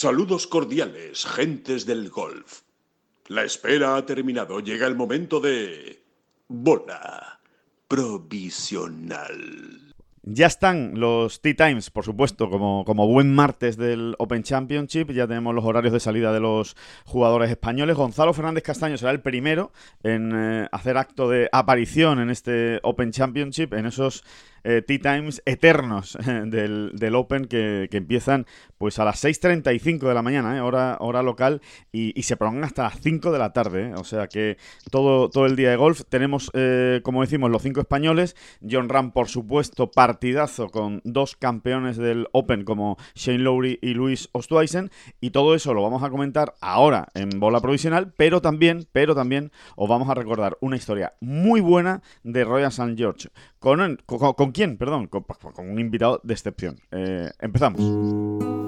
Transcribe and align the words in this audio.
Saludos 0.00 0.46
cordiales, 0.46 1.26
gentes 1.26 1.84
del 1.84 2.08
golf. 2.08 2.60
La 3.26 3.42
espera 3.42 3.96
ha 3.96 4.06
terminado. 4.06 4.60
Llega 4.60 4.86
el 4.86 4.94
momento 4.94 5.40
de... 5.40 6.04
Bola 6.46 7.40
provisional. 7.88 9.26
Ya 10.22 10.46
están 10.46 11.00
los 11.00 11.40
Tea 11.40 11.54
Times, 11.56 11.90
por 11.90 12.04
supuesto, 12.04 12.50
como, 12.50 12.84
como 12.84 13.08
buen 13.08 13.34
martes 13.34 13.78
del 13.78 14.14
Open 14.18 14.42
Championship. 14.42 15.10
Ya 15.10 15.26
tenemos 15.26 15.54
los 15.54 15.64
horarios 15.64 15.94
de 15.94 16.00
salida 16.00 16.32
de 16.32 16.40
los 16.40 16.76
jugadores 17.04 17.50
españoles. 17.50 17.96
Gonzalo 17.96 18.34
Fernández 18.34 18.62
Castaño 18.62 18.98
será 18.98 19.10
el 19.10 19.22
primero 19.22 19.72
en 20.02 20.32
eh, 20.34 20.68
hacer 20.70 20.98
acto 20.98 21.30
de 21.30 21.48
aparición 21.50 22.20
en 22.20 22.28
este 22.28 22.78
Open 22.82 23.10
Championship, 23.10 23.72
en 23.72 23.86
esos 23.86 24.22
eh, 24.64 24.82
Tea 24.82 24.98
Times 24.98 25.42
eternos 25.46 26.16
eh, 26.26 26.42
del, 26.44 27.14
Open 27.14 27.46
que, 27.46 27.88
empiezan 27.90 28.46
pues 28.78 28.98
a 28.98 29.04
las 29.04 29.22
6.35 29.22 30.08
de 30.08 30.14
la 30.14 30.22
mañana, 30.22 30.56
eh, 30.56 30.60
hora, 30.60 30.96
hora 31.00 31.22
local, 31.22 31.60
y, 31.92 32.22
se 32.22 32.36
prolongan 32.36 32.64
hasta 32.64 32.82
las 32.82 33.00
5 33.00 33.32
de 33.32 33.38
la 33.38 33.52
tarde. 33.52 33.94
O 33.94 34.04
sea 34.04 34.28
que 34.28 34.58
todo, 34.90 35.30
todo 35.30 35.46
el 35.46 35.56
día 35.56 35.70
de 35.70 35.76
golf. 35.76 36.02
Tenemos, 36.08 36.50
como 37.02 37.22
decimos, 37.22 37.50
los 37.50 37.62
cinco 37.62 37.80
españoles. 37.80 38.36
John 38.68 38.88
Ram, 38.88 39.12
por 39.12 39.28
supuesto, 39.28 39.90
partidazo 39.90 40.68
con 40.68 41.00
dos 41.04 41.36
campeones 41.36 41.96
del 41.96 42.28
Open 42.32 42.64
como 42.64 42.98
Shane 43.14 43.38
Lowry 43.38 43.78
y 43.80 43.94
Luis 43.94 44.28
Ostweisen. 44.32 44.90
Y 45.20 45.30
todo 45.30 45.54
eso 45.54 45.74
lo 45.74 45.82
vamos 45.82 46.02
a 46.02 46.10
comentar 46.10 46.54
ahora 46.60 47.08
en 47.14 47.30
bola 47.40 47.60
provisional, 47.60 48.12
pero 48.16 48.40
también, 48.40 48.86
pero 48.92 49.14
también 49.14 49.52
os 49.76 49.88
vamos 49.88 50.08
a 50.10 50.14
recordar 50.14 50.58
una 50.60 50.76
historia 50.76 51.14
muy 51.20 51.60
buena 51.60 52.02
de 52.22 52.44
Royal 52.44 52.68
St. 52.68 52.94
George. 52.96 53.28
con, 53.58 53.98
con 54.06 54.18
¿Con 54.34 54.52
quién? 54.52 54.76
Perdón, 54.76 55.06
con, 55.06 55.24
un 55.58 55.80
invitado 55.80 56.20
de 56.22 56.34
excepción. 56.34 56.76
Eh, 56.90 57.30
empezamos. 57.40 58.67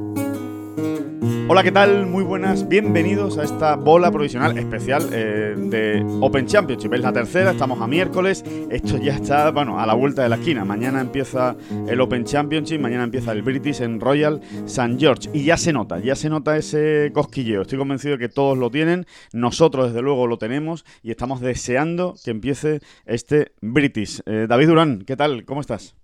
Hola, 1.53 1.63
¿qué 1.63 1.71
tal? 1.73 2.05
Muy 2.05 2.23
buenas, 2.23 2.69
bienvenidos 2.69 3.37
a 3.37 3.43
esta 3.43 3.75
bola 3.75 4.09
provisional 4.09 4.57
especial 4.57 5.09
eh, 5.11 5.53
de 5.57 6.01
Open 6.21 6.45
Championship. 6.47 6.93
Es 6.93 7.01
la 7.01 7.11
tercera, 7.11 7.51
estamos 7.51 7.81
a 7.81 7.87
miércoles, 7.87 8.41
esto 8.69 8.95
ya 8.97 9.15
está, 9.15 9.51
bueno, 9.51 9.77
a 9.77 9.85
la 9.85 9.93
vuelta 9.93 10.23
de 10.23 10.29
la 10.29 10.37
esquina. 10.37 10.63
Mañana 10.63 11.01
empieza 11.01 11.57
el 11.89 11.99
Open 11.99 12.23
Championship, 12.23 12.79
mañana 12.79 13.03
empieza 13.03 13.33
el 13.33 13.41
British 13.41 13.81
en 13.81 13.99
Royal 13.99 14.39
St. 14.65 14.95
George. 14.97 15.29
Y 15.33 15.43
ya 15.43 15.57
se 15.57 15.73
nota, 15.73 15.99
ya 15.99 16.15
se 16.15 16.29
nota 16.29 16.55
ese 16.55 17.11
cosquilleo. 17.13 17.63
Estoy 17.63 17.77
convencido 17.77 18.15
de 18.15 18.19
que 18.19 18.29
todos 18.33 18.57
lo 18.57 18.71
tienen, 18.71 19.05
nosotros 19.33 19.87
desde 19.87 20.01
luego 20.01 20.27
lo 20.27 20.37
tenemos 20.37 20.85
y 21.03 21.11
estamos 21.11 21.41
deseando 21.41 22.15
que 22.23 22.31
empiece 22.31 22.79
este 23.05 23.51
British. 23.59 24.21
Eh, 24.25 24.45
David 24.47 24.67
Durán, 24.67 25.01
¿qué 25.01 25.17
tal? 25.17 25.43
¿Cómo 25.43 25.59
estás? 25.59 25.97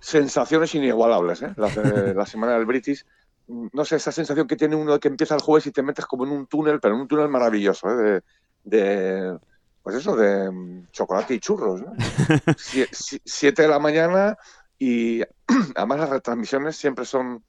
Sensaciones 0.00 0.74
inigualables, 0.74 1.42
¿eh? 1.42 1.52
la 1.58 2.24
semana 2.24 2.54
del 2.54 2.64
British 2.64 3.04
no 3.48 3.84
sé, 3.84 3.96
esa 3.96 4.12
sensación 4.12 4.46
que 4.46 4.56
tiene 4.56 4.76
uno 4.76 4.98
que 4.98 5.08
empieza 5.08 5.34
el 5.34 5.40
jueves 5.40 5.66
y 5.66 5.72
te 5.72 5.82
metes 5.82 6.06
como 6.06 6.24
en 6.24 6.32
un 6.32 6.46
túnel, 6.46 6.80
pero 6.80 6.94
en 6.94 7.02
un 7.02 7.08
túnel 7.08 7.28
maravilloso, 7.28 7.88
¿eh? 7.90 8.22
de, 8.64 9.38
pues 9.82 9.96
eso, 9.96 10.16
de 10.16 10.50
mm, 10.50 10.88
chocolate 10.90 11.34
y 11.34 11.40
churros. 11.40 11.82
¿no? 11.82 11.92
siete 13.24 13.62
de 13.62 13.68
la 13.68 13.78
mañana 13.78 14.36
y 14.78 15.22
además 15.76 16.00
las 16.00 16.10
retransmisiones 16.10 16.76
siempre 16.76 17.04
son 17.04 17.44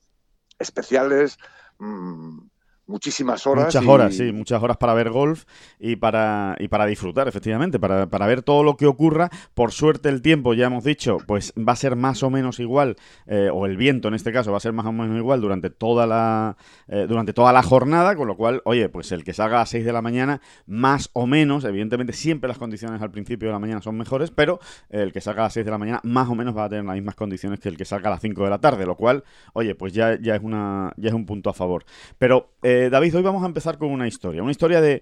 especiales. 0.60 1.38
Mmm, 1.80 2.40
muchísimas 2.88 3.46
horas. 3.46 3.66
Muchas 3.66 3.86
horas, 3.86 4.16
sí, 4.16 4.32
muchas 4.32 4.64
horas 4.64 4.78
para 4.78 4.94
ver 4.94 5.10
golf 5.10 5.44
y 5.80 5.98
para, 5.98 6.56
y 6.60 6.68
para 6.70 6.86
disfrutar, 6.86 7.28
efectivamente, 7.28 7.80
para, 7.80 8.08
para, 8.08 8.26
ver 8.26 8.42
todo 8.42 8.64
lo 8.64 8.78
que 8.78 8.88
ocurra. 8.88 9.30
Por 9.54 9.72
suerte 9.72 10.10
el 10.10 10.22
tiempo, 10.22 10.54
ya 10.54 10.68
hemos 10.68 10.84
dicho, 10.84 11.18
pues 11.28 11.54
va 11.58 11.74
a 11.74 11.76
ser 11.76 11.96
más 11.96 12.24
o 12.24 12.30
menos 12.30 12.60
igual, 12.60 12.96
eh, 13.28 13.50
o 13.54 13.66
el 13.66 13.78
viento 13.78 14.08
en 14.08 14.14
este 14.14 14.32
caso 14.32 14.52
va 14.52 14.58
a 14.58 14.62
ser 14.62 14.74
más 14.74 14.86
o 14.86 14.92
menos 14.92 15.18
igual 15.18 15.42
durante 15.42 15.70
toda 15.70 16.08
la, 16.08 16.58
eh, 16.88 17.06
durante 17.08 17.34
toda 17.34 17.52
la 17.52 17.62
jornada, 17.62 18.16
con 18.16 18.28
lo 18.28 18.38
cual, 18.38 18.62
oye, 18.66 18.90
pues 18.90 19.12
el 19.12 19.24
que 19.24 19.34
salga 19.34 19.58
a 19.58 19.60
las 19.60 19.70
6 19.70 19.86
de 19.86 19.94
la 19.94 20.02
mañana, 20.02 20.42
más 20.66 21.10
o 21.14 21.28
menos, 21.28 21.66
evidentemente 21.66 22.14
siempre 22.14 22.48
las 22.48 22.58
condiciones 22.58 23.02
al 23.02 23.12
principio 23.12 23.50
de 23.50 23.54
la 23.54 23.60
mañana 23.60 23.82
son 23.82 23.98
mejores, 23.98 24.32
pero 24.32 24.60
el 24.90 25.12
que 25.12 25.22
salga 25.22 25.42
a 25.42 25.46
las 25.46 25.54
6 25.54 25.66
de 25.66 25.72
la 25.72 25.78
mañana 25.78 26.00
más 26.04 26.30
o 26.30 26.36
menos 26.36 26.56
va 26.56 26.66
a 26.66 26.70
tener 26.70 26.86
las 26.86 26.96
mismas 26.96 27.16
condiciones 27.16 27.60
que 27.60 27.70
el 27.70 27.78
que 27.78 27.86
salga 27.86 28.08
a 28.08 28.12
las 28.12 28.22
5 28.22 28.44
de 28.44 28.50
la 28.50 28.60
tarde, 28.60 28.86
lo 28.86 28.96
cual, 28.96 29.24
oye, 29.54 29.76
pues 29.76 29.94
ya, 29.94 30.18
ya, 30.20 30.36
es, 30.36 30.42
una, 30.42 30.94
ya 30.98 31.10
es 31.10 31.16
un 31.16 31.26
punto 31.26 31.50
a 31.50 31.54
favor. 31.54 31.84
Pero... 32.18 32.52
Eh, 32.64 32.77
eh, 32.78 32.90
David, 32.90 33.16
hoy 33.16 33.24
vamos 33.24 33.44
a 33.44 33.48
empezar 33.48 33.78
con 33.78 33.90
una 33.90 34.08
historia, 34.08 34.44
una 34.44 34.52
historia 34.52 34.82
de, 34.82 35.02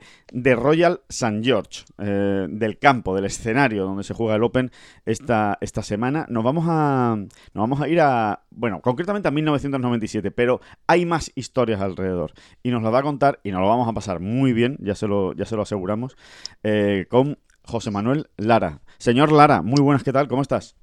Royal 0.55 1.01
St. 1.09 1.41
George, 1.43 1.83
eh, 1.97 2.47
del 2.49 2.79
campo, 2.79 3.13
del 3.15 3.25
escenario 3.25 3.83
donde 3.83 4.03
se 4.03 4.13
juega 4.13 4.35
el 4.35 4.43
Open 4.43 4.71
esta, 5.05 5.57
esta 5.59 5.83
semana. 5.83 6.25
Nos 6.29 6.43
vamos, 6.43 6.65
a, 6.67 7.15
nos 7.17 7.61
vamos 7.61 7.81
a 7.81 7.87
ir 7.89 7.99
a, 7.99 8.43
bueno, 8.51 8.81
concretamente 8.81 9.27
a 9.27 9.31
1997, 9.31 10.31
pero 10.31 10.61
hay 10.87 11.05
más 11.05 11.31
historias 11.35 11.81
alrededor. 11.81 12.31
Y 12.63 12.71
nos 12.71 12.81
lo 12.81 12.91
va 12.91 12.99
a 12.99 13.03
contar 13.03 13.39
y 13.43 13.51
nos 13.51 13.61
lo 13.61 13.67
vamos 13.67 13.87
a 13.87 13.93
pasar 13.93 14.19
muy 14.19 14.53
bien, 14.53 14.77
ya 14.79 14.95
se 14.95 15.07
lo, 15.07 15.33
ya 15.33 15.45
se 15.45 15.55
lo 15.55 15.63
aseguramos, 15.63 16.15
eh, 16.63 17.07
con 17.09 17.37
José 17.63 17.91
Manuel 17.91 18.29
Lara. 18.37 18.81
Señor 18.99 19.31
Lara, 19.31 19.61
muy 19.61 19.81
buenas, 19.81 20.03
¿qué 20.03 20.13
tal? 20.13 20.27
¿Cómo 20.27 20.41
estás? 20.41 20.75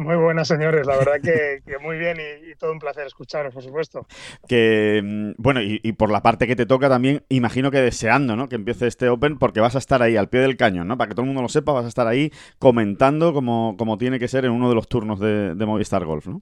Muy 0.00 0.16
buenas, 0.16 0.48
señores. 0.48 0.86
La 0.86 0.96
verdad 0.96 1.20
que, 1.22 1.60
muy 1.78 1.98
bien 1.98 2.16
y, 2.18 2.54
todo 2.54 2.72
un 2.72 2.78
placer 2.78 3.06
escucharos, 3.06 3.52
por 3.52 3.62
supuesto. 3.62 4.06
Que, 4.48 5.02
mm, 5.04 5.32
bueno, 5.36 5.60
y, 5.62 5.92
por 5.92 6.10
la 6.10 6.22
parte 6.22 6.46
que 6.46 6.56
te 6.56 6.64
toca 6.64 6.88
también, 6.88 7.22
imagino 7.28 7.70
que 7.70 7.82
deseando, 7.82 8.34
¿no? 8.34 8.48
Que 8.48 8.54
empiece 8.54 8.86
este 8.86 9.10
Open 9.10 9.38
porque 9.38 9.60
vas 9.60 9.74
a 9.74 9.78
estar 9.78 10.00
ahí 10.00 10.16
al 10.16 10.30
pie 10.30 10.40
del 10.40 10.56
cañón, 10.56 10.88
¿no? 10.88 10.96
Para 10.96 11.08
que 11.08 11.14
todo 11.14 11.24
el 11.24 11.26
mundo 11.26 11.42
lo 11.42 11.50
sepa, 11.50 11.72
vas 11.72 11.84
a 11.84 11.88
estar 11.88 12.06
ahí 12.06 12.32
comentando 12.58 13.34
como, 13.34 13.76
como 13.76 13.98
tiene 13.98 14.18
que 14.18 14.26
ser 14.26 14.46
en 14.46 14.52
uno 14.52 14.70
de 14.70 14.74
los 14.74 14.88
turnos 14.88 15.20
de, 15.20 15.54
Movistar 15.66 16.06
Golf, 16.06 16.28
¿no? 16.28 16.40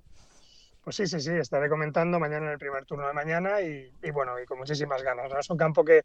Pues 0.84 0.94
sí, 0.94 1.08
sí, 1.08 1.20
sí, 1.20 1.32
estaré 1.32 1.68
comentando 1.68 2.20
mañana 2.20 2.46
en 2.46 2.52
el 2.52 2.58
primer 2.58 2.84
turno 2.84 3.08
de 3.08 3.12
mañana 3.12 3.60
y, 3.60 3.90
bueno, 4.12 4.40
y 4.40 4.46
con 4.46 4.58
muchísimas 4.58 5.02
ganas. 5.02 5.32
Es 5.36 5.50
un 5.50 5.56
campo 5.56 5.84
que, 5.84 6.02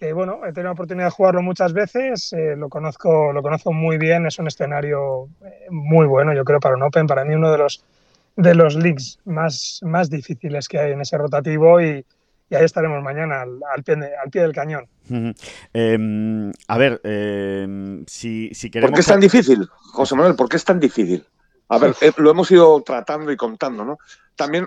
que 0.00 0.14
bueno, 0.14 0.40
he 0.46 0.52
tenido 0.52 0.64
la 0.64 0.72
oportunidad 0.72 1.08
de 1.08 1.10
jugarlo 1.10 1.42
muchas 1.42 1.74
veces, 1.74 2.32
eh, 2.32 2.56
lo, 2.56 2.70
conozco, 2.70 3.34
lo 3.34 3.42
conozco 3.42 3.70
muy 3.70 3.98
bien, 3.98 4.24
es 4.24 4.38
un 4.38 4.46
escenario 4.46 5.28
eh, 5.44 5.66
muy 5.68 6.06
bueno, 6.06 6.32
yo 6.32 6.42
creo, 6.42 6.58
para 6.58 6.74
un 6.74 6.82
Open, 6.82 7.06
para 7.06 7.22
mí 7.26 7.34
uno 7.34 7.52
de 7.52 7.58
los, 7.58 7.84
de 8.34 8.54
los 8.54 8.76
leagues 8.76 9.18
más, 9.26 9.80
más 9.82 10.08
difíciles 10.08 10.68
que 10.68 10.78
hay 10.78 10.92
en 10.92 11.02
ese 11.02 11.18
rotativo 11.18 11.82
y, 11.82 12.02
ahí 12.52 12.64
estaremos 12.64 13.00
mañana 13.02 13.42
al, 13.42 13.84
pie, 13.84 13.94
al 13.94 14.30
pie 14.30 14.42
del 14.42 14.52
cañón. 14.52 14.88
Em, 15.72 16.50
a 16.66 16.78
ver, 16.78 17.00
em, 17.04 18.04
si, 18.06 18.52
si, 18.54 18.70
queremos... 18.70 18.90
¿Por 18.90 18.96
qué 18.96 19.00
es 19.02 19.06
tan 19.06 19.20
difícil, 19.20 19.68
José 19.92 20.16
Manuel? 20.16 20.34
¿Por 20.34 20.48
qué 20.48 20.56
es 20.56 20.64
tan 20.64 20.80
difícil? 20.80 21.24
A 21.68 21.78
ver, 21.78 21.94
eh, 22.00 22.10
lo 22.16 22.30
hemos 22.30 22.50
ido 22.50 22.82
tratando 22.82 23.30
y 23.30 23.36
contando, 23.36 23.84
¿no? 23.84 23.98
También 24.34 24.66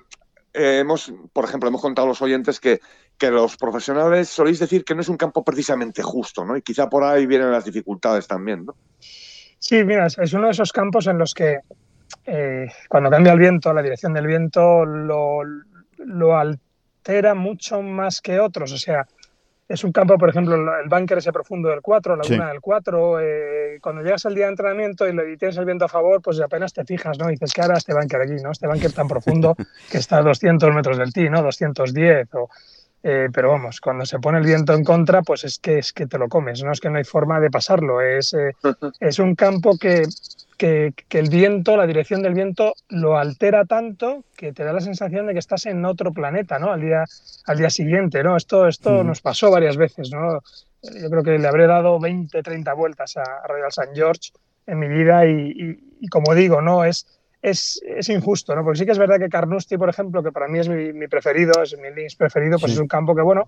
hemos, 0.53 1.13
por 1.33 1.45
ejemplo, 1.45 1.69
hemos 1.69 1.81
contado 1.81 2.05
a 2.05 2.09
los 2.09 2.21
oyentes 2.21 2.59
que 2.59 2.79
que 3.17 3.31
los 3.31 3.57
profesionales 3.57 4.29
soléis 4.29 4.59
decir 4.59 4.83
que 4.83 4.95
no 4.95 5.01
es 5.01 5.09
un 5.09 5.17
campo 5.17 5.43
precisamente 5.43 6.01
justo, 6.01 6.43
¿no? 6.45 6.57
Y 6.57 6.61
quizá 6.61 6.89
por 6.89 7.03
ahí 7.03 7.25
vienen 7.25 7.51
las 7.51 7.65
dificultades 7.65 8.27
también, 8.27 8.65
¿no? 8.65 8.75
Sí, 9.59 9.83
mira, 9.83 10.07
es 10.07 10.33
uno 10.33 10.47
de 10.47 10.51
esos 10.51 10.71
campos 10.71 11.07
en 11.07 11.17
los 11.17 11.33
que 11.33 11.59
eh, 12.25 12.67
cuando 12.89 13.09
cambia 13.09 13.33
el 13.33 13.39
viento, 13.39 13.73
la 13.73 13.81
dirección 13.81 14.13
del 14.13 14.27
viento 14.27 14.85
lo, 14.85 15.41
lo, 15.97 16.37
altera 16.37 17.33
mucho 17.33 17.81
más 17.81 18.19
que 18.19 18.39
otros. 18.39 18.73
O 18.73 18.77
sea, 18.77 19.07
es 19.67 19.83
un 19.83 19.91
campo, 19.91 20.17
por 20.17 20.29
ejemplo, 20.29 20.55
el 20.55 20.89
bunker 20.89 21.17
ese 21.17 21.31
profundo 21.31 21.69
del 21.69 21.81
4, 21.81 22.15
la 22.15 22.23
luna 22.27 22.49
del 22.49 22.61
4. 22.61 23.19
Eh, 23.21 23.79
cuando 23.81 24.01
llegas 24.01 24.25
al 24.25 24.35
día 24.35 24.45
de 24.45 24.51
entrenamiento 24.51 25.07
y, 25.07 25.37
tienes 25.37 25.57
el 25.57 25.65
viento 25.65 25.85
a 25.85 25.89
favor, 25.89 26.21
pues 26.21 26.39
apenas 26.41 26.73
te 26.73 26.85
fijas, 26.85 27.17
¿no? 27.17 27.29
Y 27.29 27.33
dices, 27.33 27.53
¿qué 27.53 27.61
hará 27.61 27.77
este 27.77 27.93
bunker 27.93 28.21
aquí, 28.21 28.35
no? 28.43 28.51
Este 28.51 28.67
bunker 28.67 28.91
tan 28.91 29.07
profundo 29.07 29.55
que 29.91 29.97
está 29.97 30.17
a 30.17 30.21
200 30.21 30.73
metros 30.73 30.97
del 30.97 31.13
tee, 31.13 31.29
¿no? 31.29 31.41
210 31.41 32.33
o 32.35 32.49
eh, 33.05 33.27
pero 33.33 33.49
vamos, 33.49 33.81
cuando 33.81 34.05
se 34.05 34.17
pone 34.19 34.37
el 34.37 34.45
viento 34.45 34.73
en 34.73 34.85
contra, 34.85 35.21
pues 35.23 35.43
es 35.43 35.59
que, 35.59 35.77
es 35.77 35.91
que 35.91 36.07
te 36.07 36.17
lo 36.17 36.29
comes, 36.29 36.63
no 36.63 36.71
es 36.71 36.79
que 36.79 36.89
no 36.89 36.97
hay 36.97 37.03
forma 37.03 37.41
de 37.41 37.51
pasarlo. 37.51 37.99
Es, 37.99 38.33
eh, 38.33 38.53
es 39.01 39.19
un 39.19 39.35
campo 39.35 39.77
que, 39.77 40.03
que, 40.53 40.93
el 41.11 41.29
viento, 41.29 41.77
la 41.77 41.87
dirección 41.87 42.21
del 42.21 42.33
viento, 42.33 42.73
lo 42.89 43.17
altera 43.17 43.65
tanto 43.65 44.23
que 44.35 44.53
te 44.53 44.63
da 44.63 44.73
la 44.73 44.81
sensación 44.81 45.27
de 45.27 45.33
que 45.33 45.39
estás 45.39 45.65
en 45.65 45.83
otro 45.85 46.11
planeta, 46.11 46.59
¿no? 46.59 46.71
Al 46.71 46.81
día, 46.81 47.03
al 47.45 47.57
día 47.57 47.69
siguiente, 47.69 48.23
¿no? 48.23 48.37
Esto, 48.37 48.67
esto 48.67 49.03
nos 49.03 49.21
pasó 49.21 49.51
varias 49.51 49.77
veces, 49.77 50.11
¿no? 50.11 50.41
Yo 50.81 51.09
creo 51.09 51.23
que 51.23 51.39
le 51.39 51.47
habré 51.47 51.67
dado 51.67 51.99
20, 51.99 52.43
30 52.43 52.73
vueltas 52.73 53.17
a 53.17 53.47
Royal 53.47 53.69
St. 53.69 53.91
George 53.95 54.31
en 54.67 54.79
mi 54.79 54.87
vida 54.87 55.25
y, 55.25 55.79
y 55.99 56.07
como 56.07 56.35
digo, 56.35 56.61
¿no? 56.61 56.83
Es, 56.83 57.05
es, 57.41 57.81
es, 57.85 58.09
injusto, 58.09 58.55
¿no? 58.55 58.63
Porque 58.63 58.79
sí 58.79 58.85
que 58.85 58.93
es 58.93 58.97
verdad 58.97 59.19
que 59.19 59.29
Carnoustie, 59.29 59.77
por 59.77 59.89
ejemplo, 59.89 60.23
que 60.23 60.31
para 60.31 60.47
mí 60.47 60.59
es 60.59 60.69
mi, 60.69 60.93
mi 60.93 61.07
preferido, 61.07 61.61
es 61.61 61.77
mi 61.77 61.93
links 61.93 62.15
preferido, 62.15 62.57
pues 62.57 62.71
sí. 62.71 62.77
es 62.77 62.81
un 62.81 62.87
campo 62.87 63.13
que, 63.13 63.21
bueno, 63.21 63.45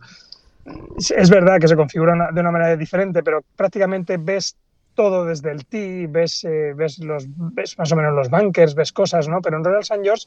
es 1.15 1.29
verdad 1.29 1.59
que 1.59 1.67
se 1.67 1.75
configura 1.75 2.29
de 2.31 2.41
una 2.41 2.51
manera 2.51 2.75
diferente, 2.75 3.23
pero 3.23 3.43
prácticamente 3.55 4.17
ves 4.17 4.57
todo 4.95 5.25
desde 5.25 5.51
el 5.51 5.65
tee, 5.65 6.07
ves, 6.07 6.43
eh, 6.45 6.73
ves, 6.75 6.99
los, 6.99 7.25
ves 7.27 7.77
más 7.77 7.91
o 7.91 7.95
menos 7.95 8.13
los 8.13 8.29
bunkers, 8.29 8.75
ves 8.75 8.91
cosas, 8.91 9.27
¿no? 9.27 9.41
Pero 9.41 9.57
en 9.57 9.63
Royal 9.63 9.81
St. 9.81 10.01
George 10.03 10.25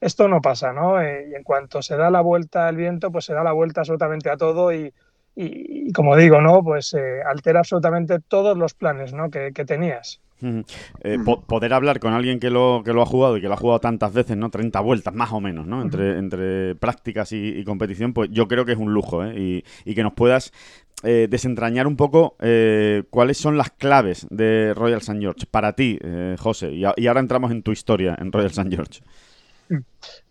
esto 0.00 0.28
no 0.28 0.40
pasa, 0.40 0.72
¿no? 0.72 1.00
Eh, 1.00 1.28
y 1.30 1.34
en 1.34 1.42
cuanto 1.42 1.82
se 1.82 1.96
da 1.96 2.10
la 2.10 2.20
vuelta 2.20 2.68
al 2.68 2.76
viento, 2.76 3.10
pues 3.10 3.24
se 3.24 3.34
da 3.34 3.42
la 3.42 3.52
vuelta 3.52 3.80
absolutamente 3.80 4.30
a 4.30 4.36
todo 4.36 4.72
y, 4.72 4.92
y, 5.34 5.88
y 5.88 5.92
como 5.92 6.16
digo, 6.16 6.40
¿no? 6.40 6.62
Pues 6.62 6.94
eh, 6.94 7.22
altera 7.24 7.60
absolutamente 7.60 8.20
todos 8.20 8.56
los 8.56 8.74
planes, 8.74 9.12
¿no? 9.12 9.30
Que, 9.30 9.52
que 9.52 9.64
tenías. 9.64 10.20
Eh, 10.40 11.18
po 11.24 11.40
poder 11.42 11.72
hablar 11.72 11.98
con 11.98 12.12
alguien 12.12 12.38
que 12.38 12.50
lo, 12.50 12.82
que 12.84 12.92
lo 12.92 13.02
ha 13.02 13.06
jugado 13.06 13.36
y 13.36 13.40
que 13.40 13.48
lo 13.48 13.54
ha 13.54 13.58
jugado 13.58 13.80
tantas 13.80 14.12
veces, 14.12 14.36
¿no? 14.36 14.50
30 14.50 14.80
vueltas 14.80 15.14
más 15.14 15.32
o 15.32 15.40
menos, 15.40 15.66
¿no? 15.66 15.82
Entre, 15.82 16.18
entre 16.18 16.74
prácticas 16.76 17.32
y, 17.32 17.58
y, 17.58 17.64
competición, 17.64 18.12
pues 18.12 18.30
yo 18.30 18.46
creo 18.46 18.64
que 18.64 18.72
es 18.72 18.78
un 18.78 18.92
lujo, 18.92 19.24
¿eh? 19.24 19.34
Y, 19.36 19.64
y 19.84 19.94
que 19.94 20.02
nos 20.02 20.12
puedas 20.14 20.52
eh, 21.04 21.28
desentrañar 21.30 21.86
un 21.86 21.96
poco 21.96 22.36
eh, 22.40 23.04
cuáles 23.10 23.38
son 23.38 23.56
las 23.56 23.70
claves 23.70 24.26
de 24.30 24.74
Royal 24.74 24.98
St. 24.98 25.20
George 25.20 25.46
para 25.48 25.74
ti, 25.74 25.96
eh, 26.02 26.34
José. 26.36 26.72
Y, 26.72 26.82
y, 26.96 27.06
ahora 27.06 27.20
entramos 27.20 27.52
en 27.52 27.62
tu 27.62 27.70
historia 27.70 28.16
en 28.18 28.32
Royal 28.32 28.50
St. 28.50 28.68
George. 28.68 29.00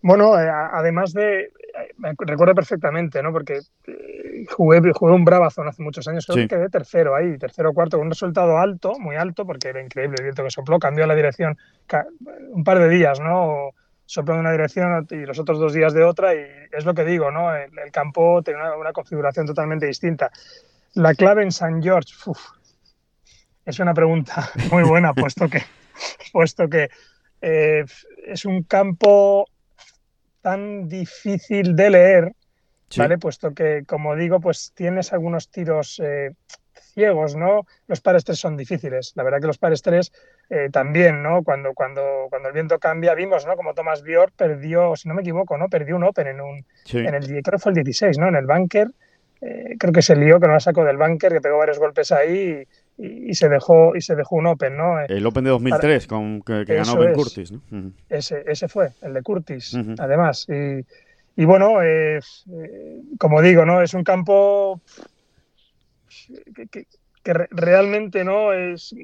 Bueno, 0.02 0.34
además 0.34 1.14
de. 1.14 1.52
Me 1.98 2.14
recuerdo 2.18 2.54
perfectamente, 2.54 3.22
¿no? 3.22 3.32
Porque 3.32 3.60
eh, 3.86 4.46
jugué, 4.50 4.80
jugué 4.92 5.12
un 5.12 5.24
Brabazon 5.24 5.68
hace 5.68 5.82
muchos 5.82 6.06
años, 6.08 6.26
creo 6.26 6.36
sí. 6.36 6.48
que 6.48 6.56
quedé 6.56 6.68
tercero 6.68 7.14
ahí, 7.14 7.38
tercero 7.38 7.70
o 7.70 7.74
cuarto, 7.74 7.96
con 7.96 8.06
un 8.06 8.10
resultado 8.10 8.58
alto, 8.58 8.98
muy 8.98 9.16
alto, 9.16 9.46
porque 9.46 9.68
era 9.68 9.82
increíble 9.82 10.16
el 10.18 10.24
viento 10.24 10.44
que 10.44 10.50
sopló, 10.50 10.78
cambió 10.78 11.06
la 11.06 11.14
dirección 11.14 11.56
un 12.50 12.64
par 12.64 12.78
de 12.78 12.88
días, 12.88 13.20
¿no? 13.20 13.70
Sopló 14.06 14.34
de 14.34 14.40
una 14.40 14.52
dirección 14.52 15.06
y 15.10 15.26
los 15.26 15.38
otros 15.38 15.58
dos 15.58 15.72
días 15.72 15.92
de 15.92 16.04
otra, 16.04 16.34
y 16.34 16.38
es 16.72 16.84
lo 16.84 16.94
que 16.94 17.04
digo, 17.04 17.30
¿no? 17.30 17.54
El, 17.54 17.70
el 17.78 17.90
campo 17.90 18.42
tiene 18.42 18.60
una, 18.60 18.76
una, 18.76 18.92
configuración 18.92 19.46
totalmente 19.46 19.86
distinta. 19.86 20.30
La 20.94 21.14
clave 21.14 21.42
en 21.42 21.52
San 21.52 21.82
George, 21.82 22.14
uf, 22.26 22.38
es 23.64 23.78
una 23.78 23.92
pregunta 23.92 24.48
muy 24.72 24.82
buena, 24.82 25.12
puesto 25.12 25.48
que, 25.48 25.62
puesto 26.32 26.68
que 26.68 26.88
eh, 27.40 27.84
es 28.26 28.44
un 28.44 28.62
campo 28.62 29.46
tan 30.40 30.88
difícil 30.88 31.76
de 31.76 31.90
leer, 31.90 32.32
sí. 32.88 33.00
¿vale? 33.00 33.18
Puesto 33.18 33.52
que, 33.54 33.84
como 33.86 34.16
digo, 34.16 34.40
pues 34.40 34.72
tienes 34.74 35.12
algunos 35.12 35.48
tiros 35.50 36.00
eh, 36.04 36.32
ciegos, 36.80 37.36
¿no? 37.36 37.66
Los 37.86 38.00
pares 38.00 38.24
3 38.24 38.38
son 38.38 38.56
difíciles. 38.56 39.12
La 39.14 39.22
verdad 39.22 39.40
que 39.40 39.46
los 39.46 39.58
pares 39.58 39.82
3 39.82 40.12
eh, 40.50 40.68
también, 40.72 41.22
¿no? 41.22 41.42
Cuando, 41.42 41.74
cuando, 41.74 42.26
cuando 42.30 42.48
el 42.48 42.54
viento 42.54 42.78
cambia, 42.78 43.14
vimos, 43.14 43.46
¿no? 43.46 43.56
Como 43.56 43.74
Thomas 43.74 44.02
Björk 44.02 44.32
perdió, 44.34 44.96
si 44.96 45.08
no 45.08 45.14
me 45.14 45.22
equivoco, 45.22 45.56
¿no? 45.58 45.68
Perdió 45.68 45.96
un 45.96 46.04
Open 46.04 46.26
en 46.26 46.40
un, 46.40 46.64
sí. 46.84 46.98
en 46.98 47.14
el, 47.14 47.26
creo 47.26 47.42
que 47.42 47.58
fue 47.58 47.70
el 47.70 47.76
16, 47.76 48.18
¿no? 48.18 48.28
En 48.28 48.36
el 48.36 48.46
bunker. 48.46 48.88
Eh, 49.40 49.76
creo 49.78 49.92
que 49.92 50.02
se 50.02 50.16
lió, 50.16 50.40
que 50.40 50.48
no 50.48 50.54
la 50.54 50.60
sacó 50.60 50.84
del 50.84 50.96
bunker, 50.96 51.32
que 51.32 51.40
pegó 51.40 51.58
varios 51.58 51.78
golpes 51.78 52.10
ahí 52.10 52.66
y, 52.98 53.30
y, 53.30 53.34
se 53.34 53.48
dejó 53.48 53.94
y 53.96 54.00
se 54.00 54.16
dejó 54.16 54.36
un 54.36 54.46
Open, 54.46 54.76
¿no? 54.76 55.00
El 55.00 55.24
Open 55.26 55.44
de 55.44 55.50
2003 55.50 56.06
Para... 56.06 56.18
con 56.18 56.42
que, 56.42 56.64
que 56.66 56.74
ganó 56.74 56.96
Ben 56.96 57.10
es. 57.10 57.16
Curtis, 57.16 57.52
¿no? 57.52 57.60
Uh 57.70 57.74
-huh. 57.76 57.92
Ese, 58.08 58.44
ese 58.46 58.68
fue 58.68 58.90
el 59.02 59.14
de 59.14 59.22
Curtis, 59.22 59.74
uh 59.74 59.78
-huh. 59.78 59.94
además. 59.98 60.46
Y, 60.48 60.84
y 61.40 61.44
bueno, 61.44 61.80
eh, 61.82 62.18
eh, 62.18 63.00
como 63.18 63.40
digo, 63.40 63.64
¿no? 63.64 63.80
Es 63.80 63.94
un 63.94 64.02
campo 64.02 64.80
que, 66.54 66.66
que, 66.66 66.86
que 67.22 67.32
realmente 67.32 68.24
no 68.24 68.52
es, 68.52 68.94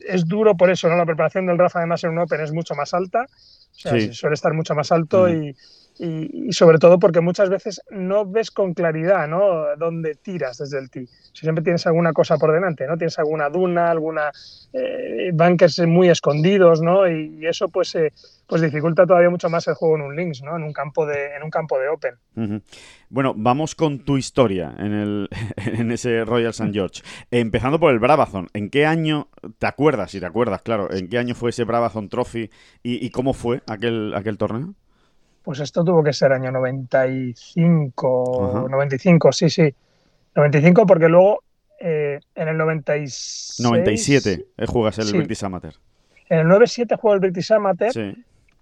es 0.00 0.26
duro 0.26 0.56
por 0.56 0.70
eso, 0.70 0.88
¿no? 0.88 0.96
La 0.96 1.06
preparación 1.06 1.46
del 1.46 1.58
Rafa 1.58 1.78
además 1.78 2.02
en 2.04 2.10
un 2.10 2.18
Open 2.18 2.40
es 2.40 2.52
mucho 2.52 2.74
más 2.74 2.92
alta, 2.94 3.26
o 3.30 3.74
sea, 3.74 3.92
sí. 3.92 4.12
suele 4.12 4.34
estar 4.34 4.52
mucho 4.52 4.74
más 4.74 4.90
alto 4.92 5.28
y, 5.28 5.54
y, 5.98 6.48
y, 6.48 6.52
sobre 6.52 6.78
todo 6.78 6.98
porque 6.98 7.20
muchas 7.20 7.50
veces 7.50 7.82
no 7.90 8.24
ves 8.24 8.50
con 8.50 8.74
claridad, 8.74 9.28
¿no? 9.28 9.76
Dónde 9.76 10.14
tiras 10.14 10.58
desde 10.58 10.78
el 10.78 10.90
tee. 10.90 11.06
Si 11.06 11.42
siempre 11.42 11.62
tienes 11.62 11.86
alguna 11.86 12.12
cosa 12.12 12.38
por 12.38 12.52
delante, 12.52 12.86
¿no? 12.86 12.96
Tienes 12.96 13.18
alguna 13.18 13.48
duna, 13.48 13.90
alguna 13.90 14.30
eh, 14.72 15.30
bunkers 15.32 15.80
muy 15.86 16.08
escondidos, 16.08 16.80
¿no? 16.80 17.08
Y, 17.08 17.46
eso 17.46 17.68
pues 17.68 17.94
eh, 17.94 18.12
pues 18.46 18.62
dificulta 18.62 19.06
todavía 19.06 19.30
mucho 19.30 19.48
más 19.48 19.66
el 19.68 19.74
juego 19.74 19.96
en 19.96 20.02
un 20.02 20.16
links, 20.16 20.42
¿no? 20.42 20.56
En 20.56 20.62
un 20.62 20.72
campo 20.72 21.06
de, 21.06 21.34
en 21.36 21.42
un 21.42 21.50
campo 21.50 21.78
de 21.78 21.88
Open. 21.88 22.62
Bueno, 23.08 23.34
vamos 23.36 23.74
con 23.74 24.00
tu 24.04 24.16
historia 24.16 24.74
en, 24.78 24.92
el, 24.92 25.28
en 25.56 25.90
ese 25.92 26.24
Royal 26.24 26.50
St. 26.50 26.72
George. 26.72 27.02
Empezando 27.30 27.78
por 27.78 27.92
el 27.92 27.98
Brabazon. 27.98 28.48
¿En 28.54 28.70
qué 28.70 28.86
año, 28.86 29.28
te 29.58 29.66
acuerdas, 29.66 30.10
si 30.12 30.20
te 30.20 30.26
acuerdas, 30.26 30.62
claro, 30.62 30.92
en 30.92 31.08
qué 31.08 31.18
año 31.18 31.34
fue 31.34 31.50
ese 31.50 31.64
Brabazon 31.64 32.08
Trophy 32.08 32.50
y, 32.82 33.04
y 33.04 33.10
cómo 33.10 33.32
fue 33.32 33.62
aquel, 33.66 34.14
aquel 34.14 34.38
torneo? 34.38 34.74
Pues 35.50 35.58
esto 35.58 35.82
tuvo 35.82 36.04
que 36.04 36.12
ser 36.12 36.32
año 36.32 36.52
95, 36.52 38.50
Ajá. 38.50 38.68
95, 38.68 39.32
sí, 39.32 39.50
sí. 39.50 39.74
95 40.36 40.86
porque 40.86 41.08
luego 41.08 41.42
eh, 41.80 42.20
en 42.36 42.46
el 42.46 42.56
96... 42.56 43.56
97 43.58 44.46
juegas 44.68 44.98
el 45.00 45.06
sí. 45.06 45.16
British 45.16 45.44
Amateur. 45.44 45.74
En 46.28 46.38
el 46.38 46.46
97 46.46 46.94
juego 46.94 47.14
el 47.14 47.20
British 47.20 47.52
Amateur 47.52 47.92
sí. 47.92 48.14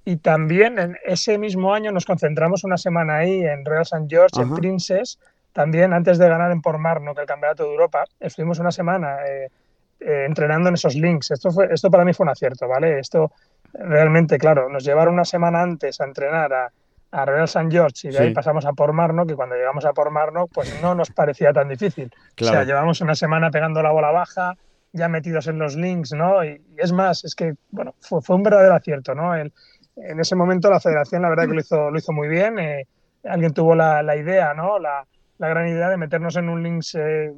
Y 0.07 0.17
también 0.17 0.79
en 0.79 0.97
ese 1.05 1.37
mismo 1.37 1.75
año 1.75 1.93
nos 1.93 2.07
concentramos 2.07 2.65
una 2.65 2.79
semana 2.79 3.17
ahí 3.17 3.45
en 3.45 3.67
Royal 3.67 3.83
St. 3.83 4.07
George, 4.09 4.41
Ajá. 4.41 4.49
en 4.49 4.55
Princess, 4.55 5.19
también 5.53 5.93
antes 5.93 6.17
de 6.17 6.27
ganar 6.27 6.51
en 6.53 6.63
Portmarnock 6.63 7.17
que 7.17 7.21
el 7.21 7.27
Campeonato 7.27 7.65
de 7.65 7.71
Europa. 7.73 8.07
Estuvimos 8.19 8.61
una 8.61 8.73
semana 8.73 9.19
eh, 9.29 9.51
eh, 10.01 10.25
entrenando 10.27 10.71
en 10.71 10.77
esos 10.77 10.95
links. 10.95 11.33
Esto, 11.33 11.51
fue, 11.51 11.69
esto 11.71 11.91
para 11.91 12.07
mí 12.07 12.15
fue 12.15 12.25
un 12.25 12.31
acierto, 12.31 12.67
¿vale? 12.67 12.99
Esto 12.99 13.31
realmente, 13.73 14.39
claro, 14.39 14.69
nos 14.69 14.85
llevaron 14.85 15.15
una 15.15 15.25
semana 15.25 15.63
antes 15.63 16.01
a 16.01 16.05
entrenar 16.05 16.53
a, 16.53 16.73
a 17.11 17.25
Royal 17.25 17.45
St. 17.45 17.69
George 17.71 18.09
y 18.09 18.11
de 18.11 18.19
sí. 18.19 18.23
ahí 18.23 18.35
pasamos 18.35 18.65
a 18.67 18.73
Portmarnock 18.73 19.31
y 19.31 19.35
cuando 19.35 19.57
llegamos 19.57 19.85
a 19.85 19.93
Portmarnock 19.93 20.51
pues 20.53 20.81
no 20.83 20.95
nos 20.95 21.11
parecía 21.11 21.53
tan 21.53 21.69
difícil. 21.69 22.11
Claro. 22.35 22.53
O 22.53 22.57
sea, 22.57 22.65
llevamos 22.65 23.01
una 23.01 23.15
semana 23.15 23.51
pegando 23.51 23.83
la 23.83 23.91
bola 23.91 24.11
baja, 24.11 24.55
ya 24.93 25.09
metidos 25.09 25.47
en 25.47 25.59
los 25.59 25.77
links, 25.77 26.13
¿no? 26.13 26.45
Y, 26.45 26.61
y 26.77 26.77
es 26.79 26.93
más, 26.93 27.25
es 27.25 27.35
que, 27.35 27.55
bueno, 27.71 27.95
fue, 28.01 28.21
fue 28.23 28.37
un 28.37 28.43
verdadero 28.43 28.75
acierto, 28.75 29.15
¿no? 29.15 29.35
El, 29.35 29.53
en 30.03 30.21
ese 30.21 30.37
momento 30.37 30.71
la 30.71 30.81
federación 30.81 31.23
la 31.23 31.31
verdad 31.31 31.47
que 31.47 31.55
lo 31.55 31.61
hizo, 31.61 31.91
lo 31.91 31.99
hizo 31.99 32.13
muy 32.13 32.29
bien. 32.29 32.59
Eh, 32.59 32.87
alguien 33.25 33.53
tuvo 33.53 33.75
la, 33.75 34.03
la 34.03 34.17
idea, 34.17 34.55
¿no? 34.55 34.79
La, 34.79 35.07
la, 35.39 35.49
gran 35.49 35.69
idea 35.69 35.89
de 35.89 35.97
meternos 35.97 36.37
en 36.37 36.49
un 36.49 36.63
links 36.63 36.95
eh, 36.95 37.33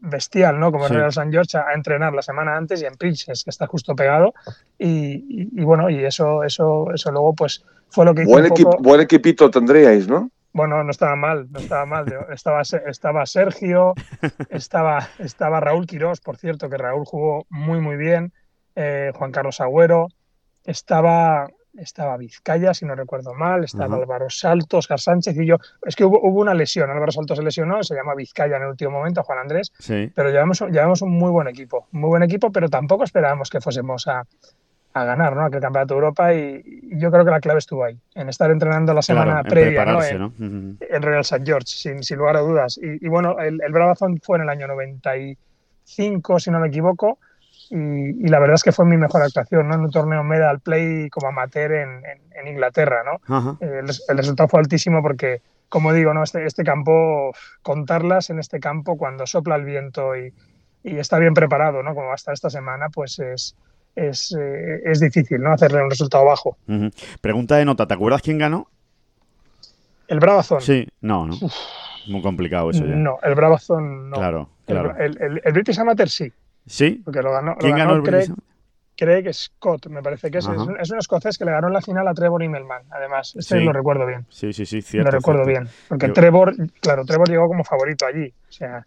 bestial, 0.00 0.58
¿no? 0.58 0.72
Como 0.72 0.88
sí. 0.88 0.94
Real 0.94 1.12
San 1.12 1.30
George 1.30 1.56
a, 1.56 1.68
a, 1.68 1.74
entrenar 1.74 2.12
la 2.12 2.22
semana 2.22 2.56
antes 2.56 2.82
y 2.82 2.86
en 2.86 2.94
Princess, 2.94 3.44
que 3.44 3.50
está 3.50 3.66
justo 3.66 3.94
pegado. 3.94 4.34
Y, 4.78 4.88
y, 5.28 5.60
y, 5.60 5.64
bueno, 5.64 5.90
y 5.90 6.04
eso, 6.04 6.42
eso, 6.42 6.92
eso 6.92 7.12
luego 7.12 7.34
pues 7.34 7.64
fue 7.90 8.04
lo 8.04 8.14
que 8.14 8.22
hizo 8.22 8.30
buen, 8.30 8.48
poco... 8.48 8.78
buen 8.80 9.00
equipito 9.00 9.50
tendríais, 9.50 10.08
¿no? 10.08 10.30
Bueno, 10.52 10.82
no 10.82 10.90
estaba 10.90 11.14
mal, 11.14 11.46
no 11.50 11.60
estaba 11.60 11.86
mal. 11.86 12.06
Estaba, 12.32 12.62
estaba 12.62 13.26
Sergio, 13.26 13.94
estaba, 14.50 15.08
estaba 15.18 15.60
Raúl 15.60 15.86
Quirós, 15.86 16.20
por 16.20 16.36
cierto, 16.36 16.68
que 16.68 16.76
Raúl 16.76 17.04
jugó 17.04 17.46
muy, 17.50 17.80
muy 17.80 17.96
bien, 17.96 18.32
eh, 18.74 19.12
Juan 19.14 19.30
Carlos 19.30 19.60
Agüero, 19.60 20.08
estaba 20.64 21.48
estaba 21.76 22.16
Vizcaya, 22.16 22.74
si 22.74 22.84
no 22.84 22.94
recuerdo 22.94 23.34
mal, 23.34 23.64
estaba 23.64 23.96
uh 23.96 23.98
-huh. 23.98 24.02
Álvaro 24.02 24.30
Salto, 24.30 24.78
Oscar 24.78 25.00
Sánchez 25.00 25.36
y 25.36 25.46
yo. 25.46 25.56
Es 25.86 25.96
que 25.96 26.04
hubo, 26.04 26.20
hubo, 26.20 26.40
una 26.40 26.54
lesión, 26.54 26.90
Álvaro 26.90 27.12
Salto 27.12 27.36
se 27.36 27.42
lesionó, 27.42 27.82
se 27.82 27.94
llama 27.94 28.14
Vizcaya 28.14 28.56
en 28.56 28.62
el 28.62 28.68
último 28.68 28.90
momento, 28.90 29.22
Juan 29.22 29.38
Andrés, 29.38 29.72
sí. 29.78 30.10
pero 30.14 30.30
llevamos, 30.30 30.60
llevamos 30.60 31.02
un 31.02 31.12
muy 31.12 31.30
buen 31.30 31.48
equipo, 31.48 31.86
muy 31.92 32.08
buen 32.08 32.22
equipo, 32.22 32.50
pero 32.50 32.68
tampoco 32.68 33.04
esperábamos 33.04 33.50
que 33.50 33.60
fuésemos 33.60 34.06
a, 34.08 34.24
a 34.92 35.04
ganar 35.04 35.36
¿no? 35.36 35.44
aquel 35.44 35.60
campeonato 35.60 35.94
de 35.94 35.98
Europa 35.98 36.34
y, 36.34 36.62
y, 36.64 36.98
yo 36.98 37.10
creo 37.10 37.24
que 37.24 37.30
la 37.30 37.40
clave 37.40 37.58
estuvo 37.58 37.84
ahí, 37.84 37.96
en 38.14 38.28
estar 38.28 38.50
entrenando 38.50 38.92
la 38.92 39.02
semana 39.02 39.42
claro, 39.42 39.48
previa 39.48 39.84
¿no? 39.84 40.02
En, 40.02 40.18
¿no? 40.18 40.26
Uh 40.26 40.30
-huh. 40.30 40.76
en, 40.80 41.02
Real 41.02 41.20
St. 41.20 41.44
George, 41.44 41.66
sin, 41.68 42.02
sin, 42.02 42.18
lugar 42.18 42.36
a 42.36 42.40
dudas. 42.40 42.78
Y, 42.78 43.04
y 43.04 43.08
bueno, 43.08 43.38
el, 43.38 43.60
el 43.62 43.72
Brabazon 43.72 44.18
fue 44.20 44.38
en 44.38 44.42
el 44.42 44.48
año 44.48 44.66
95, 44.66 46.40
si 46.40 46.50
no 46.50 46.58
me 46.58 46.68
equivoco, 46.68 47.18
y, 47.70 48.26
y, 48.26 48.28
la 48.28 48.40
verdad 48.40 48.56
es 48.56 48.64
que 48.64 48.72
fue 48.72 48.84
mi 48.84 48.96
mejor 48.96 49.22
actuación, 49.22 49.68
¿no? 49.68 49.74
En 49.76 49.80
un 49.82 49.90
torneo 49.90 50.24
medal 50.24 50.58
play 50.58 51.08
como 51.08 51.28
amateur 51.28 51.70
en, 51.72 52.04
en, 52.04 52.20
en 52.34 52.48
Inglaterra, 52.48 53.02
¿no? 53.04 53.56
el, 53.60 53.86
el, 54.08 54.16
resultado 54.16 54.48
fue 54.48 54.58
altísimo 54.58 55.00
porque, 55.02 55.40
como 55.68 55.92
digo, 55.92 56.12
¿no? 56.12 56.24
Este, 56.24 56.44
este, 56.44 56.64
campo, 56.64 57.32
contarlas 57.62 58.28
en 58.30 58.40
este 58.40 58.58
campo 58.58 58.98
cuando 58.98 59.24
sopla 59.24 59.54
el 59.54 59.64
viento 59.64 60.16
y, 60.16 60.34
y 60.82 60.98
está 60.98 61.18
bien 61.20 61.32
preparado, 61.32 61.82
¿no? 61.84 61.94
Como 61.94 62.12
hasta 62.12 62.32
esta 62.32 62.50
semana, 62.50 62.88
pues 62.88 63.20
es, 63.20 63.56
es, 63.94 64.36
eh, 64.36 64.80
es 64.84 64.98
difícil, 64.98 65.40
¿no? 65.40 65.52
Hacerle 65.52 65.82
un 65.82 65.90
resultado 65.90 66.24
bajo. 66.24 66.56
Uh 66.66 66.72
-huh. 66.72 67.18
Pregunta 67.20 67.56
de 67.56 67.64
nota, 67.64 67.86
¿te 67.86 67.94
acuerdas 67.94 68.20
quién 68.20 68.38
ganó? 68.38 68.66
El 70.08 70.18
Brabazon. 70.18 70.60
Sí, 70.60 70.88
no, 71.02 71.24
no. 71.24 71.34
Uf. 71.40 71.54
Muy 72.08 72.22
complicado 72.22 72.70
eso 72.70 72.84
ya. 72.84 72.96
No, 72.96 73.18
el 73.22 73.34
Brabazon 73.36 74.10
no. 74.10 74.16
Claro, 74.16 74.48
claro. 74.66 74.96
El, 74.98 75.22
el, 75.22 75.40
el 75.44 75.52
British 75.52 75.78
Amateur 75.78 76.08
sí. 76.08 76.32
¿Sí? 76.66 77.02
Porque 77.04 77.22
lo 77.22 77.32
ganó, 77.32 77.56
¿Quién 77.56 77.72
lo 77.72 77.78
ganó, 77.78 77.90
ganó 77.94 78.04
el 78.04 78.08
Craig, 78.08 78.34
Craig 78.96 79.32
Scott, 79.32 79.86
me 79.86 80.02
parece 80.02 80.30
que 80.30 80.38
es, 80.38 80.44
es 80.44 80.58
un, 80.58 80.78
es, 80.78 80.90
un, 80.90 80.98
escocés 80.98 81.38
que 81.38 81.44
le 81.44 81.52
ganó 81.52 81.68
en 81.68 81.72
la 81.72 81.80
final 81.80 82.06
a 82.06 82.14
Trevor 82.14 82.42
Immelman, 82.42 82.82
además. 82.90 83.34
Este 83.36 83.58
sí. 83.58 83.64
lo 83.64 83.72
recuerdo 83.72 84.06
bien. 84.06 84.26
Sí, 84.28 84.52
sí, 84.52 84.66
sí, 84.66 84.82
cierto. 84.82 85.10
Lo 85.10 85.16
recuerdo 85.16 85.44
cierto. 85.44 85.62
bien. 85.62 85.74
Porque 85.88 86.08
Yo... 86.08 86.12
Trevor, 86.12 86.54
claro, 86.80 87.04
Trevor 87.04 87.28
llegó 87.28 87.48
como 87.48 87.64
favorito 87.64 88.06
allí. 88.06 88.26
O 88.28 88.52
sea, 88.52 88.86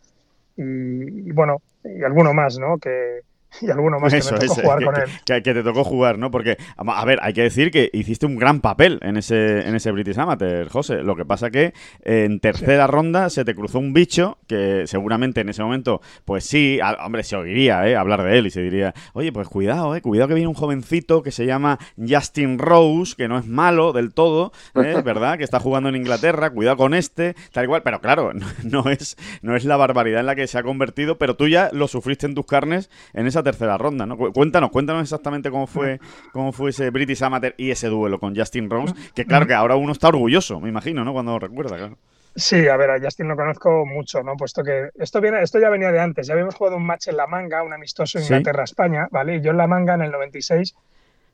y, 0.56 1.30
y, 1.30 1.32
bueno, 1.32 1.62
y 1.84 2.04
alguno 2.04 2.34
más, 2.34 2.60
¿no? 2.60 2.78
Que, 2.78 3.22
y 3.62 3.70
alguno 3.70 4.00
más 4.00 4.14
que 4.14 4.20
me 4.32 4.40
tocó 4.40 4.62
jugar 4.62 4.84
con 4.84 4.96
él. 4.96 5.10
Que, 5.26 5.42
te 5.42 5.64
tocó 5.64 5.84
jugar, 5.84 6.18
¿no? 6.18 6.32
Porque, 6.32 6.58
a 6.78 7.06
ver, 7.06 7.20
hay 7.22 7.34
que 7.34 7.44
decir 7.44 7.72
que 7.72 7.90
hiciste 7.94 8.26
un 8.26 8.38
gran 8.38 8.62
papel 8.62 9.00
en 9.02 9.18
ese, 9.18 9.68
en 9.68 9.76
ese 9.76 9.92
British 9.92 10.18
Amateur, 10.18 10.70
José. 10.70 11.04
Lo 11.04 11.16
que 11.16 11.26
pasa 11.26 11.52
que 11.52 11.74
en 12.04 12.40
tercera 12.40 12.88
ronda 12.88 13.30
se 13.30 13.46
te 13.46 13.56
cruzó 13.56 13.80
un 13.80 13.94
bicho 13.94 14.38
que 14.48 14.84
seguramente 14.86 15.42
en 15.42 15.50
ese 15.50 15.64
momento, 15.64 16.02
pues 16.26 16.46
sí, 16.46 16.80
hombre, 17.04 17.24
se 17.24 17.36
oiría 17.36 17.88
¿eh? 17.88 17.96
hablar 17.96 18.24
de 18.24 18.38
él 18.38 18.48
y 18.48 18.52
se 18.52 18.62
diría, 18.62 18.94
oye, 19.14 19.32
pues 19.32 19.48
cuidado, 19.48 19.96
¿eh? 19.96 20.02
cuidado 20.02 20.30
que 20.30 20.34
viene 20.36 20.48
un 20.48 20.54
jovencito 20.54 21.24
que 21.24 21.32
se 21.32 21.46
llama 21.46 21.80
Justin 21.98 22.58
Rose, 22.58 23.16
que 23.16 23.28
no 23.28 23.38
es 23.38 23.46
malo 23.46 23.94
del 23.94 24.14
todo, 24.14 24.52
¿eh? 24.76 25.02
¿verdad? 25.06 25.38
Que 25.38 25.44
está 25.44 25.60
jugando 25.60 25.90
en 25.90 25.96
Inglaterra, 25.96 26.50
cuidado 26.50 26.78
con 26.78 26.94
este, 26.94 27.36
tal 27.52 27.66
igual, 27.66 27.84
pero 27.84 28.02
claro, 28.02 28.32
no, 28.64 28.90
es, 28.90 29.18
no 29.42 29.56
es 29.56 29.66
la 29.66 29.78
barbaridad 29.78 30.22
en 30.22 30.26
la 30.26 30.36
que 30.36 30.48
se 30.48 30.58
ha 30.58 30.64
convertido, 30.64 31.18
pero 31.18 31.36
tú 31.36 31.48
ya 31.48 31.70
lo 31.72 31.88
sufriste 31.88 32.26
en 32.26 32.36
tus 32.36 32.46
carnes 32.46 32.90
en 33.14 33.28
esa 33.28 33.43
tercera 33.44 33.78
ronda, 33.78 34.06
¿no? 34.06 34.18
Cuéntanos, 34.18 34.72
cuéntanos 34.72 35.04
exactamente 35.04 35.52
cómo 35.52 35.68
fue, 35.68 36.00
cómo 36.32 36.52
fue 36.52 36.72
ese 36.72 36.90
British 36.90 37.24
Amateur 37.24 37.54
y 37.58 37.72
ese 37.72 37.88
duelo 37.88 38.20
con 38.20 38.36
Justin 38.36 38.70
Rose, 38.70 38.94
que 39.14 39.26
claro 39.26 39.46
que 39.46 39.54
ahora 39.54 39.76
uno 39.76 39.92
está 39.92 40.08
orgulloso, 40.08 40.60
me 40.60 40.70
imagino, 40.70 41.04
¿no? 41.04 41.14
Cuando 41.14 41.34
lo 41.34 41.40
recuerda, 41.40 41.78
claro. 41.78 41.98
Sí, 42.36 42.68
a 42.68 42.78
ver, 42.78 42.90
a 42.90 43.00
Justin 43.00 43.28
lo 43.28 43.36
conozco 43.36 43.86
mucho, 43.86 44.24
¿no? 44.24 44.36
Puesto 44.36 44.64
que 44.64 44.90
esto 44.96 45.22
viene, 45.22 45.44
esto 45.44 45.60
ya 45.60 45.70
venía 45.70 45.92
de 45.92 46.00
antes. 46.00 46.26
Ya 46.26 46.34
habíamos 46.34 46.56
jugado 46.56 46.78
un 46.78 46.86
match 46.86 47.10
en 47.10 47.18
La 47.18 47.28
Manga, 47.28 47.62
un 47.62 47.74
amistoso 47.74 48.20
Inglaterra-España, 48.20 49.08
¿vale? 49.12 49.36
Y 49.36 49.42
yo 49.42 49.52
en 49.52 49.58
La 49.58 49.68
Manga 49.68 49.94
en 49.94 50.02
el 50.02 50.12
96 50.12 50.76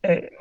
eh, 0.04 0.12
eh, 0.12 0.32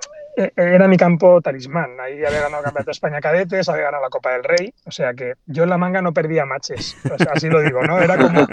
era 0.56 0.86
mi 0.86 0.96
campo 0.96 1.40
talismán. 1.40 1.98
Ahí 2.00 2.24
había 2.24 2.40
ganado 2.40 2.58
el 2.58 2.64
Campeonato 2.64 2.86
de 2.86 2.92
España 2.92 3.20
Cadetes, 3.20 3.68
había 3.68 3.84
ganado 3.84 4.04
la 4.04 4.10
Copa 4.10 4.32
del 4.32 4.44
Rey. 4.44 4.72
O 4.84 4.90
sea 4.90 5.12
que 5.14 5.34
yo 5.46 5.64
en 5.64 5.70
la 5.70 5.78
manga 5.78 6.00
no 6.00 6.12
perdía 6.12 6.44
matches. 6.46 6.96
así 7.34 7.48
lo 7.48 7.60
digo, 7.60 7.82
¿no? 7.82 7.98
Era 7.98 8.16
como. 8.16 8.46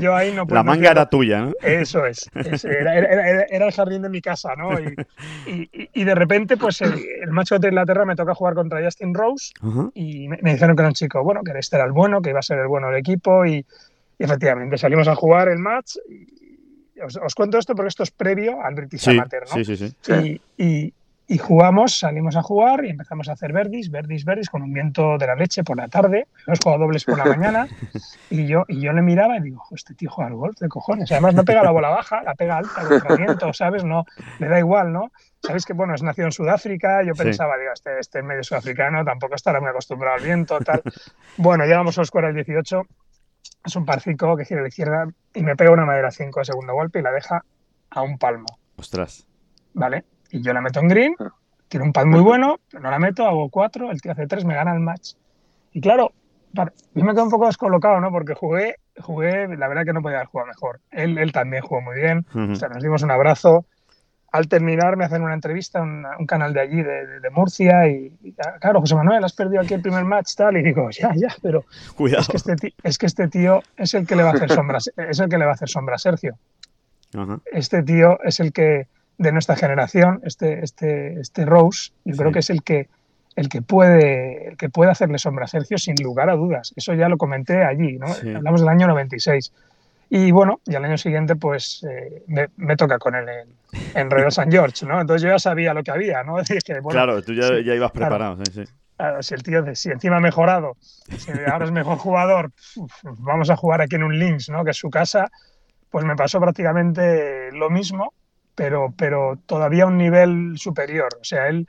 Yo 0.00 0.14
ahí 0.14 0.32
no 0.32 0.46
La 0.48 0.62
manga 0.62 0.90
era 0.90 1.06
tuya, 1.06 1.40
¿no? 1.40 1.52
Eso 1.60 2.06
es. 2.06 2.30
era, 2.64 3.66
el 3.66 3.72
jardín 3.72 4.02
de 4.02 4.08
mi 4.08 4.20
casa, 4.20 4.54
¿no? 4.56 4.70
Y, 5.46 6.04
de 6.04 6.14
repente, 6.14 6.56
pues 6.56 6.80
el, 6.80 7.30
macho 7.30 7.58
de 7.58 7.68
Inglaterra 7.68 8.04
me 8.04 8.16
toca 8.16 8.34
jugar 8.34 8.54
contra 8.54 8.82
Justin 8.82 9.14
Rose 9.14 9.52
y 9.94 10.28
me, 10.28 10.38
dijeron 10.52 10.76
que 10.76 10.82
era 10.82 10.88
un 10.88 10.94
chico 10.94 11.22
bueno, 11.22 11.42
que 11.42 11.58
este 11.58 11.76
era 11.76 11.84
el 11.84 11.92
bueno, 11.92 12.22
que 12.22 12.30
iba 12.30 12.38
a 12.38 12.42
ser 12.42 12.58
el 12.58 12.68
bueno 12.68 12.88
del 12.88 12.96
equipo 12.96 13.44
y, 13.46 13.64
efectivamente 14.18 14.78
salimos 14.78 15.08
a 15.08 15.16
jugar 15.16 15.48
el 15.48 15.58
match. 15.58 15.96
Os, 17.04 17.34
cuento 17.34 17.58
esto 17.58 17.74
porque 17.74 17.88
esto 17.88 18.04
es 18.04 18.12
previo 18.12 18.62
al 18.62 18.74
British 18.74 19.08
Amateur, 19.08 19.42
¿no? 19.42 19.54
Sí, 19.54 19.64
sí, 19.64 19.76
sí. 20.00 20.40
y, 20.56 20.62
y 20.64 20.94
jugamos, 21.38 21.98
salimos 21.98 22.36
a 22.36 22.42
jugar 22.42 22.84
y 22.84 22.90
empezamos 22.90 23.28
a 23.28 23.32
hacer 23.32 23.52
verdis, 23.52 23.90
verdis, 23.90 24.24
verdis, 24.24 24.50
con 24.50 24.62
un 24.62 24.72
viento 24.72 25.16
de 25.18 25.26
la 25.26 25.34
leche 25.34 25.64
por 25.64 25.76
la 25.76 25.88
tarde. 25.88 26.26
Hemos 26.46 26.58
jugado 26.60 26.82
dobles 26.82 27.04
por 27.04 27.18
la 27.18 27.24
mañana. 27.24 27.68
Y 28.30 28.46
yo, 28.46 28.64
y 28.68 28.80
yo 28.80 28.92
le 28.92 29.02
miraba 29.02 29.36
y 29.36 29.40
digo, 29.40 29.62
este 29.72 29.94
tío 29.94 30.10
juega 30.10 30.28
al 30.30 30.36
golf 30.36 30.58
de 30.58 30.68
cojones. 30.68 31.10
Además, 31.12 31.34
no 31.34 31.44
pega 31.44 31.62
la 31.62 31.70
bola 31.70 31.90
baja, 31.90 32.22
la 32.22 32.34
pega 32.34 32.58
alta, 32.58 32.82
el 33.08 33.16
viento, 33.18 33.52
¿sabes? 33.52 33.84
No, 33.84 34.04
le 34.38 34.48
da 34.48 34.58
igual, 34.58 34.92
¿no? 34.92 35.12
Sabéis 35.40 35.66
que, 35.66 35.72
bueno, 35.72 35.94
es 35.94 36.02
nacido 36.02 36.26
en 36.26 36.32
Sudáfrica. 36.32 37.02
Yo 37.02 37.14
pensaba, 37.14 37.56
digo, 37.58 37.72
este, 37.72 37.98
este 37.98 38.22
medio 38.22 38.42
sudafricano 38.42 39.04
tampoco 39.04 39.34
estará 39.34 39.60
muy 39.60 39.70
acostumbrado 39.70 40.16
al 40.16 40.22
viento, 40.22 40.58
tal. 40.60 40.82
Bueno, 41.36 41.64
llegamos 41.64 41.98
a 41.98 42.02
Oscuera 42.02 42.28
el 42.28 42.34
18. 42.34 42.82
Es 43.64 43.76
un 43.76 43.84
par 43.84 44.00
5 44.00 44.36
que 44.36 44.44
gira 44.44 44.60
a 44.60 44.62
la 44.62 44.68
izquierda 44.68 45.06
y 45.34 45.42
me 45.42 45.56
pega 45.56 45.70
una 45.70 45.84
madera 45.84 46.10
5 46.10 46.40
de 46.40 46.44
segundo 46.44 46.74
golpe 46.74 46.98
y 46.98 47.02
la 47.02 47.12
deja 47.12 47.44
a 47.90 48.02
un 48.02 48.18
palmo. 48.18 48.46
Ostras. 48.76 49.26
¿Vale? 49.74 50.04
Y 50.32 50.42
yo 50.42 50.52
la 50.52 50.60
meto 50.60 50.80
en 50.80 50.88
green, 50.88 51.14
ah. 51.20 51.30
tiene 51.68 51.86
un 51.86 51.92
pad 51.92 52.06
muy 52.06 52.20
bueno, 52.20 52.58
pero 52.70 52.82
no 52.82 52.90
la 52.90 52.98
meto, 52.98 53.26
hago 53.26 53.48
cuatro, 53.50 53.90
el 53.90 54.00
tío 54.00 54.12
hace 54.12 54.26
tres, 54.26 54.44
me 54.44 54.54
gana 54.54 54.72
el 54.72 54.80
match. 54.80 55.12
Y 55.72 55.80
claro, 55.80 56.12
yo 56.54 57.04
me 57.04 57.12
quedo 57.12 57.24
un 57.24 57.30
poco 57.30 57.46
descolocado, 57.46 58.00
¿no? 58.00 58.10
Porque 58.10 58.34
jugué, 58.34 58.76
jugué, 58.98 59.48
la 59.56 59.68
verdad 59.68 59.84
que 59.84 59.92
no 59.92 60.02
podía 60.02 60.18
haber 60.18 60.28
jugado 60.28 60.48
mejor. 60.48 60.80
Él, 60.90 61.18
él 61.18 61.32
también 61.32 61.62
jugó 61.62 61.82
muy 61.82 61.96
bien, 61.96 62.26
o 62.34 62.54
sea, 62.56 62.68
nos 62.68 62.82
dimos 62.82 63.02
un 63.02 63.10
abrazo. 63.10 63.66
Al 64.32 64.48
terminar 64.48 64.96
me 64.96 65.04
hacen 65.04 65.20
una 65.20 65.34
entrevista, 65.34 65.82
un, 65.82 66.06
un 66.18 66.26
canal 66.26 66.54
de 66.54 66.60
allí, 66.60 66.82
de, 66.82 67.20
de 67.20 67.30
Murcia, 67.30 67.86
y, 67.86 68.16
claro, 68.60 68.80
José 68.80 68.94
Manuel, 68.94 69.22
has 69.22 69.34
perdido 69.34 69.60
aquí 69.60 69.74
el 69.74 69.82
primer 69.82 70.06
match, 70.06 70.34
tal, 70.34 70.56
y 70.56 70.62
digo, 70.62 70.88
ya, 70.88 71.12
ya, 71.14 71.28
pero 71.42 71.66
Cuidado. 71.96 72.22
Es, 72.22 72.28
que 72.28 72.36
este 72.38 72.56
tío, 72.56 72.70
es 72.82 72.96
que 72.96 73.06
este 73.06 73.28
tío 73.28 73.60
es 73.76 73.92
el 73.92 74.06
que 74.06 74.16
le 74.16 74.22
va 74.22 74.30
a 74.30 74.32
hacer 74.32 74.50
sombra, 74.54 74.78
es 74.78 75.20
el 75.20 75.28
que 75.28 75.36
le 75.36 75.44
va 75.44 75.50
a 75.50 75.54
hacer 75.54 75.68
sombra 75.68 75.96
a 75.96 75.98
Sergio. 75.98 76.38
Este 77.44 77.82
tío 77.82 78.18
es 78.24 78.40
el 78.40 78.54
que, 78.54 78.86
de 79.18 79.32
nuestra 79.32 79.56
generación, 79.56 80.20
este, 80.24 80.64
este, 80.64 81.20
este 81.20 81.44
Rose, 81.44 81.92
yo 82.04 82.16
creo 82.16 82.32
que 82.32 82.40
es 82.40 82.50
el 82.50 82.62
que, 82.62 82.88
el 83.36 83.48
que 83.48 83.62
puede 83.62 84.48
el 84.48 84.56
que 84.56 84.68
puede 84.68 84.90
hacerle 84.90 85.18
sombra 85.18 85.44
a 85.44 85.48
Sergio 85.48 85.78
sin 85.78 85.94
lugar 86.02 86.28
a 86.30 86.36
dudas. 86.36 86.72
Eso 86.76 86.94
ya 86.94 87.08
lo 87.08 87.16
comenté 87.16 87.64
allí, 87.64 87.98
¿no? 87.98 88.06
Hablamos 88.06 88.60
del 88.60 88.68
año 88.68 88.86
96. 88.88 89.52
Y 90.10 90.30
bueno, 90.30 90.60
y 90.66 90.74
al 90.74 90.84
año 90.84 90.98
siguiente 90.98 91.36
pues 91.36 91.86
eh, 91.88 92.22
me, 92.56 92.76
toca 92.76 92.98
con 92.98 93.14
él 93.14 93.26
en, 93.28 93.48
en 93.94 94.10
Royal 94.10 94.28
St. 94.28 94.50
George, 94.50 94.84
¿no? 94.84 95.00
Entonces 95.00 95.22
yo 95.22 95.30
ya 95.30 95.38
sabía 95.38 95.72
lo 95.72 95.82
que 95.82 95.90
había, 95.90 96.22
¿no? 96.22 96.36
claro, 96.90 97.22
tú 97.22 97.32
ya, 97.32 97.48
ya 97.64 97.74
ibas 97.74 97.92
preparado, 97.92 98.36
sí, 98.44 98.64
si 99.20 99.34
el 99.34 99.42
tío, 99.42 99.64
si 99.74 99.90
encima 99.90 100.18
ha 100.18 100.20
mejorado, 100.20 100.76
si 101.16 101.32
ahora 101.50 101.64
es 101.64 101.72
mejor 101.72 101.98
jugador, 101.98 102.52
vamos 103.18 103.50
a 103.50 103.56
jugar 103.56 103.80
aquí 103.80 103.96
en 103.96 104.04
un 104.04 104.18
Lynx, 104.18 104.50
¿no? 104.50 104.64
Que 104.64 104.72
es 104.72 104.76
su 104.76 104.90
casa, 104.90 105.30
pues 105.90 106.04
me 106.04 106.14
pasó 106.14 106.40
prácticamente 106.40 107.50
lo 107.52 107.70
mismo 107.70 108.12
pero, 108.54 108.92
pero 108.96 109.38
todavía 109.46 109.84
a 109.84 109.86
un 109.86 109.98
nivel 109.98 110.54
superior. 110.56 111.08
O 111.20 111.24
sea, 111.24 111.48
él 111.48 111.66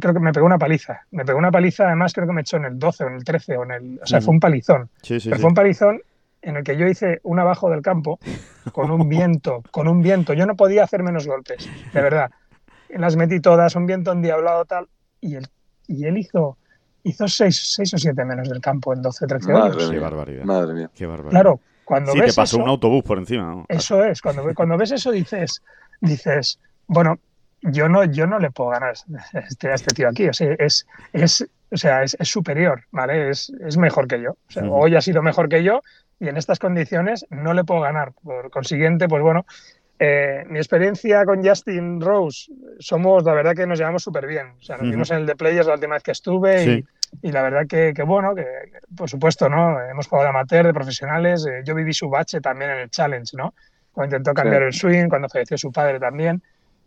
creo 0.00 0.12
que 0.12 0.20
me 0.20 0.32
pegó 0.32 0.46
una 0.46 0.58
paliza. 0.58 1.00
Me 1.10 1.24
pegó 1.24 1.38
una 1.38 1.50
paliza, 1.50 1.86
además 1.86 2.12
creo 2.12 2.26
que 2.26 2.32
me 2.32 2.42
echó 2.42 2.56
en 2.56 2.66
el 2.66 2.78
12 2.78 3.04
o 3.04 3.08
en 3.08 3.14
el 3.14 3.24
13 3.24 3.56
o 3.56 3.64
en 3.64 3.70
el... 3.70 4.00
O 4.02 4.06
sea, 4.06 4.20
fue 4.20 4.34
un 4.34 4.40
palizón. 4.40 4.90
pero 5.06 5.38
fue 5.38 5.48
un 5.48 5.54
palizón 5.54 6.02
en 6.42 6.56
el 6.56 6.64
que 6.64 6.76
yo 6.76 6.86
hice 6.86 7.20
un 7.22 7.38
abajo 7.38 7.70
del 7.70 7.82
campo 7.82 8.18
con 8.72 8.90
un 8.90 9.08
viento, 9.08 9.62
con 9.70 9.88
un 9.88 10.02
viento. 10.02 10.32
Yo 10.32 10.46
no 10.46 10.56
podía 10.56 10.84
hacer 10.84 11.02
menos 11.02 11.26
golpes, 11.26 11.68
de 11.92 12.02
verdad. 12.02 12.30
Las 12.88 13.16
metí 13.16 13.40
todas, 13.40 13.76
un 13.76 13.86
viento 13.86 14.12
endiablado 14.12 14.64
tal, 14.64 14.88
y 15.20 15.36
él, 15.36 15.46
y 15.86 16.06
él 16.06 16.18
hizo, 16.18 16.56
hizo 17.04 17.28
seis, 17.28 17.74
seis 17.74 17.94
o 17.94 17.98
siete 17.98 18.24
menos 18.24 18.48
del 18.48 18.60
campo 18.60 18.92
en 18.92 19.02
12 19.02 19.26
13 19.26 19.46
Qué 19.90 19.98
barbaridad. 19.98 20.44
Madre 20.44 20.74
mía. 20.74 20.90
Qué 20.94 21.06
barbaridad. 21.06 21.30
Claro, 21.30 21.60
cuando 21.90 22.12
sí, 22.12 22.20
ves 22.20 22.36
te 22.36 22.40
pasó 22.40 22.54
eso, 22.56 22.62
un 22.62 22.70
autobús 22.70 23.02
por 23.02 23.18
encima. 23.18 23.64
Eso 23.66 24.04
es, 24.04 24.22
cuando, 24.22 24.44
cuando 24.54 24.78
ves 24.78 24.92
eso 24.92 25.10
dices, 25.10 25.60
dices, 26.00 26.60
bueno, 26.86 27.18
yo 27.62 27.88
no, 27.88 28.04
yo 28.04 28.28
no 28.28 28.38
le 28.38 28.52
puedo 28.52 28.70
ganar 28.70 28.94
este, 29.48 29.72
a 29.72 29.74
este 29.74 29.92
tío 29.92 30.08
aquí. 30.08 30.28
O 30.28 30.32
sea, 30.32 30.54
es, 30.60 30.86
es, 31.12 31.48
o 31.68 31.76
sea, 31.76 32.04
es, 32.04 32.16
superior, 32.22 32.84
¿vale? 32.92 33.30
Es, 33.30 33.52
es, 33.66 33.76
mejor 33.76 34.06
que 34.06 34.22
yo. 34.22 34.36
Hoy 34.70 34.94
ha 34.94 35.00
sido 35.00 35.20
mejor 35.20 35.48
que 35.48 35.64
yo 35.64 35.80
y 36.20 36.28
en 36.28 36.36
estas 36.36 36.60
condiciones 36.60 37.26
no 37.28 37.54
le 37.54 37.64
puedo 37.64 37.80
ganar. 37.80 38.12
Por 38.22 38.52
consiguiente, 38.52 39.08
pues 39.08 39.24
bueno, 39.24 39.44
eh, 39.98 40.44
mi 40.48 40.60
experiencia 40.60 41.24
con 41.24 41.44
Justin 41.44 42.00
Rose, 42.00 42.52
somos, 42.78 43.24
la 43.24 43.34
verdad 43.34 43.56
que 43.56 43.66
nos 43.66 43.80
llevamos 43.80 44.04
súper 44.04 44.28
bien. 44.28 44.54
O 44.60 44.62
sea, 44.62 44.76
nos 44.76 44.88
vimos 44.88 45.10
en 45.10 45.16
el 45.16 45.26
de 45.26 45.34
Players 45.34 45.66
la 45.66 45.74
última 45.74 45.94
vez 45.94 46.04
que 46.04 46.12
estuve 46.12 46.64
y, 46.64 46.84
y, 47.22 47.32
la 47.32 47.42
verdad 47.42 47.66
que, 47.68 47.92
que, 47.94 48.02
bueno, 48.02 48.34
que 48.34 48.46
por 48.96 49.08
supuesto, 49.08 49.48
¿no? 49.48 49.80
Hemos 49.80 50.06
jugado 50.06 50.24
de 50.24 50.30
amateur, 50.30 50.66
de 50.66 50.74
profesionales. 50.74 51.46
Eh, 51.46 51.62
yo 51.64 51.74
viví 51.74 51.92
su 51.92 52.08
bache 52.08 52.40
también 52.40 52.70
en 52.70 52.78
el 52.78 52.90
Challenge, 52.90 53.36
¿no? 53.36 53.54
Cuando 53.92 54.16
intentó 54.16 54.34
cambiar 54.34 54.62
el 54.62 54.72
swing, 54.72 55.08
cuando 55.08 55.28
falleció 55.28 55.58
su 55.58 55.72
padre 55.72 55.98
también 55.98 56.42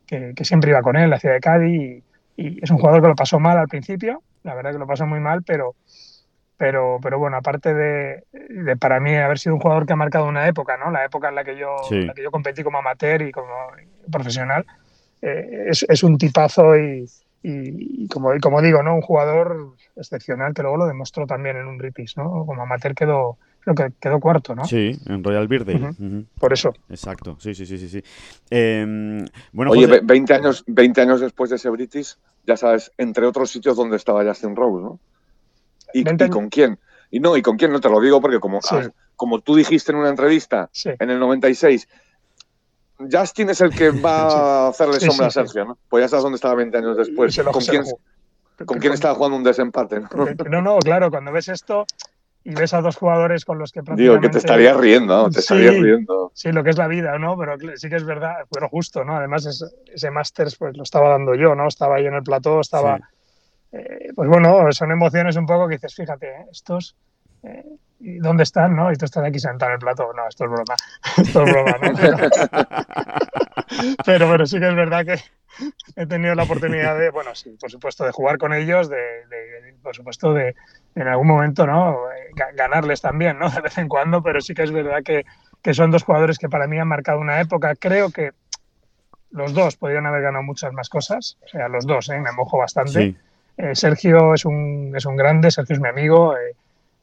que, 0.06 0.46
siempre 0.46 0.72
iba 0.72 0.82
con 0.82 0.96
él, 0.96 1.10
la 1.10 1.20
ciudad 1.20 1.36
de 1.36 1.42
Cádiz, 1.42 2.04
y, 2.36 2.64
es 2.64 2.72
un 2.72 2.78
jugador 2.78 3.02
que 3.02 3.08
lo 3.10 3.16
pasó 3.16 3.40
mal 3.40 3.58
al 3.58 3.68
principio, 3.68 4.22
la 4.44 4.56
verdad 4.56 4.72
que 4.72 4.80
lo 4.80 4.88
pasó 4.88 5.06
muy 5.06 5.20
mal, 5.20 5.44
pero, 5.44 5.76
pero, 6.58 7.00
pero 7.02 7.20
bueno, 7.20 7.38
aparte 7.38 7.74
de, 7.74 8.24
para 8.80 9.00
mí 9.00 9.16
haber 9.16 9.40
sido 9.40 9.56
un 9.56 9.62
jugador 9.62 9.86
que 9.86 9.94
ha 9.94 9.98
marcado 9.98 10.28
una 10.28 10.48
época, 10.48 10.78
¿no? 10.78 10.92
La 10.92 11.06
época 11.06 11.30
en 11.30 11.36
la 11.36 11.44
que 11.44 11.58
yo, 11.58 11.78
la 11.92 12.14
que 12.14 12.24
yo 12.24 12.32
competí 12.32 12.64
como 12.64 12.80
amateur 12.80 13.22
y 13.22 13.32
como 13.32 13.54
profesional, 14.12 14.66
eh, 15.22 15.68
es, 15.68 15.86
es, 15.88 16.04
un 16.04 16.18
tipazo 16.18 16.76
y, 16.78 17.06
y, 17.44 18.08
como, 18.08 18.34
y 18.34 18.40
como 18.40 18.62
digo, 18.62 18.82
¿no? 18.84 18.96
Un 18.96 19.02
jugador 19.02 19.76
excepcional 19.98 20.54
que 20.54 20.62
luego 20.62 20.78
lo 20.78 20.88
demostró 20.88 21.28
también 21.28 21.58
en 21.58 21.68
un 21.68 21.78
British, 21.78 22.16
¿no? 22.16 22.46
Como 22.46 22.62
amateur 22.62 22.96
quedó, 22.96 23.38
creo 23.60 23.76
que 23.76 23.92
quedó 24.00 24.20
cuarto, 24.22 24.56
¿no? 24.56 24.64
Sí, 24.64 24.98
en 25.08 25.24
Royal 25.24 25.48
Birthday. 25.50 26.26
Por 26.40 26.54
eso. 26.54 26.74
Exacto, 26.90 27.36
sí, 27.40 27.54
sí, 27.54 27.66
sí, 27.66 27.78
sí. 27.78 27.90
sí. 27.90 28.04
Em, 28.50 29.26
bueno, 29.52 29.72
Oye, 29.72 30.00
20, 30.02 30.34
años, 30.34 30.64
20 30.68 31.02
años 31.02 31.20
después 31.20 31.50
de 31.50 31.58
ese 31.58 31.70
British, 31.70 32.16
ya 32.48 32.56
sabes, 32.56 32.92
entre 32.98 33.26
otros 33.26 33.52
sitios 33.52 33.76
donde 33.76 33.98
estaba 33.98 34.24
Justin 34.24 34.56
Rose, 34.56 34.82
¿no? 34.82 35.00
¿Y, 35.94 36.04
con 36.30 36.50
quién? 36.50 36.80
Y 37.12 37.20
no, 37.20 37.38
¿y 37.38 37.42
con 37.42 37.58
quién? 37.58 37.72
No 37.72 37.82
te 37.82 37.90
lo 37.90 38.00
digo 38.00 38.22
porque 38.22 38.40
como, 38.40 38.60
como 39.16 39.42
tú 39.42 39.56
dijiste 39.56 39.92
en 39.92 40.00
una 40.00 40.10
entrevista 40.10 40.70
en 40.86 41.10
el 41.10 41.20
96, 41.20 41.88
Justin 43.12 43.50
es 43.50 43.62
el 43.62 43.72
que 43.72 43.92
va 43.92 44.28
a 44.66 44.68
hacerle 44.70 45.00
sombra 45.00 45.28
a 45.28 45.32
Sergio, 45.32 45.66
¿no? 45.66 45.78
Pues 45.90 46.04
ya 46.04 46.08
sabes 46.08 46.24
dónde 46.24 46.36
estaba 46.36 46.56
20 46.56 46.78
años 46.78 46.98
después. 46.98 47.38
¿Con 47.38 47.64
quién, 47.64 47.84
¿Con 48.66 48.80
quién 48.80 48.94
estaba 48.94 49.16
jugando 49.16 49.38
un 49.38 49.44
desempate? 49.44 50.00
¿no? 50.00 50.62
no, 50.62 50.80
claro, 50.80 51.10
cuando 51.10 51.32
ves 51.32 51.50
esto 51.50 51.86
y 52.44 52.54
ves 52.54 52.74
a 52.74 52.82
dos 52.82 52.98
jugadores 52.98 53.46
con 53.46 53.58
los 53.58 53.72
que 53.72 53.84
prácticamente... 53.84 54.20
Digo, 54.20 54.22
que 54.22 54.30
te 54.30 54.38
estarías 54.38 54.76
riendo, 54.78 55.30
te 55.30 55.40
estarías 55.40 55.76
riendo. 55.76 56.32
Sí, 56.34 56.52
lo 56.52 56.64
que 56.64 56.72
es 56.72 56.78
la 56.78 56.88
vida, 56.88 57.18
¿no? 57.18 57.38
Pero 57.38 57.56
sí 57.78 57.90
que 57.90 57.96
es 57.96 58.04
verdad, 58.04 58.46
pero 58.52 58.68
justo, 58.68 59.04
¿no? 59.04 59.16
Además, 59.16 59.46
ese 59.94 60.12
Masters 60.12 60.58
pues 60.58 60.76
lo 60.76 60.84
estaba 60.84 61.10
dando 61.10 61.36
yo, 61.36 61.56
¿no? 61.56 61.68
Estaba 61.68 61.96
ahí 61.96 62.06
en 62.06 62.16
el 62.16 62.24
plató, 62.24 62.60
estaba... 62.60 63.00
Eh, 63.72 64.12
pues 64.14 64.30
bueno, 64.30 64.72
son 64.72 64.92
emociones 64.92 65.36
un 65.36 65.46
poco 65.46 65.68
que 65.68 65.76
dices, 65.76 65.96
fíjate, 65.96 66.28
¿eh? 66.28 66.46
estos... 66.52 66.96
Eh, 67.44 67.64
¿y 68.04 68.20
dónde 68.20 68.44
están? 68.44 68.76
¿no? 68.76 68.92
Y 68.92 68.96
tú 68.96 69.06
estás 69.06 69.24
aquí 69.24 69.40
sentado 69.40 69.72
en 69.72 69.76
el 69.76 69.80
plato. 69.80 70.12
No, 70.14 70.28
esto 70.28 70.44
es 70.46 70.52
broma. 70.52 70.76
Esto 71.18 71.44
es 71.44 71.52
broma, 71.52 71.78
¿no? 71.82 71.94
Pero, 74.06 74.28
pero, 74.32 74.46
sí 74.46 74.60
que 74.60 74.68
es 74.68 74.76
verdad 74.76 75.06
que 75.06 75.20
he 75.96 76.06
tenido 76.06 76.36
la 76.36 76.44
oportunidad 76.44 76.98
de, 77.00 77.10
bueno, 77.10 77.34
sí, 77.34 77.56
por 77.60 77.72
supuesto, 77.72 78.04
de 78.04 78.12
jugar 78.12 78.38
con 78.38 78.54
ellos, 78.54 78.90
de, 78.90 78.98
por 79.82 79.96
supuesto, 79.96 80.34
de 80.34 80.56
en 80.96 81.08
algún 81.08 81.28
momento, 81.28 81.66
¿no? 81.66 81.98
Ganarles 82.56 83.02
también, 83.02 83.40
¿no? 83.40 83.50
De 83.50 83.62
vez 83.62 83.78
en 83.78 83.88
cuando, 83.88 84.22
pero 84.22 84.42
sí 84.42 84.54
que 84.54 84.64
es 84.64 84.72
verdad 84.72 85.02
que, 85.04 85.26
que 85.62 85.74
son 85.74 85.92
dos 85.92 86.04
jugadores 86.04 86.38
que 86.38 86.50
para 86.50 86.68
mí 86.68 86.78
han 86.78 86.88
marcado 86.88 87.20
una 87.20 87.40
época. 87.40 87.76
Creo 87.76 88.12
que 88.12 88.32
los 89.32 89.54
dos 89.54 89.76
podrían 89.78 90.06
haber 90.06 90.22
ganado 90.22 90.44
muchas 90.44 90.74
más 90.74 90.90
cosas, 90.90 91.38
o 91.44 91.48
sea, 91.48 91.68
los 91.68 91.86
dos, 91.86 92.10
¿eh? 92.10 92.20
me 92.20 92.32
mojo 92.32 92.58
bastante. 92.58 93.16
Eh, 93.58 93.76
Sergio 93.76 94.34
es 94.34 94.46
un, 94.46 94.94
es 94.96 95.06
un 95.06 95.16
grande, 95.16 95.52
Sergio 95.52 95.76
es 95.76 95.80
mi 95.80 95.90
amigo, 95.90 96.36
eh, 96.38 96.56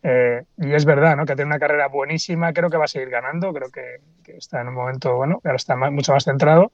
eh, 0.02 0.44
y 0.56 0.72
es 0.72 0.84
verdad, 0.84 1.16
¿no? 1.16 1.26
Que 1.26 1.34
tiene 1.34 1.48
una 1.48 1.58
carrera 1.58 1.88
buenísima, 1.88 2.52
creo 2.52 2.70
que 2.70 2.76
va 2.76 2.84
a 2.84 2.88
seguir 2.88 3.10
ganando, 3.10 3.52
creo 3.52 3.70
que, 3.70 4.00
está 4.36 4.60
en 4.60 4.68
un 4.68 4.74
momento, 4.74 5.16
bueno, 5.16 5.40
ahora 5.44 5.56
está 5.56 5.76
mucho 5.76 6.12
más 6.12 6.24
centrado. 6.24 6.72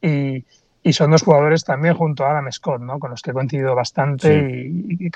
Y, 0.00 0.44
y, 0.82 0.92
son 0.92 1.10
dos 1.10 1.22
jugadores 1.22 1.64
también 1.64 1.94
junto 1.94 2.24
a 2.24 2.30
Adam 2.30 2.50
Scott, 2.52 2.80
¿no? 2.80 2.98
Con 2.98 3.10
los 3.10 3.22
que 3.22 3.30
he 3.30 3.34
coincidido 3.34 3.74
bastante 3.74 4.68
y, 4.68 5.10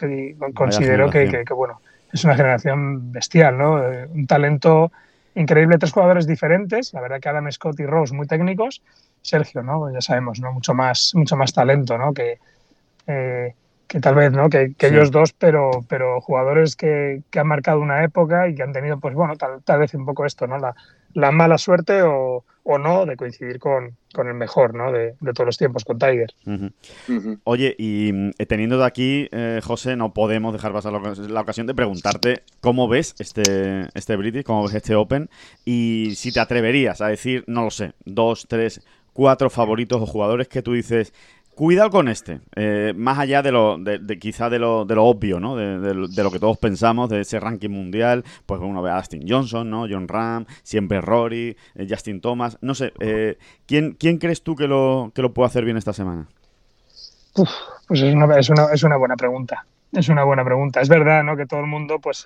considero 0.54 1.10
que, 1.10 1.44
que, 1.44 1.54
bueno, 1.54 1.80
es 2.12 2.24
una 2.24 2.36
generación 2.36 3.12
bestial, 3.12 3.56
¿no? 3.56 3.80
un 4.12 4.26
talento 4.26 4.92
increíble, 5.34 5.78
tres 5.78 5.92
jugadores 5.92 6.26
diferentes, 6.26 6.92
la 6.92 7.00
verdad 7.00 7.20
que 7.20 7.28
Adam 7.28 7.50
Scott 7.50 7.80
y 7.80 7.86
Rose 7.86 8.14
muy 8.14 8.26
técnicos, 8.26 8.82
Sergio, 9.22 9.62
¿no? 9.62 9.90
Ya 9.92 10.00
sabemos, 10.00 10.38
¿no? 10.38 10.52
Mucho 10.52 10.74
más, 10.74 11.12
mucho 11.14 11.36
más 11.36 11.52
talento, 11.52 11.98
¿no? 11.98 12.12
Que, 12.12 12.38
eh, 13.06 13.54
que 13.94 14.00
tal 14.00 14.16
vez, 14.16 14.32
¿no? 14.32 14.50
Que, 14.50 14.74
ellos 14.80 15.12
dos, 15.12 15.32
pero, 15.34 15.70
pero 15.88 16.20
jugadores 16.20 16.74
que, 16.74 17.22
que, 17.30 17.38
han 17.38 17.46
marcado 17.46 17.78
una 17.78 18.02
época 18.02 18.48
y 18.48 18.56
que 18.56 18.64
han 18.64 18.72
tenido, 18.72 18.98
pues 18.98 19.14
bueno, 19.14 19.36
tal, 19.36 19.62
tal 19.62 19.78
vez 19.78 19.94
un 19.94 20.04
poco 20.04 20.26
esto, 20.26 20.48
¿no? 20.48 20.58
La, 20.58 20.74
la 21.12 21.30
mala 21.30 21.58
suerte 21.58 22.02
o, 22.02 22.44
o, 22.64 22.78
no 22.78 23.06
de 23.06 23.16
coincidir 23.16 23.60
con, 23.60 23.96
con 24.12 24.26
el 24.26 24.34
mejor, 24.34 24.74
¿no? 24.74 24.90
De, 24.90 25.14
de, 25.20 25.32
todos 25.32 25.46
los 25.46 25.58
tiempos, 25.58 25.84
con 25.84 26.00
Tiger. 26.00 26.34
Oye, 27.44 27.76
y 27.78 28.32
eh, 28.36 28.46
teniendo 28.46 28.78
de 28.78 28.84
aquí, 28.84 29.28
eh, 29.30 29.60
José, 29.62 29.94
no 29.94 30.12
podemos 30.12 30.52
dejar 30.52 30.72
pasar 30.72 30.92
la, 30.92 31.40
ocasión 31.40 31.68
de 31.68 31.74
preguntarte 31.76 32.42
cómo 32.60 32.88
ves 32.88 33.14
este, 33.20 33.86
este 33.94 34.16
British, 34.16 34.42
cómo 34.42 34.64
ves 34.64 34.74
este 34.74 34.96
Open 34.96 35.30
y 35.64 36.14
si 36.16 36.32
te 36.32 36.40
atreverías 36.40 37.00
a 37.00 37.06
decir, 37.06 37.44
no 37.46 37.62
lo 37.62 37.70
sé, 37.70 37.92
dos, 38.04 38.46
tres, 38.48 38.84
cuatro 39.12 39.50
favoritos 39.50 40.02
o 40.02 40.06
jugadores 40.06 40.48
que 40.48 40.62
tú 40.62 40.72
dices, 40.72 41.14
Cuidado 41.54 41.90
con 41.90 42.08
este, 42.08 42.40
eh, 42.56 42.92
más 42.96 43.16
allá 43.18 43.40
de 43.40 43.52
lo, 43.52 43.78
de, 43.78 44.18
quizá 44.18 44.50
de 44.50 44.58
lo, 44.58 44.84
de 44.84 44.96
lo 44.96 45.04
obvio, 45.04 45.38
¿no? 45.38 45.54
De, 45.54 45.94
lo 45.94 46.30
que 46.30 46.40
todos 46.40 46.58
pensamos 46.58 47.08
de 47.08 47.20
ese 47.20 47.38
ranking 47.38 47.70
mundial, 47.70 48.24
pues 48.44 48.60
uno 48.60 48.82
ve 48.82 48.90
a 48.90 48.96
Austin 48.96 49.24
Johnson, 49.28 49.70
¿no? 49.70 49.86
John 49.88 50.08
Ram, 50.08 50.46
siempre 50.64 51.00
Rory, 51.00 51.56
eh, 51.76 51.86
Justin 51.88 52.20
Thomas, 52.20 52.58
no 52.60 52.74
sé, 52.74 52.92
eh, 52.98 53.38
¿quién, 53.66 53.92
¿quién 53.92 54.18
crees 54.18 54.42
tú 54.42 54.56
que 54.56 54.66
lo, 54.66 55.12
que 55.14 55.22
lo 55.22 55.32
puede 55.32 55.46
hacer 55.46 55.64
bien 55.64 55.76
esta 55.76 55.92
semana? 55.92 56.26
pues 57.34 58.02
es 58.02 58.14
una, 58.14 58.36
es, 58.36 58.48
una, 58.50 58.66
es 58.72 58.82
una 58.82 58.96
buena 58.96 59.14
pregunta, 59.14 59.64
es 59.92 60.08
una 60.08 60.24
buena 60.24 60.44
pregunta. 60.44 60.80
Es 60.80 60.88
verdad, 60.88 61.22
¿no? 61.22 61.36
Que 61.36 61.46
todo 61.46 61.60
el 61.60 61.66
mundo 61.66 62.00
pues 62.00 62.24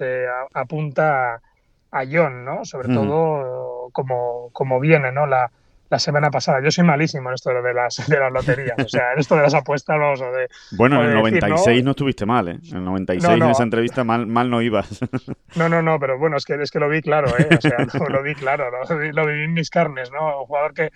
apunta 0.54 1.42
a, 1.90 2.04
John, 2.10 2.44
¿no? 2.44 2.64
Sobre 2.64 2.88
todo 2.88 3.90
como, 3.92 4.50
como 4.52 4.80
viene, 4.80 5.12
¿no? 5.12 5.26
La, 5.26 5.50
la 5.90 5.98
semana 5.98 6.30
pasada. 6.30 6.60
Yo 6.62 6.70
soy 6.70 6.84
malísimo 6.84 7.30
en 7.30 7.34
esto 7.34 7.50
de 7.50 7.74
las, 7.74 8.06
de 8.06 8.18
las 8.18 8.32
loterías, 8.32 8.76
o 8.78 8.88
sea, 8.88 9.12
en 9.12 9.20
esto 9.20 9.36
de 9.36 9.42
las 9.42 9.54
apuestas, 9.54 9.98
vamos, 9.98 10.20
de... 10.20 10.48
Bueno, 10.72 11.02
en 11.02 11.10
el 11.10 11.14
96 11.14 11.82
¿no? 11.84 11.92
estuviste 11.92 12.26
mal, 12.26 12.48
¿eh? 12.48 12.58
En 12.70 12.78
el 12.78 12.84
96 12.84 13.34
en 13.34 13.42
esa 13.50 13.62
entrevista 13.62 14.04
mal, 14.04 14.26
mal 14.26 14.50
no 14.50 14.62
ibas. 14.62 15.00
No, 15.56 15.68
no, 15.68 15.82
no, 15.82 15.98
pero 15.98 16.18
bueno, 16.18 16.36
es 16.36 16.44
que, 16.44 16.54
es 16.54 16.70
que 16.70 16.78
lo 16.78 16.88
vi 16.88 17.00
claro, 17.00 17.28
¿eh? 17.38 17.48
O 17.56 17.60
sea, 17.60 17.78
lo, 18.08 18.22
vi 18.22 18.34
claro, 18.34 18.70
lo, 18.70 19.12
lo, 19.12 19.26
viví 19.26 19.44
en 19.44 19.54
mis 19.54 19.70
carnes, 19.70 20.10
¿no? 20.12 20.40
Un 20.40 20.46
jugador 20.46 20.74
que, 20.74 20.90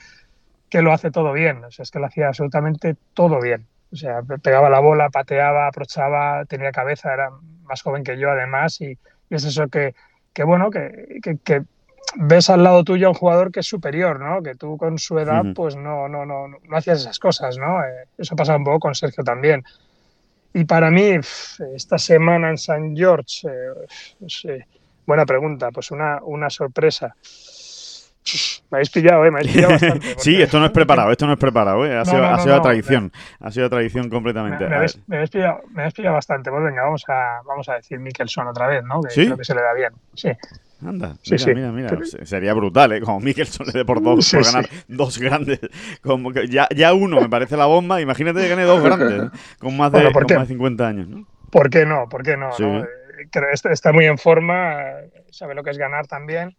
que 0.69 0.83
lo 0.83 0.93
hace 0.93 1.11
todo 1.11 1.33
bien, 1.33 1.65
o 1.65 1.71
sea, 1.71 1.83
es 1.83 1.91
que 1.91 1.99
lo 1.99 2.07
hacía 2.07 2.29
absolutamente 2.29 2.97
todo 3.15 3.41
bien. 3.41 3.67
O 3.93 3.97
sea, 3.97 4.21
pegaba 4.43 4.71
la 4.71 4.79
bola, 4.79 5.09
pateaba, 5.11 5.67
aprochaba, 5.69 6.45
tenía 6.45 6.71
cabeza, 6.71 7.13
era 7.13 7.31
más 7.65 7.83
joven 7.83 8.05
que 8.05 8.19
yo 8.19 8.31
además 8.31 8.81
y, 8.81 8.99
y 9.31 9.35
es 9.35 9.45
eso 9.45 9.69
que, 9.69 9.95
que 10.33 10.45
bueno, 10.45 10.71
que, 10.71 11.19
que, 11.23 11.39
que 11.39 11.63
ves 12.17 12.51
al 12.51 12.63
lado 12.63 12.85
tuyo 12.85 13.07
a 13.07 13.11
un 13.11 13.15
jugador 13.15 13.51
que 13.51 13.61
es 13.61 13.67
superior, 13.67 14.21
¿no? 14.21 14.43
Que 14.43 14.55
tú 14.55 14.77
con 14.77 14.99
su 14.99 15.19
edad, 15.19 15.43
pues 15.55 15.77
no, 15.77 16.09
no, 16.09 16.25
no, 16.27 16.49
no 16.49 16.77
hacías 16.77 17.01
esas 17.01 17.19
cosas, 17.19 17.57
¿no? 17.59 17.83
Eh, 17.83 18.07
eso 18.19 18.37
pasa 18.37 18.57
un 18.57 18.65
poco 18.65 18.81
con 18.81 18.95
Sergio 18.95 19.25
también. 19.25 19.63
Y 20.55 20.65
para 20.65 20.91
mí, 20.91 21.19
esta 21.75 21.99
semana 21.99 22.51
en 22.51 22.59
San 22.59 22.95
George, 22.95 23.49
eh, 23.49 23.87
pues, 24.19 24.43
eh, 24.45 24.67
buena 25.07 25.25
pregunta, 25.25 25.71
pues 25.71 25.91
una, 25.91 26.21
una 26.23 26.51
sorpresa. 26.51 27.17
Me 28.71 28.77
habéis 28.77 28.91
pillado, 28.91 29.25
¿eh? 29.25 29.31
Me 29.31 29.41
habéis 29.41 29.53
pillado 29.53 29.73
bastante. 29.73 30.15
sí, 30.19 30.41
esto 30.41 30.59
no 30.59 30.67
es 30.67 30.73
preparado, 30.73 31.11
esto 31.11 31.27
no 31.27 31.33
es 31.33 31.39
preparado, 31.39 31.85
¿eh? 31.85 31.97
Ha 31.97 32.05
sido, 32.05 32.25
ha 32.25 32.39
sido 32.39 32.61
tradición, 32.63 33.13
ha 33.41 33.51
sido 33.51 33.69
tradición 33.69 34.09
completamente. 34.09 34.69
Me, 34.69 34.77
habéis, 34.77 34.99
me, 35.07 35.17
habéis 35.17 35.31
pillado, 35.31 35.61
me, 35.71 35.83
habéis, 35.83 35.95
pillado, 35.95 36.15
bastante. 36.15 36.51
Pues 36.51 36.63
venga, 36.63 36.83
vamos 36.83 37.05
a, 37.09 37.41
vamos 37.47 37.69
a 37.69 37.75
decir 37.75 37.99
Mikkelson 37.99 38.47
otra 38.47 38.67
vez, 38.69 38.85
¿no? 38.85 39.03
Que 39.03 39.11
¿Sí? 39.11 39.25
creo 39.25 39.37
que 39.37 39.45
se 39.45 39.55
le 39.55 39.63
da 39.63 39.75
bien. 39.75 39.93
Sí. 40.15 40.31
Anda, 40.85 41.15
mira, 41.31 41.55
mira, 41.55 41.91
mira. 41.91 41.99
Sería 42.25 42.55
brutal, 42.55 42.93
¿eh? 42.93 43.01
Como 43.01 43.21
Mikkelson 43.21 43.67
le 43.67 43.73
dé 43.73 43.85
por 43.85 44.03
dos, 44.03 44.31
por 44.33 44.45
ganar 44.45 44.69
dos 44.89 45.19
grandes. 45.19 45.61
Como 46.03 46.33
que 46.33 46.49
ya, 46.49 46.69
ya 46.75 46.93
uno 46.93 47.21
me 47.21 47.29
parece 47.29 47.57
la 47.57 47.67
bomba, 47.67 48.01
imagínate 48.01 48.41
que 48.41 48.49
gane 48.49 48.65
dos 48.65 48.83
grandes, 48.85 49.25
¿eh? 49.25 49.31
con, 49.59 49.77
más 49.77 49.93
de, 49.93 50.13
con 50.13 50.23
más 50.23 50.49
de 50.49 50.55
50 50.55 50.87
años, 50.87 51.09
¿no? 51.09 51.27
¿Por 51.51 51.71
qué 51.71 51.87
no? 51.87 52.09
¿Por 52.09 52.23
qué 52.23 52.37
no? 52.37 52.51
¿no? 52.59 52.81
Eh, 52.81 52.87
está, 53.71 53.93
muy 53.93 54.07
en 54.07 54.19
forma, 54.19 54.77
sabe 55.31 55.55
lo 55.55 55.63
que 55.63 55.71
es 55.71 55.79
ganar 55.79 56.07
también. 56.07 56.57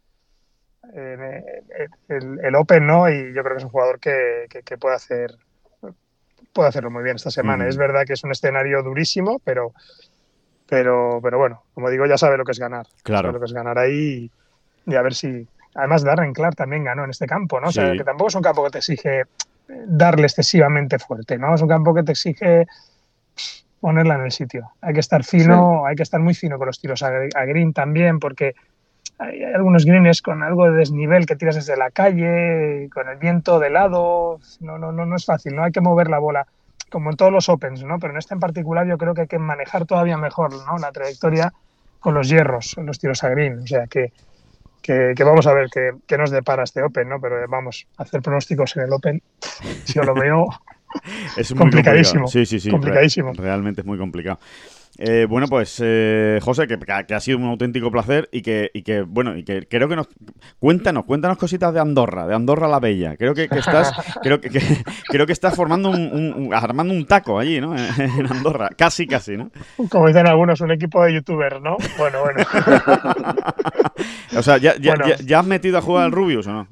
Eh, 0.93 1.61
el, 2.09 2.39
el, 2.43 2.55
Open, 2.55 2.85
¿no? 2.85 3.09
Y 3.09 3.33
yo 3.33 3.41
creo 3.43 3.55
que 3.55 3.59
es 3.59 3.63
un 3.63 3.69
jugador 3.69 3.99
que, 3.99 4.47
que, 4.49 4.63
que 4.63 4.77
puede 4.77 4.95
hacer 4.95 5.35
puede 6.51 6.69
hacerlo 6.69 6.91
muy 6.91 7.03
bien 7.03 7.15
esta 7.15 7.31
semana. 7.31 7.65
Mm. 7.65 7.67
Es 7.67 7.77
verdad 7.77 8.03
que 8.05 8.13
es 8.13 8.23
un 8.23 8.31
escenario 8.31 8.83
durísimo, 8.83 9.39
pero 9.43 9.73
pero, 10.67 11.19
pero 11.21 11.37
bueno, 11.37 11.63
como 11.73 11.89
digo, 11.89 12.05
ya 12.05 12.17
sabe 12.17 12.37
lo 12.37 12.45
que 12.45 12.51
es 12.51 12.59
ganar. 12.59 12.87
Claro. 13.03 13.27
Sabe 13.27 13.33
lo 13.33 13.39
que 13.39 13.45
es 13.45 13.53
ganar 13.53 13.77
ahí 13.77 14.31
y, 14.87 14.95
a 14.95 15.01
ver 15.01 15.13
si. 15.13 15.47
Además, 15.75 16.03
Darren 16.03 16.33
Clark 16.33 16.55
también 16.55 16.83
ganó 16.83 17.03
en 17.03 17.09
este 17.09 17.25
campo, 17.25 17.59
¿no? 17.59 17.67
O 17.67 17.71
sea, 17.71 17.93
que 17.93 18.03
tampoco 18.03 18.29
es 18.29 18.35
un 18.35 18.41
campo 18.41 18.63
que 18.63 18.69
te 18.71 18.77
exige 18.79 19.23
darle 19.67 20.23
excesivamente 20.23 20.99
fuerte, 20.99 21.37
¿no? 21.37 21.53
Es 21.55 21.61
un 21.61 21.67
campo 21.67 21.93
que 21.93 22.03
te 22.03 22.11
exige 22.11 22.67
ponerla 23.79 24.15
en 24.15 24.21
el 24.21 24.31
sitio. 24.31 24.71
Hay 24.81 24.93
que 24.93 24.99
estar 24.99 25.23
fino, 25.23 25.81
sí. 25.81 25.89
hay 25.89 25.95
que 25.95 26.03
estar 26.03 26.19
muy 26.19 26.33
fino 26.33 26.57
con 26.57 26.67
los 26.67 26.79
tiros 26.79 27.01
a, 27.03 27.07
a, 27.07 27.45
green 27.45 27.73
también, 27.73 28.19
porque 28.19 28.55
hay 29.23 29.43
algunos 29.43 29.85
greens 29.85 30.21
con 30.21 30.43
algo 30.43 30.65
de 30.65 30.77
desnivel 30.77 31.25
que 31.25 31.35
tiras 31.35 31.55
desde 31.55 31.77
la 31.77 31.91
calle, 31.91 32.89
con 32.93 33.09
el 33.09 33.17
viento 33.17 33.59
de 33.59 33.69
lado. 33.69 34.39
No, 34.59 34.77
no, 34.77 34.91
no, 34.91 35.05
no 35.05 35.15
es 35.15 35.25
fácil, 35.25 35.55
¿no? 35.55 35.63
Hay 35.63 35.71
que 35.71 35.81
mover 35.81 36.09
la 36.09 36.19
bola 36.19 36.47
como 36.89 37.09
en 37.09 37.17
todos 37.17 37.31
los 37.31 37.49
Opens, 37.49 37.83
¿no? 37.83 37.99
Pero 37.99 38.13
en 38.13 38.19
este 38.19 38.33
en 38.33 38.39
particular 38.39 38.87
yo 38.87 38.97
creo 38.97 39.13
que 39.13 39.21
hay 39.21 39.27
que 39.27 39.39
manejar 39.39 39.85
todavía 39.85 40.17
mejor 40.17 40.51
¿no? 40.53 40.77
la 40.77 40.91
trayectoria 40.91 41.51
con 41.99 42.13
los 42.13 42.29
hierros, 42.29 42.75
los 42.77 42.99
tiros 42.99 43.23
a 43.23 43.29
green. 43.29 43.59
O 43.59 43.67
sea 43.67 43.87
que, 43.87 44.11
que, 44.81 45.13
que 45.15 45.23
vamos 45.23 45.47
a 45.47 45.53
ver 45.53 45.69
qué, 45.73 45.91
qué, 46.05 46.17
nos 46.17 46.29
depara 46.29 46.63
este 46.63 46.83
Open, 46.83 47.09
¿no? 47.09 47.19
Pero 47.19 47.37
vamos, 47.49 47.87
hacer 47.97 48.21
pronósticos 48.21 48.75
en 48.75 48.83
el 48.83 48.93
Open, 48.93 49.21
si 49.85 49.97
os 49.97 50.05
lo 50.05 50.13
veo, 50.13 50.49
es 51.37 51.53
complicadísimo. 51.53 52.27
Sí, 52.27 52.45
sí, 52.45 52.59
sí. 52.59 52.69
Complicadísimo. 52.69 53.33
realmente 53.33 53.81
es 53.81 53.87
muy 53.87 53.97
complicado. 53.97 54.39
Eh, 54.99 55.25
bueno, 55.27 55.47
pues 55.47 55.81
eh, 55.83 56.39
José, 56.43 56.67
que, 56.67 56.77
que, 56.77 57.13
ha 57.15 57.19
sido 57.19 57.39
un 57.39 57.45
auténtico 57.45 57.89
placer 57.89 58.29
y 58.31 58.43
que, 58.43 58.69
y 58.75 58.83
que, 58.83 59.01
bueno, 59.01 59.35
y 59.35 59.43
que 59.43 59.67
creo 59.67 59.89
que 59.89 59.95
nos 59.95 60.07
cuéntanos, 60.59 61.05
cuéntanos 61.05 61.37
cositas 61.37 61.73
de 61.73 61.79
Andorra, 61.79 62.27
de 62.27 62.35
Andorra 62.35 62.67
la 62.67 62.79
Bella. 62.79 63.17
Creo 63.17 63.33
que, 63.33 63.49
que 63.49 63.57
estás, 63.57 63.91
creo 64.21 64.39
que, 64.39 64.49
creo 65.07 65.25
que 65.25 65.33
estás 65.33 65.55
formando 65.55 65.89
un, 65.89 66.33
un, 66.35 66.53
armando 66.53 66.93
un 66.93 67.07
taco 67.07 67.39
allí, 67.39 67.59
¿no? 67.59 67.75
En 67.97 68.31
Andorra, 68.31 68.69
casi, 68.77 69.07
casi, 69.07 69.35
¿no? 69.35 69.49
Como 69.89 70.07
dicen 70.07 70.27
algunos, 70.27 70.61
un 70.61 70.71
equipo 70.71 71.03
de 71.03 71.15
youtubers, 71.15 71.59
¿no? 71.59 71.77
Bueno, 71.97 72.21
bueno. 72.21 72.43
o 74.37 74.43
sea, 74.43 74.57
¿ya, 74.57 74.75
ya, 74.77 74.95
bueno. 74.95 75.07
ya, 75.07 75.25
¿ya 75.25 75.39
has 75.39 75.45
metido 75.45 75.79
a 75.79 75.81
jugar 75.81 76.05
al 76.05 76.11
Rubius 76.11 76.45
o 76.45 76.53
no? 76.53 76.67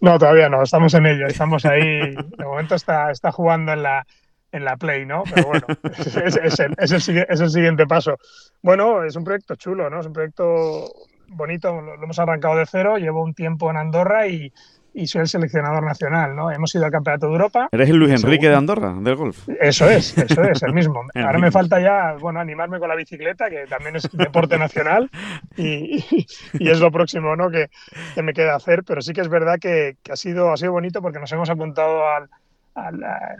No, 0.00 0.18
todavía 0.18 0.48
no, 0.48 0.62
estamos 0.62 0.94
en 0.94 1.06
ello, 1.06 1.26
estamos 1.26 1.64
ahí. 1.64 2.14
De 2.14 2.44
momento 2.44 2.74
está, 2.74 3.10
está 3.10 3.32
jugando 3.32 3.72
en 3.72 3.82
la 3.82 4.06
en 4.52 4.64
la 4.64 4.76
Play, 4.76 5.06
¿no? 5.06 5.24
Pero 5.32 5.48
bueno, 5.48 5.66
es, 5.98 6.16
es, 6.16 6.36
el, 6.36 6.74
es, 6.78 7.08
el, 7.08 7.24
es, 7.28 7.40
el, 7.40 7.50
siguiente 7.50 7.86
paso. 7.86 8.16
Bueno, 8.62 9.04
es 9.04 9.16
un 9.16 9.24
proyecto 9.24 9.56
chulo, 9.56 9.90
¿no? 9.90 10.00
Es 10.00 10.06
un 10.06 10.12
proyecto 10.12 10.92
bonito, 11.28 11.80
lo, 11.80 11.96
lo 11.96 12.02
hemos 12.02 12.18
arrancado 12.18 12.56
de 12.56 12.66
cero, 12.66 12.96
llevo 12.96 13.22
un 13.22 13.34
tiempo 13.34 13.70
en 13.70 13.76
Andorra 13.76 14.26
y, 14.26 14.52
y 14.98 15.06
soy 15.06 15.22
el 15.22 15.28
seleccionador 15.28 15.84
nacional, 15.84 16.34
¿no? 16.34 16.50
Hemos 16.50 16.74
ido 16.74 16.84
al 16.84 16.90
Campeonato 16.90 17.26
de 17.26 17.32
Europa. 17.32 17.68
¿Eres 17.70 17.88
el 17.88 17.96
Luis 17.96 18.10
Enrique 18.10 18.46
según... 18.46 18.50
de 18.50 18.56
Andorra, 18.56 18.94
del 18.98 19.14
golf? 19.14 19.48
Eso 19.60 19.88
es, 19.88 20.16
eso 20.18 20.42
es, 20.42 20.62
el 20.62 20.72
mismo. 20.72 21.02
Ahora 21.14 21.38
me 21.38 21.50
falta 21.50 21.80
ya, 21.80 22.16
bueno, 22.18 22.40
animarme 22.40 22.78
con 22.78 22.88
la 22.88 22.96
bicicleta, 22.96 23.48
que 23.48 23.66
también 23.66 23.96
es 23.96 24.08
deporte 24.12 24.58
nacional, 24.58 25.10
y, 25.56 25.98
y, 26.10 26.26
y 26.54 26.68
es 26.68 26.80
lo 26.80 26.90
próximo, 26.90 27.36
¿no? 27.36 27.50
Que, 27.50 27.70
que, 28.14 28.22
me 28.22 28.32
queda 28.32 28.56
hacer, 28.56 28.82
pero 28.84 29.00
sí 29.00 29.12
que 29.12 29.20
es 29.20 29.28
verdad 29.28 29.58
que, 29.60 29.96
que 30.02 30.12
ha, 30.12 30.16
sido, 30.16 30.52
ha 30.52 30.56
sido 30.56 30.72
bonito 30.72 31.00
porque 31.00 31.20
nos 31.20 31.30
hemos 31.30 31.48
apuntado 31.48 32.08
al, 32.08 32.28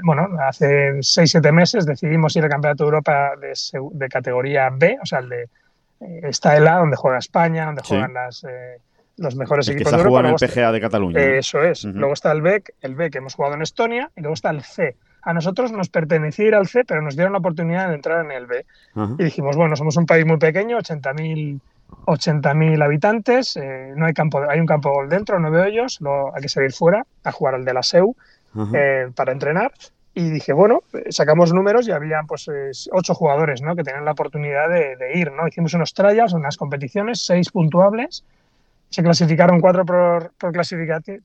bueno, 0.04 0.28
hace 0.46 0.92
6-7 0.98 1.52
meses 1.52 1.86
decidimos 1.86 2.34
ir 2.36 2.44
al 2.44 2.50
Campeonato 2.50 2.84
de 2.84 2.88
Europa 2.88 3.32
de, 3.40 3.52
de, 3.92 4.08
categoría 4.08 4.70
B, 4.72 4.98
o 5.02 5.06
sea, 5.06 5.20
el 5.20 5.28
de, 5.28 5.42
eh, 6.00 6.20
está 6.24 6.56
el 6.56 6.66
A, 6.68 6.76
donde 6.76 6.96
juega 6.96 7.18
España, 7.18 7.66
donde 7.66 7.82
juegan 7.82 8.14
las, 8.14 8.44
eh, 8.44 8.78
los 9.16 9.34
mejores 9.36 9.68
El 9.68 9.74
que 9.74 9.82
equipos 9.82 9.90
se 9.90 9.94
ha 9.96 9.98
de 9.98 10.04
Europa. 10.04 10.20
en 10.20 10.26
el 10.26 10.34
está- 10.34 10.46
PGA 10.46 10.72
de 10.72 10.80
Cataluña. 10.80 11.18
¿no? 11.20 11.26
Eso 11.26 11.62
es. 11.62 11.84
Luego 11.84 12.12
está 12.14 12.32
el 12.32 12.42
B, 12.42 12.62
el 12.82 12.94
B 12.94 13.10
que 13.10 13.18
hemos 13.18 13.34
jugado 13.34 13.54
en 13.54 13.62
Estonia, 13.62 14.10
y 14.16 14.20
luego 14.20 14.34
está 14.34 14.50
el 14.50 14.62
C. 14.62 14.96
A 15.22 15.34
nosotros 15.34 15.72
nos 15.72 15.88
pertenecía 15.88 16.46
ir 16.46 16.54
al 16.54 16.68
C, 16.68 16.84
pero 16.84 17.02
nos 17.02 17.16
dieron 17.16 17.32
la 17.32 17.38
oportunidad 17.40 17.88
de 17.88 17.94
entrar 17.94 18.24
en 18.24 18.30
el 18.30 18.46
B. 18.46 18.64
Ajá. 18.94 19.14
Y 19.18 19.24
dijimos, 19.24 19.56
bueno, 19.56 19.74
somos 19.76 19.96
un 19.96 20.06
país 20.06 20.24
muy 20.24 20.38
pequeño, 20.38 20.78
80.000 20.78 21.60
80.000 22.06 22.82
habitantes, 22.82 23.56
eh, 23.56 23.92
no 23.96 24.06
hay 24.06 24.12
campo, 24.12 24.42
hay 24.48 24.60
un 24.60 24.66
campo 24.66 24.90
de 24.90 24.94
gol 24.94 25.08
dentro, 25.08 25.38
nueve 25.38 25.62
hoyos, 25.62 25.98
luego 26.00 26.34
hay 26.34 26.42
que 26.42 26.48
salir 26.48 26.72
fuera 26.72 27.04
a 27.24 27.32
jugar 27.32 27.54
al 27.54 27.64
de 27.64 27.74
la 27.74 27.82
SEU. 27.82 28.14
Eh, 28.74 29.08
para 29.14 29.32
entrenar. 29.32 29.72
Y 30.14 30.30
dije, 30.30 30.52
bueno, 30.52 30.80
sacamos 31.10 31.52
números 31.52 31.86
y 31.86 31.92
había 31.92 32.22
pues 32.26 32.48
ocho 32.92 33.14
jugadores 33.14 33.62
¿no? 33.62 33.76
que 33.76 33.84
tenían 33.84 34.04
la 34.04 34.12
oportunidad 34.12 34.68
de, 34.68 34.96
de 34.96 35.16
ir. 35.18 35.30
¿no? 35.30 35.46
Hicimos 35.46 35.74
unos 35.74 35.94
trials, 35.94 36.32
unas 36.32 36.56
competiciones, 36.56 37.24
seis 37.24 37.50
puntuables. 37.52 38.24
Se 38.90 39.02
clasificaron 39.02 39.60
cuatro 39.60 39.84
por, 39.84 40.32
por, 40.38 40.52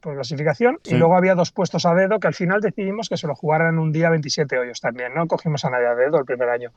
por 0.02 0.16
clasificación 0.16 0.80
Sí. 0.84 0.96
y 0.96 0.98
luego 0.98 1.16
había 1.16 1.34
dos 1.34 1.52
puestos 1.52 1.86
a 1.86 1.96
dedo 1.96 2.20
que 2.20 2.28
al 2.28 2.34
final 2.34 2.60
decidimos 2.60 3.08
que 3.10 3.16
se 3.18 3.26
lo 3.26 3.36
jugaran 3.36 3.80
un 3.80 3.92
día 3.94 4.10
27 4.10 4.60
hoyos 4.60 4.82
también, 4.82 5.14
¿no? 5.16 5.26
Cogimos 5.28 5.64
a 5.64 5.70
nadie 5.70 5.88
a 5.88 5.96
dedo 5.96 6.20
el 6.20 6.26
primer 6.26 6.50
año. 6.50 6.72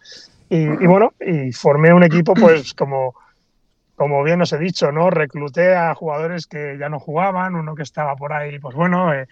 Y, 0.48 0.58
y 0.62 0.86
bueno, 0.86 1.12
y 1.20 1.50
formé 1.52 1.92
un 1.92 2.04
equipo 2.04 2.34
pues 2.34 2.72
como, 2.72 3.14
como 3.96 4.22
bien 4.22 4.40
os 4.42 4.52
he 4.52 4.58
dicho, 4.58 4.92
¿no? 4.92 5.10
Recluté 5.10 5.74
a 5.74 5.92
jugadores 5.94 6.46
que 6.46 6.76
ya 6.78 6.88
no 6.88 7.00
jugaban, 7.00 7.56
uno 7.56 7.74
que 7.74 7.82
estaba 7.82 8.14
por 8.14 8.32
ahí, 8.32 8.58
pues 8.60 8.76
bueno, 8.76 9.12
eh, 9.12 9.26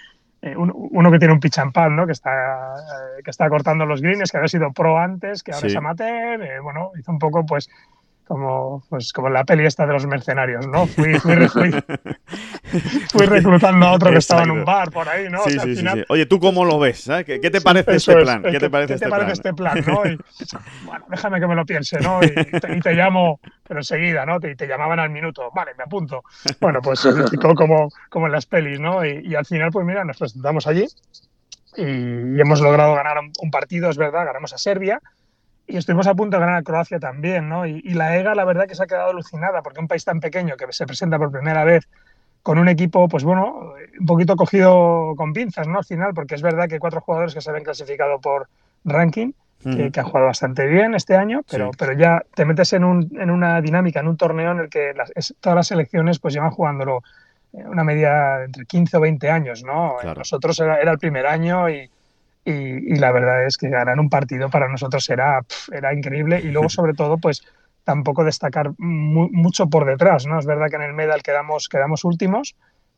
eh, 0.47 0.55
un- 0.57 0.73
uno 0.75 1.11
que 1.11 1.19
tiene 1.19 1.33
un 1.33 1.41
pad, 1.73 1.89
¿no? 1.91 2.05
Que 2.07 2.13
está, 2.13 2.31
eh, 2.77 3.23
que 3.25 3.31
está 3.31 3.49
cortando 3.49 3.87
los 3.87 4.03
greens, 4.03 4.31
que 4.31 4.37
había 4.37 4.49
sido 4.49 4.73
pro 4.73 4.99
antes, 4.99 5.43
que 5.43 5.53
ahora 5.53 5.63
Sí. 5.63 5.67
es 5.69 5.77
amateur, 5.77 6.43
eh, 6.43 6.61
bueno, 6.61 6.91
hizo 6.99 7.11
un 7.11 7.19
poco, 7.19 7.47
pues, 7.47 7.71
como, 8.27 8.83
pues, 8.89 9.13
como 9.13 9.29
la 9.29 9.45
peli 9.45 9.67
esta 9.67 9.87
de 9.87 9.93
los 9.93 10.07
mercenarios, 10.07 10.67
¿no? 10.67 10.87
Fui, 10.87 11.15
fui, 11.19 11.47
fui, 11.49 11.71
fui 13.13 13.27
reclutando 13.27 13.87
a 13.87 13.93
otro 13.93 14.11
que 14.11 14.19
estaba 14.19 14.43
en 14.45 14.51
un 14.51 14.65
bar 14.65 14.91
por 14.91 15.09
ahí, 15.09 15.29
¿no? 15.29 15.41
O 15.43 15.45
Sí, 15.45 15.53
sea, 15.53 15.63
al 15.63 15.69
sí, 15.69 15.75
sí, 15.75 15.81
final- 15.81 15.99
sí. 15.99 16.05
Oye, 16.09 16.27
¿tú 16.27 16.41
cómo 16.41 16.65
lo 16.65 16.79
ves? 16.79 17.03
¿sabes? 17.03 17.25
¿Qué, 17.27 17.41
qué 17.41 17.51
te 17.51 17.61
parece 17.61 17.95
este 17.97 18.13
es, 18.13 18.23
plan? 18.23 18.43
¿Qué 18.43 18.59
te 18.59 18.71
parece 18.71 18.89
¿qué 18.89 18.95
este 18.95 19.05
te 19.07 19.11
plan? 19.11 19.31
este 19.31 19.55
plan, 19.55 19.85
no? 19.87 20.07
Y, 20.11 20.19
bueno, 20.87 21.05
déjame 21.11 21.41
que 21.41 21.47
me 21.47 21.55
lo 21.55 21.65
piense, 21.67 22.01
¿no? 22.01 22.21
Y 22.23 22.29
te, 22.61 22.77
y 22.77 22.81
te 22.81 22.95
llamo, 22.95 23.41
pero 23.67 23.81
enseguida, 23.81 24.25
¿no? 24.25 24.41
Te, 24.41 24.57
te 24.57 24.67
llamaban 24.67 24.99
al 25.01 25.11
minuto, 25.11 25.51
vale, 25.55 25.73
me 25.77 25.85
apunto. 25.85 26.23
Bueno, 26.61 26.81
pues 26.83 27.07
como, 27.57 27.89
como 28.09 28.27
en 28.27 28.33
las 28.33 28.47
pelis, 28.47 28.81
¿no? 28.81 29.05
Y, 29.05 29.21
y 29.27 29.35
al 29.35 29.45
final, 29.45 29.71
pues 29.71 29.85
mira, 29.87 30.05
nos 30.05 30.17
presentamos 30.17 30.67
allí 30.67 30.87
y, 31.77 32.41
hemos 32.41 32.61
logrado 32.61 32.95
ganar 32.95 33.19
un 33.41 33.51
partido, 33.51 33.91
es 33.91 33.97
verdad, 33.99 34.25
ganamos 34.25 34.53
a 34.53 34.59
Serbia 34.59 35.01
y 35.67 35.77
estuvimos 35.77 36.07
a 36.07 36.15
punto 36.15 36.37
de 36.37 36.41
ganar 36.41 36.57
a 36.57 36.63
Croacia 36.63 36.99
también, 36.99 37.49
¿no? 37.49 37.67
Y, 37.67 37.81
y 37.85 37.95
la 37.95 38.17
EGA, 38.17 38.35
la 38.35 38.45
verdad, 38.45 38.67
que 38.67 38.75
se 38.75 38.83
ha 38.83 38.87
quedado 38.87 39.11
alucinada 39.11 39.63
porque 39.63 39.81
un 39.81 39.89
país 39.89 40.05
tan 40.05 40.21
pequeño 40.21 40.57
que 40.57 40.67
se 40.73 40.87
presenta 40.87 41.19
por 41.19 41.31
primera 41.33 41.65
vez 41.65 41.89
con 42.43 42.59
un 42.59 42.69
equipo, 42.69 43.09
pues 43.09 43.25
bueno, 43.25 43.73
un 43.99 44.07
poquito 44.07 44.37
cogido 44.37 45.15
con 45.17 45.33
pinzas, 45.33 45.67
¿no? 45.67 45.79
Al 45.79 45.85
final, 45.85 46.13
porque 46.15 46.35
es 46.35 46.43
verdad 46.43 46.69
que 46.69 46.75
hay 46.75 46.81
cuatro 46.81 47.01
jugadores 47.01 47.33
que 47.35 47.41
se 47.41 47.49
habían 47.51 47.65
clasificado 47.65 48.21
por 48.21 48.49
ranking, 48.85 49.33
que, 49.63 49.91
que 49.91 50.01
han 50.01 50.05
jugado 50.07 50.27
bastante 50.27 50.67
bien 50.67 50.95
este 50.95 51.17
año, 51.17 51.41
pero, 51.51 51.71
Sí. 51.71 51.77
pero 51.79 51.93
ya 51.95 52.21
te 52.35 52.45
metes 52.45 52.75
en, 52.75 52.85
un, 52.85 53.11
en 53.19 53.31
una 53.31 53.63
dinámica, 53.63 54.01
en 54.01 54.09
un 54.09 54.19
torneo 54.19 54.53
en 54.53 54.59
el 54.59 54.69
que 54.69 54.93
las- 54.95 55.11
es- 55.15 55.35
todas 55.41 55.57
las 55.57 55.67
selecciones 55.69 56.19
pues 56.19 56.35
llevan 56.35 56.51
jugándolo 56.51 57.03
eh, 57.55 57.65
una 57.65 57.83
media 57.83 58.45
entre 58.45 58.67
15 58.67 58.99
o 58.99 59.01
20 59.01 59.31
años, 59.31 59.65
¿no? 59.65 59.95
Claro. 60.03 60.19
Nosotros 60.19 60.61
era, 60.61 60.81
era 60.83 60.93
el 60.93 60.99
primer 60.99 61.27
año 61.27 61.71
y, 61.71 61.89
y, 62.45 62.95
y 62.95 62.97
la 62.97 63.13
verdad 63.13 63.47
es 63.47 63.57
que 63.57 63.69
ganar 63.69 63.99
un 63.99 64.11
partido 64.11 64.51
para 64.51 64.69
nosotros 64.69 65.09
era, 65.11 65.41
era 65.73 65.95
increíble 65.95 66.41
y 66.41 66.49
luego 66.51 66.69
sobre 66.69 66.95
todo 66.95 67.19
pues 67.19 67.43
tampoco 67.85 68.25
destacar 68.25 68.71
mu- 68.79 69.29
mucho 69.33 69.69
por 69.69 69.85
detrás, 69.87 70.27
¿no? 70.27 70.39
Es 70.39 70.47
verdad 70.47 70.69
que 70.71 70.77
en 70.77 70.83
el 70.83 70.95
medal 70.95 71.23
quedamos, 71.23 71.69
quedamos 71.69 72.05
últimos, 72.05 72.57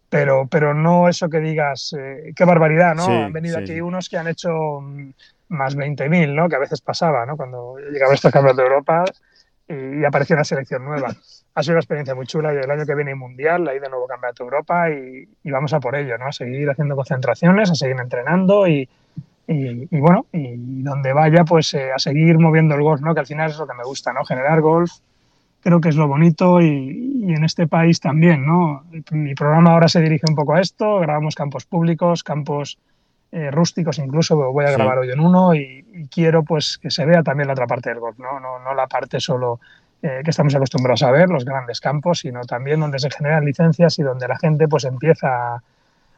pero, 0.08 0.46
pero 0.48 0.74
no 0.74 1.08
eso 1.08 1.28
que 1.28 1.40
digas, 1.40 1.94
eh, 1.98 2.32
qué 2.36 2.44
barbaridad, 2.44 2.94
¿no? 2.94 3.04
Sí, 3.04 3.12
han 3.12 3.32
venido 3.32 3.56
sí, 3.56 3.62
aquí 3.62 3.80
unos 3.80 4.08
que 4.08 4.18
han 4.18 4.28
hecho 4.28 4.80
mm, 4.80 5.10
más 5.48 5.74
20.000, 5.74 6.34
¿no? 6.34 6.48
Que 6.48 6.56
a 6.56 6.60
veces 6.60 6.80
pasaba, 6.80 7.26
¿no? 7.26 7.36
Cuando 7.36 7.76
llegaba 7.92 8.14
estos 8.14 8.32
campeonatos 8.32 8.58
de 8.58 8.62
Europa 8.62 9.04
y, 9.68 10.00
y 10.00 10.04
apareció 10.04 10.36
una 10.36 10.44
selección 10.44 10.84
nueva. 10.84 11.08
Ha 11.54 11.62
sido 11.62 11.72
una 11.74 11.80
experiencia 11.80 12.14
muy 12.14 12.26
chula 12.26 12.52
y 12.54 12.58
el 12.58 12.70
año 12.70 12.84
que 12.86 12.94
viene 12.94 13.12
hay 13.12 13.16
Mundial, 13.16 13.66
hay 13.66 13.80
de 13.80 13.88
nuevo 13.88 14.06
Campeonato 14.06 14.44
de 14.44 14.46
Europa 14.46 14.90
y, 14.90 15.28
y 15.42 15.50
vamos 15.50 15.72
a 15.72 15.80
por 15.80 15.96
ello, 15.96 16.16
¿no? 16.18 16.26
A 16.26 16.32
seguir 16.32 16.68
haciendo 16.70 16.94
concentraciones, 16.94 17.70
a 17.70 17.74
seguir 17.74 17.96
entrenando 17.98 18.68
y, 18.68 18.88
y, 19.48 19.94
y 19.96 20.00
bueno, 20.00 20.26
y 20.32 20.56
donde 20.82 21.12
vaya, 21.12 21.44
pues 21.44 21.72
eh, 21.74 21.92
a 21.94 21.98
seguir 21.98 22.38
moviendo 22.38 22.74
el 22.74 22.82
golf, 22.82 23.00
¿no? 23.00 23.14
Que 23.14 23.20
al 23.20 23.26
final 23.26 23.50
es 23.50 23.58
lo 23.58 23.66
que 23.66 23.74
me 23.74 23.84
gusta, 23.84 24.12
¿no? 24.12 24.24
Generar 24.24 24.60
golf, 24.60 24.90
creo 25.62 25.80
que 25.80 25.88
es 25.88 25.96
lo 25.96 26.08
bonito 26.08 26.60
y, 26.60 27.22
y 27.26 27.32
en 27.34 27.44
este 27.44 27.66
país 27.66 28.00
también, 28.00 28.44
¿no? 28.46 28.84
Mi 29.12 29.34
programa 29.34 29.72
ahora 29.72 29.88
se 29.88 30.00
dirige 30.00 30.24
un 30.28 30.34
poco 30.36 30.54
a 30.54 30.60
esto, 30.60 30.98
grabamos 31.00 31.34
campos 31.34 31.64
públicos, 31.66 32.22
campos 32.22 32.78
eh, 33.32 33.50
rústicos 33.50 33.98
incluso, 33.98 34.36
voy 34.52 34.64
a 34.64 34.68
Sí. 34.68 34.74
grabar 34.74 34.98
hoy 34.98 35.10
en 35.10 35.20
uno 35.20 35.54
y, 35.54 35.84
y 35.92 36.06
quiero 36.08 36.42
pues 36.44 36.78
que 36.78 36.90
se 36.90 37.04
vea 37.04 37.22
también 37.22 37.48
la 37.48 37.52
otra 37.54 37.66
parte 37.66 37.90
del 37.90 37.98
golf, 38.00 38.18
¿no? 38.18 38.38
No, 38.40 38.58
no 38.60 38.74
la 38.74 38.86
parte 38.86 39.18
solo 39.20 39.58
eh, 40.02 40.20
que 40.22 40.30
estamos 40.30 40.54
acostumbrados 40.54 41.02
a 41.02 41.10
ver, 41.10 41.28
los 41.28 41.44
grandes 41.44 41.80
campos, 41.80 42.20
sino 42.20 42.42
también 42.42 42.78
donde 42.80 42.98
se 42.98 43.10
generan 43.10 43.44
licencias 43.44 43.98
y 43.98 44.02
donde 44.02 44.28
la 44.28 44.38
gente 44.38 44.68
pues 44.68 44.84
empieza 44.84 45.54
a, 45.54 45.62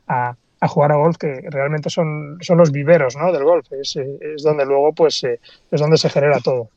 a- 0.09 0.35
a 0.61 0.69
jugar 0.69 0.93
a 0.93 0.97
golf, 0.97 1.17
que 1.17 1.41
realmente 1.51 1.91
son, 1.91 2.39
son 2.41 2.59
los 2.59 2.73
viveros 2.73 3.17
¿no? 3.17 3.33
del 3.33 3.45
golf, 3.45 3.71
es, 3.73 3.97
eh, 3.97 4.19
es 4.21 4.43
donde 4.43 4.65
luego 4.65 4.93
pues 4.93 5.23
eh, 5.25 5.41
es 5.71 5.81
donde 5.81 5.97
se 5.97 6.11
genera 6.11 6.41
todo. 6.41 6.71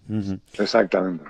Exactamente. 0.60 1.24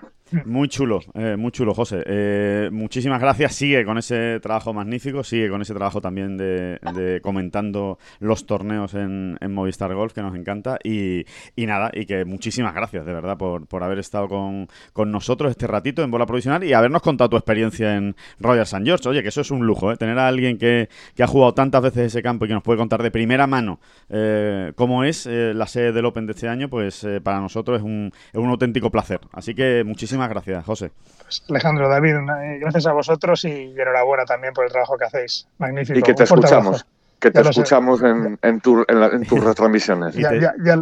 Muy 0.45 0.69
chulo, 0.69 1.01
eh, 1.13 1.35
muy 1.37 1.51
chulo, 1.51 1.73
José. 1.73 2.03
Eh, 2.05 2.69
muchísimas 2.71 3.19
gracias. 3.19 3.53
Sigue 3.53 3.83
con 3.83 3.97
ese 3.97 4.39
trabajo 4.39 4.73
magnífico, 4.73 5.23
sigue 5.23 5.49
con 5.49 5.61
ese 5.61 5.73
trabajo 5.73 5.99
también 5.99 6.37
de, 6.37 7.19
comentando 7.21 7.99
los 8.19 8.45
torneos 8.45 8.93
en, 8.93 9.37
en 9.41 9.53
Movistar 9.53 9.93
Golf, 9.93 10.13
que 10.13 10.21
nos 10.21 10.35
encanta. 10.35 10.79
Y, 10.83 11.25
y 11.55 11.65
nada, 11.65 11.91
y 11.93 12.05
que 12.05 12.23
muchísimas 12.23 12.73
gracias, 12.73 13.05
de 13.05 13.13
verdad, 13.13 13.37
por, 13.37 13.67
por 13.67 13.83
haber 13.83 13.99
estado 13.99 14.29
con, 14.29 14.67
con 14.93 15.11
nosotros 15.11 15.51
este 15.51 15.67
ratito 15.67 16.01
en 16.01 16.11
Bola 16.11 16.25
Provisional 16.25 16.63
y 16.63 16.73
habernos 16.73 17.01
contado 17.01 17.29
tu 17.29 17.35
experiencia 17.35 17.95
en 17.95 18.15
Royal 18.39 18.63
St. 18.63 18.85
George. 18.85 19.09
Oye, 19.09 19.23
que 19.23 19.29
eso 19.29 19.41
es 19.41 19.51
un 19.51 19.65
lujo, 19.65 19.91
¿eh? 19.91 19.97
tener 19.97 20.17
a 20.17 20.27
alguien 20.27 20.57
que, 20.57 20.87
que 21.13 21.23
ha 21.23 21.27
jugado 21.27 21.53
tantas 21.53 21.81
veces 21.81 22.07
ese 22.07 22.23
campo 22.23 22.45
y 22.45 22.47
que 22.47 22.53
nos 22.53 22.63
puede 22.63 22.77
contar 22.77 23.03
de 23.03 23.11
primera 23.11 23.47
mano 23.47 23.79
eh, 24.09 24.71
cómo 24.75 25.03
es 25.03 25.25
eh, 25.25 25.53
la 25.53 25.67
sede 25.67 25.91
del 25.91 26.05
Open 26.05 26.25
de 26.25 26.31
este 26.31 26.47
año, 26.47 26.69
pues 26.69 27.05
para 27.23 27.41
nosotros 27.41 27.79
es 27.79 27.83
un, 27.83 28.11
es 28.31 28.39
un 28.39 28.49
auténtico 28.49 28.89
placer. 28.89 29.19
Así 29.33 29.53
que 29.53 29.83
muchísimas 29.85 30.20
gracias, 30.29 30.65
José. 30.65 30.91
Pues, 31.23 31.43
Alejandro, 31.49 31.87
David, 31.89 32.15
eh, 32.15 32.57
gracias 32.59 32.85
a 32.87 32.91
vosotros 32.93 33.43
y 33.45 33.73
enhorabuena 33.79 34.25
también 34.25 34.53
por 34.53 34.65
el 34.65 34.71
trabajo 34.71 34.97
que 34.97 35.05
hacéis. 35.05 35.47
Magnífico. 35.57 35.99
Y 35.99 36.01
que 36.03 36.13
te 36.13 36.23
escuchamos. 36.23 36.85
Que 37.19 37.31
te 37.31 37.41
escuchamos 37.41 38.01
en, 38.01 38.37
en, 38.41 38.61
tu- 38.61 38.83
en 38.87 38.99
la- 38.99 39.07
en 39.07 39.25
tus 39.25 39.39
retransmisiones. 39.43 40.15
Ya, 40.15 40.33
ya, 40.33 40.53
ya, 40.63 40.81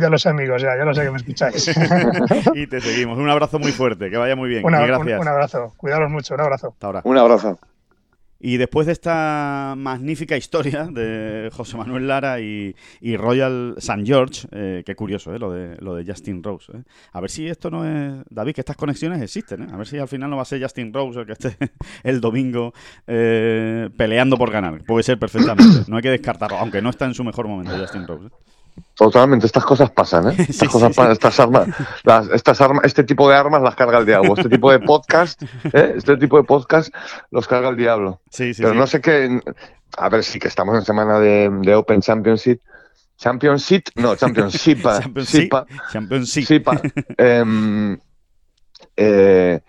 ya 0.00 0.08
lo 0.08 0.18
sé, 0.18 0.28
amigos, 0.28 0.62
ya, 0.62 0.76
ya 0.76 0.84
lo 0.84 0.94
sé 0.94 1.02
que 1.02 1.10
me 1.10 1.16
escucháis. 1.16 1.70
y 2.54 2.66
te 2.66 2.80
seguimos. 2.80 3.18
Un 3.18 3.28
abrazo 3.28 3.58
muy 3.58 3.72
fuerte, 3.72 4.08
que 4.10 4.16
vaya 4.16 4.36
muy 4.36 4.48
bien. 4.48 4.64
Una- 4.64 4.80
y 4.80 4.82
un, 4.84 4.88
gracias. 4.88 5.20
un 5.20 5.28
abrazo. 5.28 5.74
Cuidaros 5.76 6.10
mucho, 6.10 6.34
un 6.34 6.40
abrazo. 6.40 6.68
Hasta 6.68 6.86
ahora. 6.86 7.00
Un 7.04 7.18
abrazo. 7.18 7.58
Y 8.40 8.56
después 8.56 8.86
de 8.86 8.92
esta 8.92 9.74
magnífica 9.76 10.36
historia 10.36 10.86
de 10.86 11.50
José 11.52 11.76
Manuel 11.76 12.08
Lara 12.08 12.40
y, 12.40 12.74
Royal 13.16 13.74
St. 13.76 14.02
George, 14.04 14.48
eh, 14.50 14.82
qué 14.86 14.94
curioso, 14.94 15.34
¿eh? 15.34 15.38
lo, 15.38 15.52
de, 15.52 15.76
lo 15.80 15.94
de 15.94 16.04
Justin 16.06 16.42
Rose. 16.42 16.72
¿eh? 16.72 16.82
A 17.12 17.20
ver 17.20 17.30
si 17.30 17.46
esto 17.46 17.70
no 17.70 17.84
es. 17.84 18.24
David, 18.30 18.54
que 18.54 18.62
estas 18.62 18.76
conexiones 18.76 19.20
existen. 19.20 19.64
¿eh? 19.64 19.66
A 19.70 19.76
ver 19.76 19.86
si 19.86 19.98
al 19.98 20.08
final 20.08 20.30
no 20.30 20.36
va 20.36 20.42
a 20.42 20.46
ser 20.46 20.62
Justin 20.62 20.92
Rose 20.92 21.20
el 21.20 21.26
que 21.26 21.32
esté 21.32 21.56
el 22.02 22.20
domingo 22.20 22.72
eh, 23.06 23.90
peleando 23.96 24.38
por 24.38 24.50
ganar. 24.50 24.82
Puede 24.84 25.02
ser 25.02 25.18
perfectamente. 25.18 25.84
No 25.88 25.96
hay 25.96 26.02
que 26.02 26.10
descartarlo, 26.10 26.56
aunque 26.56 26.80
no 26.80 26.90
está 26.90 27.04
en 27.04 27.14
su 27.14 27.24
mejor 27.24 27.46
momento 27.46 27.76
Justin 27.76 28.06
Rose. 28.06 28.28
¿Eh? 28.76 28.82
Totalmente, 28.94 29.46
estas 29.46 29.64
cosas 29.64 29.90
pasan, 29.90 30.28
¿eh? 30.30 30.34
Estas 30.38 30.56
Sí, 30.56 30.66
cosas 30.66 30.88
sí, 30.88 30.92
sí. 30.94 30.96
pasan, 30.96 31.12
estas 31.12 31.40
armas, 31.40 31.68
las- 32.04 32.28
estas 32.30 32.60
armas, 32.60 32.84
este 32.84 33.04
tipo 33.04 33.28
de 33.28 33.36
armas 33.36 33.62
las 33.62 33.74
carga 33.74 33.98
el 33.98 34.06
diablo. 34.06 34.34
Este 34.36 34.48
tipo 34.48 34.70
de 34.70 34.80
podcast, 34.80 35.42
¿eh? 35.72 35.94
este 35.96 36.16
tipo 36.16 36.36
de 36.36 36.44
podcast 36.44 36.94
los 37.30 37.46
carga 37.48 37.68
el 37.70 37.76
diablo. 37.76 38.20
Sí, 38.30 38.52
sí, 38.54 38.62
Pero 38.62 38.74
no 38.74 38.86
sé 38.86 39.00
qué. 39.00 39.40
A 39.96 40.08
ver, 40.08 40.22
sí 40.22 40.38
que 40.38 40.48
estamos 40.48 40.74
en 40.76 40.84
semana 40.84 41.18
de, 41.18 41.48
de 41.50 41.74
Open 41.74 42.00
Championship. 42.00 42.60
Championship, 43.18 43.84
no, 43.96 44.16
Championship. 44.16 44.82
Championship. 45.02 45.52
Championship. 45.92 46.66
Em, 47.18 47.98
eh, 48.96 49.60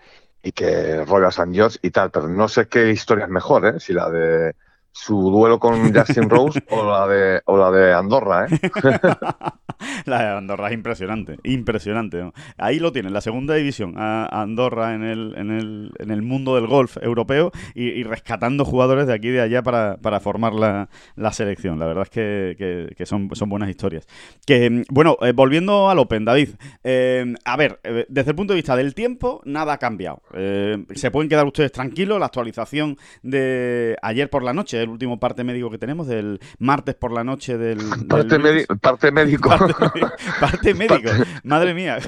y 0.42 0.52
que 0.52 1.04
Royal 1.04 1.28
St. 1.30 1.50
George 1.54 1.78
y 1.82 1.90
tal, 1.90 2.10
pero 2.10 2.28
no 2.28 2.48
sé 2.48 2.66
qué 2.66 2.90
historia 2.90 3.24
es 3.26 3.30
mejor, 3.30 3.66
¿eh? 3.66 3.80
Si 3.80 3.92
la 3.92 4.10
de 4.10 4.54
su 4.92 5.30
duelo 5.30 5.58
con 5.58 5.92
Justin 5.94 6.28
Rose 6.28 6.62
o 6.70 6.84
la 6.84 7.06
de, 7.06 7.42
o 7.46 7.56
la 7.56 7.70
de 7.70 7.92
Andorra, 7.94 8.46
¿eh? 8.46 8.60
la 10.04 10.22
de 10.22 10.38
Andorra 10.38 10.68
es 10.68 10.74
impresionante, 10.74 11.38
impresionante. 11.44 12.32
Ahí 12.56 12.78
lo 12.78 12.92
tienen, 12.92 13.12
la 13.12 13.20
segunda 13.20 13.54
división, 13.54 13.94
a 13.96 14.42
Andorra 14.42 14.94
en 14.94 15.02
el, 15.02 15.34
en 15.36 15.50
el, 15.50 15.92
en 15.98 16.10
el 16.10 16.22
mundo 16.22 16.54
del 16.56 16.66
golf 16.66 16.96
europeo 17.00 17.52
y, 17.74 18.02
rescatando 18.02 18.64
jugadores 18.64 19.06
de 19.06 19.14
aquí 19.14 19.28
y 19.28 19.32
de 19.32 19.40
allá 19.40 19.62
para, 19.62 19.96
para 19.96 20.20
formar 20.20 20.54
la, 20.54 20.88
la, 21.16 21.32
selección. 21.32 21.78
La 21.78 21.86
verdad 21.86 22.04
es 22.04 22.10
que, 22.10 22.94
que, 22.96 23.06
son, 23.06 23.30
son 23.34 23.48
buenas 23.48 23.68
historias. 23.68 24.06
Que, 24.46 24.84
bueno, 24.90 25.16
eh, 25.22 25.32
volviendo 25.32 25.88
al 25.88 25.98
Open, 25.98 26.24
David, 26.24 26.50
eh, 26.84 27.34
a 27.44 27.56
ver, 27.56 27.80
eh, 27.84 28.06
desde 28.08 28.30
el 28.30 28.36
punto 28.36 28.52
de 28.52 28.56
vista 28.56 28.76
del 28.76 28.94
tiempo, 28.94 29.40
nada 29.44 29.74
ha 29.74 29.78
cambiado. 29.78 30.22
se 30.32 31.10
pueden 31.10 31.28
quedar 31.28 31.46
ustedes 31.46 31.72
tranquilos, 31.72 32.18
la 32.18 32.26
actualización 32.26 32.96
de 33.22 33.96
ayer 34.02 34.28
por 34.28 34.42
la 34.42 34.52
noche, 34.52 34.82
el 34.82 34.88
último 34.88 35.18
parte 35.18 35.44
médico 35.44 35.70
que 35.70 35.78
tenemos, 35.78 36.06
del 36.06 36.40
martes 36.58 36.94
por 36.94 37.12
la 37.12 37.24
noche 37.24 37.56
del... 37.56 37.78
Parte, 38.08 38.38
parte 38.80 39.12
médico. 39.12 39.48
Parte, 39.48 39.74
médico. 40.76 41.10
Madre 41.44 41.74
mía, 41.74 41.98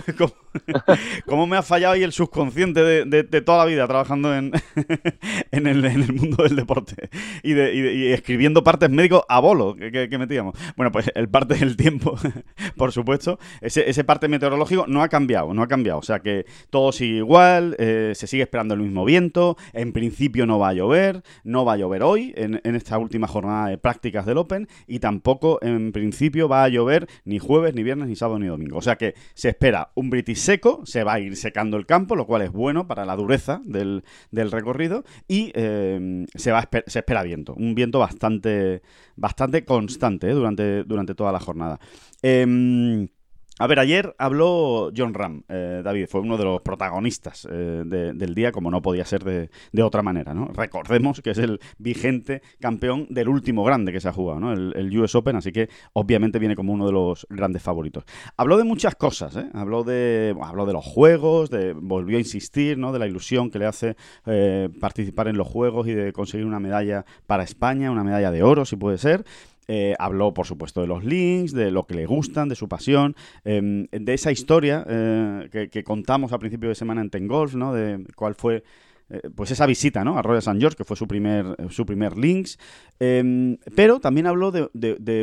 ¿cómo, 1.26 1.46
me 1.46 1.56
ha 1.56 1.62
fallado 1.62 1.94
ahí 1.94 2.02
el 2.02 2.12
subconsciente 2.12 2.82
de, 2.82 3.40
toda 3.42 3.58
la 3.58 3.64
vida 3.64 3.86
trabajando 3.86 4.34
en, 4.34 4.52
en, 5.50 5.66
el, 5.66 6.12
mundo 6.12 6.44
del 6.44 6.56
deporte 6.56 7.10
y, 7.42 7.52
de, 7.52 8.14
escribiendo 8.14 8.62
partes 8.64 8.90
médicos 8.90 9.22
a 9.28 9.40
bolo 9.40 9.76
que, 9.76 10.18
metíamos? 10.18 10.56
Bueno, 10.76 10.92
pues 10.92 11.10
el 11.14 11.28
parte 11.28 11.54
del 11.54 11.76
tiempo, 11.76 12.16
por 12.76 12.92
supuesto, 12.92 13.38
ese, 13.60 13.88
ese, 13.88 14.04
parte 14.04 14.28
meteorológico 14.28 14.86
no 14.86 15.02
ha 15.02 15.08
cambiado, 15.08 15.52
no 15.54 15.62
ha 15.62 15.68
cambiado. 15.68 15.98
O 15.98 16.02
sea 16.02 16.20
que 16.20 16.46
todo 16.70 16.92
sigue 16.92 17.18
igual, 17.18 17.76
eh, 17.78 18.12
se 18.14 18.26
sigue 18.26 18.42
esperando 18.42 18.74
el 18.74 18.80
mismo 18.80 19.04
viento, 19.04 19.56
en 19.72 19.92
principio 19.92 20.46
no 20.46 20.58
va 20.58 20.68
a 20.68 20.74
llover, 20.74 21.22
no 21.42 21.64
va 21.64 21.74
a 21.74 21.76
llover 21.76 22.02
hoy 22.02 22.32
en, 22.36 22.60
en 22.64 22.76
esta 22.76 22.98
última 22.98 23.26
jornada 23.26 23.68
de 23.68 23.78
prácticas 23.78 24.26
del 24.26 24.38
Open 24.38 24.68
y 24.86 24.98
tampoco 24.98 25.58
en 25.62 25.92
principio 25.92 26.48
va 26.48 26.64
a 26.64 26.68
llover 26.68 27.08
ni 27.24 27.38
jueves, 27.38 27.73
ni 27.74 27.82
viernes, 27.82 28.08
ni 28.08 28.16
sábado, 28.16 28.38
ni 28.38 28.46
domingo. 28.46 28.78
O 28.78 28.82
sea 28.82 28.96
que 28.96 29.14
se 29.34 29.50
espera 29.50 29.90
un 29.94 30.10
British 30.10 30.38
seco, 30.38 30.82
se 30.84 31.04
va 31.04 31.14
a 31.14 31.20
ir 31.20 31.36
secando 31.36 31.76
el 31.76 31.86
campo, 31.86 32.16
lo 32.16 32.26
cual 32.26 32.42
es 32.42 32.52
bueno 32.52 32.86
para 32.86 33.04
la 33.04 33.16
dureza 33.16 33.60
del, 33.64 34.02
recorrido 34.32 35.04
y 35.28 35.52
eh, 35.54 36.26
se, 36.34 36.52
va 36.52 36.68
se 36.86 36.98
espera 36.98 37.22
viento, 37.22 37.54
un 37.54 37.74
viento 37.74 37.98
bastante, 37.98 38.82
bastante 39.16 39.64
constante 39.64 40.30
eh, 40.30 40.32
durante, 40.32 40.84
durante 40.84 41.14
toda 41.14 41.32
la 41.32 41.40
jornada. 41.40 41.78
Em, 42.22 43.08
a 43.58 43.66
ver, 43.68 43.78
ayer 43.78 44.16
habló 44.18 44.90
John 44.96 45.14
Ram, 45.14 45.44
eh, 45.48 45.80
David, 45.84 46.06
fue 46.08 46.20
uno 46.20 46.36
de 46.36 46.44
los 46.44 46.60
protagonistas 46.62 47.46
eh, 47.48 47.82
del 47.84 48.34
día, 48.34 48.50
como 48.50 48.68
no 48.68 48.82
podía 48.82 49.04
ser 49.04 49.22
de, 49.22 49.82
otra 49.82 50.02
manera, 50.02 50.34
¿no? 50.34 50.48
Recordemos 50.48 51.20
que 51.20 51.30
es 51.30 51.38
el 51.38 51.60
vigente 51.78 52.42
campeón 52.58 53.06
del 53.10 53.28
último 53.28 53.62
grande 53.62 53.92
que 53.92 54.00
se 54.00 54.08
ha 54.08 54.12
jugado, 54.12 54.40
¿no? 54.40 54.52
El, 54.52 54.98
US 54.98 55.14
Open, 55.14 55.36
así 55.36 55.52
que 55.52 55.68
obviamente 55.92 56.40
viene 56.40 56.56
como 56.56 56.72
uno 56.72 56.86
de 56.86 56.92
los 56.92 57.26
grandes 57.30 57.62
favoritos. 57.62 58.04
Habló 58.36 58.56
de 58.56 58.64
muchas 58.64 58.96
cosas, 58.96 59.36
¿eh? 59.36 59.48
Habló 59.54 59.84
de, 59.84 60.34
habló 60.42 60.66
de 60.66 60.72
los 60.72 60.84
juegos, 60.84 61.48
de, 61.50 61.74
volvió 61.74 62.16
a 62.16 62.20
insistir, 62.20 62.76
¿no? 62.76 62.92
De 62.92 62.98
la 62.98 63.06
ilusión 63.06 63.50
que 63.50 63.60
le 63.60 63.66
hace 63.66 63.96
eh, 64.26 64.68
participar 64.80 65.28
en 65.28 65.36
los 65.36 65.46
juegos 65.46 65.86
y 65.86 65.92
de 65.92 66.12
conseguir 66.12 66.44
una 66.46 66.58
medalla 66.58 67.04
para 67.26 67.44
España, 67.44 67.92
una 67.92 68.02
medalla 68.02 68.32
de 68.32 68.42
oro, 68.42 68.64
si 68.64 68.74
puede 68.74 68.98
ser. 68.98 69.24
Eh, 69.66 69.94
habló, 69.98 70.34
por 70.34 70.46
supuesto, 70.46 70.80
de 70.80 70.86
los 70.86 71.04
links, 71.04 71.52
de 71.52 71.70
lo 71.70 71.86
que 71.86 71.94
le 71.94 72.06
gustan, 72.06 72.48
de 72.48 72.54
su 72.54 72.68
pasión, 72.68 73.16
em, 73.44 73.86
de 73.90 74.14
esa 74.14 74.30
historia 74.30 74.84
eh, 74.86 75.68
que, 75.70 75.84
contamos 75.84 76.32
a 76.32 76.38
principio 76.38 76.68
de 76.68 76.74
semana 76.74 77.00
en 77.00 77.10
Ten 77.10 77.26
Golf, 77.26 77.54
¿no? 77.54 77.72
De 77.72 78.04
cuál 78.14 78.34
fue 78.34 78.62
eh, 79.10 79.20
pues 79.34 79.50
esa 79.50 79.66
visita 79.66 80.02
¿no? 80.02 80.18
a 80.18 80.22
Royal 80.22 80.38
St. 80.38 80.58
George, 80.58 80.76
que 80.76 80.84
fue 80.84 80.96
su 80.96 81.06
primer, 81.06 81.56
su 81.70 81.86
primer 81.86 82.16
links. 82.16 82.58
Em, 83.00 83.56
pero 83.74 84.00
también 84.00 84.26
habló 84.26 84.50
de, 84.50 84.62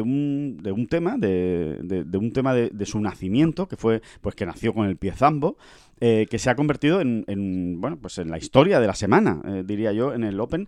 un, 0.02 0.58
de 0.62 0.72
un, 0.72 0.88
tema, 0.88 1.18
de, 1.18 2.06
un 2.14 2.32
tema 2.32 2.54
de, 2.54 2.86
su 2.86 3.00
nacimiento, 3.00 3.68
que 3.68 3.78
fue 3.78 4.02
pues 4.22 4.36
que 4.36 4.46
nació 4.46 4.74
con 4.74 4.88
el 4.88 4.98
pie 4.98 5.14
zambo. 5.14 5.58
que 6.00 6.38
se 6.38 6.50
ha 6.50 6.56
convertido 6.56 7.02
en, 7.02 7.26
en, 7.28 7.80
bueno, 7.80 7.98
pues 7.98 8.18
en 8.18 8.32
la 8.32 8.40
historia 8.40 8.80
de 8.80 8.88
la 8.88 8.96
semana, 8.96 9.42
diría 9.66 9.92
yo, 9.94 10.14
en 10.14 10.24
el 10.24 10.40
Open, 10.40 10.68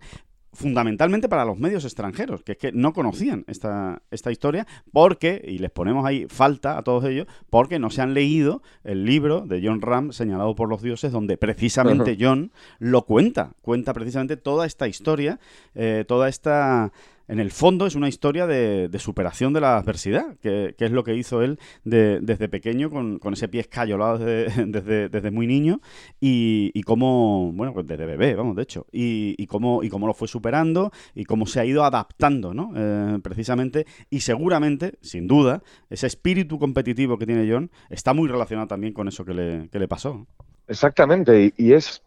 fundamentalmente 0.54 1.28
para 1.28 1.44
los 1.44 1.58
medios 1.58 1.84
extranjeros, 1.84 2.42
que 2.42 2.52
es 2.52 2.58
que 2.58 2.72
no 2.72 2.92
conocían 2.92 3.44
esta, 3.46 4.02
esta 4.10 4.30
historia, 4.30 4.66
porque, 4.92 5.42
y 5.46 5.58
les 5.58 5.70
ponemos 5.70 6.06
ahí 6.06 6.26
falta 6.28 6.78
a 6.78 6.82
todos 6.82 7.04
ellos, 7.04 7.26
porque 7.50 7.78
no 7.78 7.90
se 7.90 8.02
han 8.02 8.14
leído 8.14 8.62
el 8.84 9.04
libro 9.04 9.42
de 9.42 9.60
John 9.64 9.82
Ram, 9.82 10.12
señalado 10.12 10.54
por 10.54 10.68
los 10.68 10.82
dioses, 10.82 11.12
donde 11.12 11.36
precisamente 11.36 12.16
John 12.18 12.52
lo 12.78 13.02
cuenta, 13.02 13.52
cuenta 13.60 13.92
precisamente 13.92 14.36
toda 14.36 14.66
esta 14.66 14.88
historia, 14.88 15.38
eh, 15.74 16.04
toda 16.06 16.28
esta 16.28 16.92
en 17.28 17.40
el 17.40 17.50
fondo 17.50 17.86
es 17.86 17.94
una 17.94 18.08
historia 18.08 18.46
de, 18.46 18.90
superación 18.98 19.52
de 19.52 19.60
la 19.60 19.76
adversidad, 19.76 20.36
que, 20.42 20.74
es 20.78 20.90
lo 20.90 21.04
que 21.04 21.14
hizo 21.14 21.42
él 21.42 21.58
desde 21.84 22.48
pequeño, 22.48 22.90
con, 22.90 23.20
ese 23.32 23.48
pie 23.48 23.62
escayolado 23.62 24.18
desde, 24.18 25.30
muy 25.30 25.46
niño, 25.46 25.80
y, 26.20 26.82
cómo, 26.82 27.52
bueno, 27.52 27.72
pues 27.72 27.86
desde 27.86 28.06
bebé, 28.06 28.34
vamos, 28.34 28.56
de 28.56 28.62
hecho, 28.62 28.86
y, 28.92 29.34
y, 29.38 29.46
cómo, 29.46 29.82
y 29.82 29.88
cómo 29.88 30.06
lo 30.06 30.14
fue 30.14 30.28
superando, 30.28 30.92
y 31.14 31.24
cómo 31.24 31.46
se 31.46 31.60
ha 31.60 31.64
ido 31.64 31.84
adaptando, 31.84 32.54
¿no? 32.54 32.72
Eh, 32.76 33.18
precisamente, 33.22 33.86
y 34.10 34.20
seguramente, 34.20 34.94
sin 35.00 35.26
duda, 35.26 35.62
ese 35.90 36.06
espíritu 36.06 36.58
competitivo 36.58 37.18
que 37.18 37.26
tiene 37.26 37.50
John 37.50 37.70
está 37.90 38.12
muy 38.12 38.28
relacionado 38.28 38.68
también 38.68 38.92
con 38.92 39.08
eso 39.08 39.24
que 39.24 39.34
le, 39.34 39.68
que 39.70 39.78
le 39.78 39.88
pasó. 39.88 40.26
Exactamente, 40.68 41.52
y, 41.56 41.72
es 41.72 42.02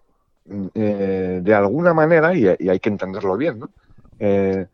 mm, 0.45 0.67
eh, 0.75 1.39
de 1.43 1.53
alguna 1.53 1.93
manera, 1.93 2.35
y, 2.35 2.47
hay 2.47 2.79
que 2.79 2.89
entenderlo 2.89 3.37
bien, 3.37 3.59
¿no? 3.59 3.69
Eh, 4.19 4.65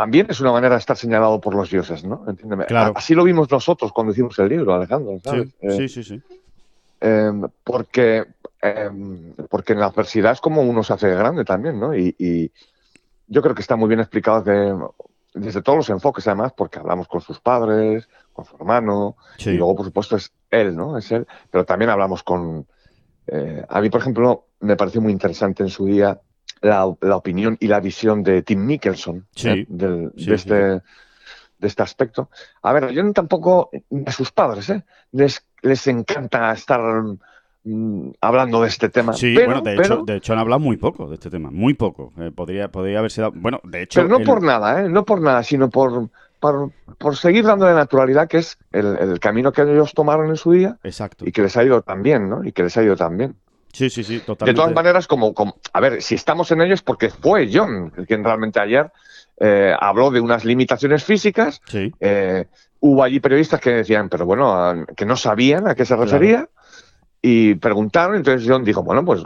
también 0.00 0.26
es 0.30 0.40
una 0.40 0.52
manera 0.52 0.76
de 0.76 0.78
estar 0.78 0.96
señalado 0.96 1.38
por 1.42 1.54
los 1.54 1.70
dioses, 1.70 2.04
¿no? 2.04 2.24
Entiéndeme. 2.26 2.64
Así 2.94 3.14
lo 3.14 3.22
vimos 3.22 3.50
nosotros 3.50 3.92
cuando 3.92 4.14
hicimos 4.14 4.38
el 4.38 4.48
libro, 4.48 4.72
Alejandro. 4.72 5.18
¿sabes? 5.22 5.50
Sí, 5.76 5.90
sí, 5.90 6.02
sí. 6.02 6.22
Em, 7.02 7.42
porque, 7.62 8.24
em, 8.62 9.34
porque 9.50 9.74
en 9.74 9.80
la 9.80 9.86
adversidad 9.86 10.32
es 10.32 10.40
como 10.40 10.62
uno 10.62 10.82
se 10.82 10.94
hace 10.94 11.10
grande 11.10 11.44
también, 11.44 11.78
¿no? 11.78 11.94
Y, 11.94 12.50
yo 13.26 13.42
creo 13.42 13.54
que 13.54 13.60
está 13.60 13.76
muy 13.76 13.88
bien 13.88 14.00
explicado 14.00 14.42
desde 15.34 15.60
todos 15.60 15.76
los 15.76 15.90
enfoques, 15.90 16.26
además, 16.26 16.54
porque 16.56 16.78
hablamos 16.78 17.06
con 17.06 17.20
sus 17.20 17.38
padres, 17.38 18.08
con 18.32 18.46
su 18.46 18.56
hermano, 18.56 19.16
y 19.38 19.50
luego, 19.50 19.76
por 19.76 19.84
supuesto, 19.84 20.16
es 20.16 20.32
él, 20.50 20.74
¿no? 20.74 20.96
Es 20.96 21.12
él, 21.12 21.26
pero 21.50 21.66
también 21.66 21.90
hablamos 21.90 22.22
con... 22.22 22.66
Eh, 23.26 23.66
a 23.68 23.80
mí, 23.82 23.90
por 23.90 24.00
ejemplo, 24.00 24.46
me 24.60 24.76
pareció 24.76 25.02
muy 25.02 25.12
interesante 25.12 25.62
en 25.62 25.68
su 25.68 25.84
día 25.84 26.18
la, 26.60 26.86
opinión 26.86 27.56
y 27.60 27.68
la 27.68 27.80
visión 27.80 28.22
de 28.22 28.42
Tim 28.42 28.64
Mickelson 28.64 29.26
¿eh? 29.44 29.64
de, 29.68 30.10
este, 30.14 30.54
de 30.54 30.82
este 31.60 31.82
aspecto. 31.82 32.30
A 32.62 32.72
ver, 32.72 32.90
yo 32.90 33.12
tampoco 33.12 33.70
a 34.06 34.12
sus 34.12 34.30
padres, 34.30 34.70
¿eh? 34.70 34.84
les, 35.12 35.44
les 35.62 35.86
encanta 35.86 36.52
estar 36.52 36.80
mm, 37.64 38.10
hablando 38.20 38.62
de 38.62 38.68
este 38.68 38.88
tema. 38.88 39.12
Sí, 39.12 39.34
bueno, 39.34 39.60
de, 39.60 39.76
hecho, 39.76 40.02
de 40.04 40.16
hecho 40.16 40.32
han 40.32 40.38
hablado 40.38 40.60
muy 40.60 40.76
poco 40.76 41.08
de 41.08 41.14
este 41.14 41.30
tema, 41.30 41.50
muy 41.50 41.74
poco. 41.74 42.12
Eh, 42.18 42.30
podría, 42.34 42.68
podría 42.68 42.98
haberse 42.98 43.22
dado. 43.22 43.32
Bueno, 43.36 43.60
de 43.64 43.82
hecho. 43.82 44.02
Pero 44.02 44.18
no 44.18 44.24
por 44.24 44.42
nada, 44.42 44.84
¿eh? 44.84 44.88
No 44.88 45.04
por 45.04 45.20
nada, 45.20 45.42
sino 45.42 45.70
por, 45.70 46.10
por, 46.40 46.72
por 46.98 47.16
seguir 47.16 47.44
dándole 47.44 47.74
naturalidad, 47.74 48.28
que 48.28 48.38
es 48.38 48.58
el, 48.72 48.98
el, 48.98 49.20
camino 49.20 49.52
que 49.52 49.62
ellos 49.62 49.94
tomaron 49.94 50.28
en 50.28 50.36
su 50.36 50.52
día. 50.52 50.78
Exacto. 50.82 51.24
Y 51.26 51.32
que 51.32 51.42
les 51.42 51.56
ha 51.56 51.64
ido 51.64 51.82
tan 51.82 52.02
bien, 52.02 52.28
¿no? 52.28 52.44
Y 52.44 52.52
que 52.52 52.62
les 52.62 52.76
ha 52.76 52.82
ido 52.82 52.96
tan 52.96 53.16
bien. 53.16 53.36
Sí, 53.72 53.88
sí, 53.90 54.02
sí, 54.02 54.18
totalmente. 54.18 54.52
De 54.52 54.54
todas 54.54 54.74
maneras, 54.74 55.06
como, 55.06 55.32
como 55.32 55.56
a 55.72 55.80
ver, 55.80 56.02
si 56.02 56.14
estamos 56.14 56.50
en 56.50 56.60
ello 56.62 56.74
es 56.74 56.82
porque 56.82 57.10
fue 57.10 57.48
John 57.52 57.90
quien 58.06 58.24
realmente 58.24 58.60
ayer 58.60 58.90
eh, 59.38 59.74
habló 59.78 60.10
de 60.10 60.20
unas 60.20 60.44
limitaciones 60.44 61.04
físicas. 61.04 61.60
Sí. 61.66 61.92
Eh, 62.00 62.46
hubo 62.80 63.02
allí 63.02 63.20
periodistas 63.20 63.60
que 63.60 63.70
decían, 63.70 64.08
pero 64.08 64.26
bueno, 64.26 64.84
que 64.96 65.06
no 65.06 65.16
sabían 65.16 65.68
a 65.68 65.74
qué 65.74 65.84
se 65.84 65.96
refería 65.96 66.48
y 67.22 67.54
preguntaron. 67.54 68.16
Entonces 68.16 68.48
John 68.48 68.64
dijo, 68.64 68.82
bueno, 68.82 69.04
pues 69.04 69.22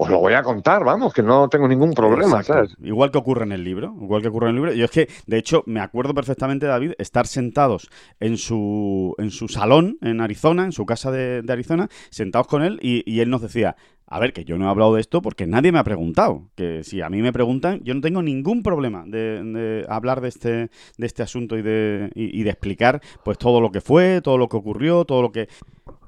os 0.00 0.08
lo 0.08 0.20
voy 0.20 0.32
a 0.34 0.44
contar, 0.44 0.84
vamos, 0.84 1.12
que 1.12 1.24
no 1.24 1.48
tengo 1.48 1.66
ningún 1.66 1.92
problema, 1.92 2.44
¿sabes? 2.44 2.72
Igual 2.80 3.10
que 3.10 3.18
ocurre 3.18 3.42
en 3.42 3.50
el 3.50 3.64
libro, 3.64 3.96
igual 4.00 4.22
que 4.22 4.28
ocurre 4.28 4.48
en 4.48 4.50
el 4.50 4.54
libro. 4.54 4.72
Yo 4.72 4.84
es 4.84 4.92
que, 4.92 5.08
de 5.26 5.38
hecho, 5.38 5.64
me 5.66 5.80
acuerdo 5.80 6.14
perfectamente, 6.14 6.66
David, 6.66 6.92
estar 6.98 7.26
sentados 7.26 7.90
en 8.20 8.36
su, 8.36 9.16
en 9.18 9.32
su 9.32 9.48
salón 9.48 9.98
en 10.00 10.20
Arizona, 10.20 10.64
en 10.64 10.70
su 10.70 10.86
casa 10.86 11.10
de, 11.10 11.44
Arizona, 11.48 11.88
sentados 12.10 12.46
con 12.46 12.62
él, 12.62 12.78
y, 12.80 13.18
él 13.18 13.28
nos 13.28 13.42
decía, 13.42 13.74
a 14.06 14.20
ver, 14.20 14.32
que 14.32 14.44
yo 14.44 14.56
no 14.56 14.66
he 14.66 14.70
hablado 14.70 14.94
de 14.94 15.00
esto 15.00 15.20
porque 15.20 15.48
nadie 15.48 15.72
me 15.72 15.80
ha 15.80 15.84
preguntado. 15.84 16.48
Que 16.54 16.84
si 16.84 17.00
a 17.00 17.10
mí 17.10 17.20
me 17.20 17.32
preguntan, 17.32 17.80
yo 17.82 17.92
no 17.92 18.00
tengo 18.00 18.22
ningún 18.22 18.62
problema 18.62 19.02
de, 19.04 19.84
hablar 19.88 20.20
de 20.20 20.28
este, 20.28 20.70
de 20.96 21.06
este 21.06 21.24
asunto 21.24 21.58
y 21.58 21.62
de, 21.62 22.12
y 22.14 22.40
de 22.44 22.50
explicar 22.50 23.02
pues 23.24 23.36
todo 23.36 23.60
lo 23.60 23.72
que 23.72 23.80
fue, 23.80 24.20
todo 24.22 24.38
lo 24.38 24.48
que 24.48 24.58
ocurrió, 24.58 25.04
todo 25.04 25.22
lo 25.22 25.32
que 25.32 25.48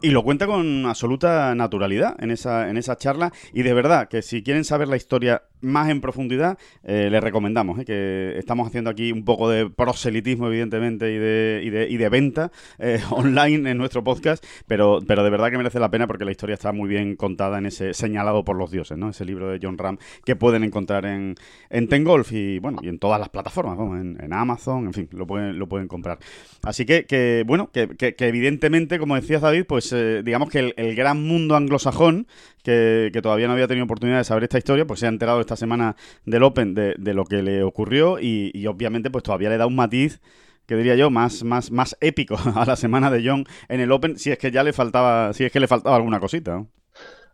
Y 0.03 0.11
lo 0.11 0.23
cuenta 0.23 0.47
con 0.47 0.87
absoluta 0.87 1.55
naturalidad 1.55 2.17
en 2.23 2.31
esa, 2.31 2.71
en 2.71 2.79
esa 2.79 2.97
charla. 2.97 3.33
Y 3.53 3.63
de 3.63 3.75
verdad 3.75 4.09
que 4.09 4.23
si 4.23 4.43
quieren 4.43 4.65
saber 4.65 4.89
la 4.89 4.97
historia 4.97 5.43
más 5.61 5.91
en 5.91 6.01
profundidad, 6.01 6.59
eh, 6.85 7.09
les 7.11 7.23
recomendamos 7.23 7.79
eh, 7.79 7.85
que 7.85 8.39
estamos 8.39 8.67
haciendo 8.67 8.89
aquí 8.89 9.13
un 9.13 9.27
poco 9.27 9.51
de 9.51 9.69
proselitismo, 9.69 10.47
evidentemente, 10.47 11.13
y 11.13 11.19
de, 11.19 11.61
y 11.63 11.69
de, 11.69 11.89
y 11.91 11.97
de 11.99 12.09
venta 12.09 12.51
eh, 12.79 13.01
online 13.11 13.71
en 13.71 13.77
nuestro 13.77 14.03
podcast, 14.03 14.43
pero, 14.67 15.01
pero 15.07 15.23
de 15.23 15.29
verdad 15.29 15.51
que 15.51 15.59
merece 15.59 15.79
la 15.79 15.91
pena 15.91 16.07
porque 16.07 16.25
la 16.25 16.31
historia 16.31 16.55
está 16.55 16.73
muy 16.73 16.89
bien 16.89 17.15
contada 17.17 17.59
en 17.59 17.67
ese 17.67 17.93
señalado 17.93 18.43
por 18.43 18.57
los 18.57 18.71
dioses, 18.71 18.97
¿no? 18.97 19.11
Ese 19.11 19.27
libro 19.27 19.51
de 19.51 19.59
John 19.63 19.77
Ram 19.77 19.99
que 20.25 20.35
pueden 20.35 20.65
encontrar 20.65 21.05
en, 21.05 21.35
en 21.69 21.89
Tengolf 21.89 22.33
y 22.33 22.59
bueno, 22.59 22.79
y 22.83 22.89
en 22.89 22.99
todas 22.99 23.21
las 23.21 23.29
plataformas, 23.29 23.79
en, 24.01 24.17
en, 24.19 24.33
Amazon, 24.33 24.87
en 24.87 24.93
fin, 24.95 25.09
lo 25.13 25.27
pueden, 25.27 25.59
lo 25.59 25.69
pueden 25.69 25.89
comprar. 25.89 26.19
Así 26.63 26.87
que, 26.87 27.05
que 27.05 27.45
bueno, 27.47 27.71
que, 27.71 27.89
que, 27.89 28.15
que 28.15 28.29
evidentemente, 28.29 28.99
como 28.99 29.15
decías 29.15 29.43
David, 29.43 29.65
pues 29.67 29.90
eh, 29.93 30.23
digamos 30.25 30.51
que 30.51 30.73
el, 30.77 30.95
gran 30.95 31.23
mundo 31.23 31.57
anglosajón, 31.57 32.27
que, 32.63 33.11
todavía 33.23 33.47
no 33.47 33.55
había 33.55 33.69
tenido 33.69 33.85
oportunidad 33.85 34.19
de 34.19 34.25
saber 34.25 34.45
esta 34.45 34.59
historia, 34.59 34.87
pues 34.87 35.01
se 35.01 35.07
ha 35.07 35.09
enterado 35.09 35.41
esta 35.41 35.57
semana 35.57 35.97
del 36.25 36.43
Open 36.43 36.75
de, 36.75 37.15
lo 37.15 37.25
que 37.25 37.43
le 37.43 37.63
ocurrió 37.63 38.19
y, 38.21 38.67
obviamente 38.67 39.11
pues 39.11 39.25
todavía 39.25 39.51
le 39.51 39.59
da 39.59 39.67
un 39.67 39.77
matiz 39.77 40.21
que 40.67 40.77
diría 40.77 40.95
yo 40.95 41.11
más, 41.11 41.43
más, 41.43 41.73
más 41.73 41.97
épico 42.01 42.37
a 42.55 42.65
la 42.65 42.77
semana 42.77 43.11
de 43.11 43.27
John 43.27 43.45
en 43.69 43.81
el 43.81 43.91
Open 43.91 44.19
si 44.19 44.31
es 44.31 44.39
que 44.39 44.51
ya 44.51 44.63
le 44.63 44.73
faltaba 44.73 45.33
si 45.33 45.45
es 45.45 45.51
que 45.51 45.59
le 45.59 45.67
faltaba 45.67 45.97
alguna 45.97 46.21
cosita 46.21 46.65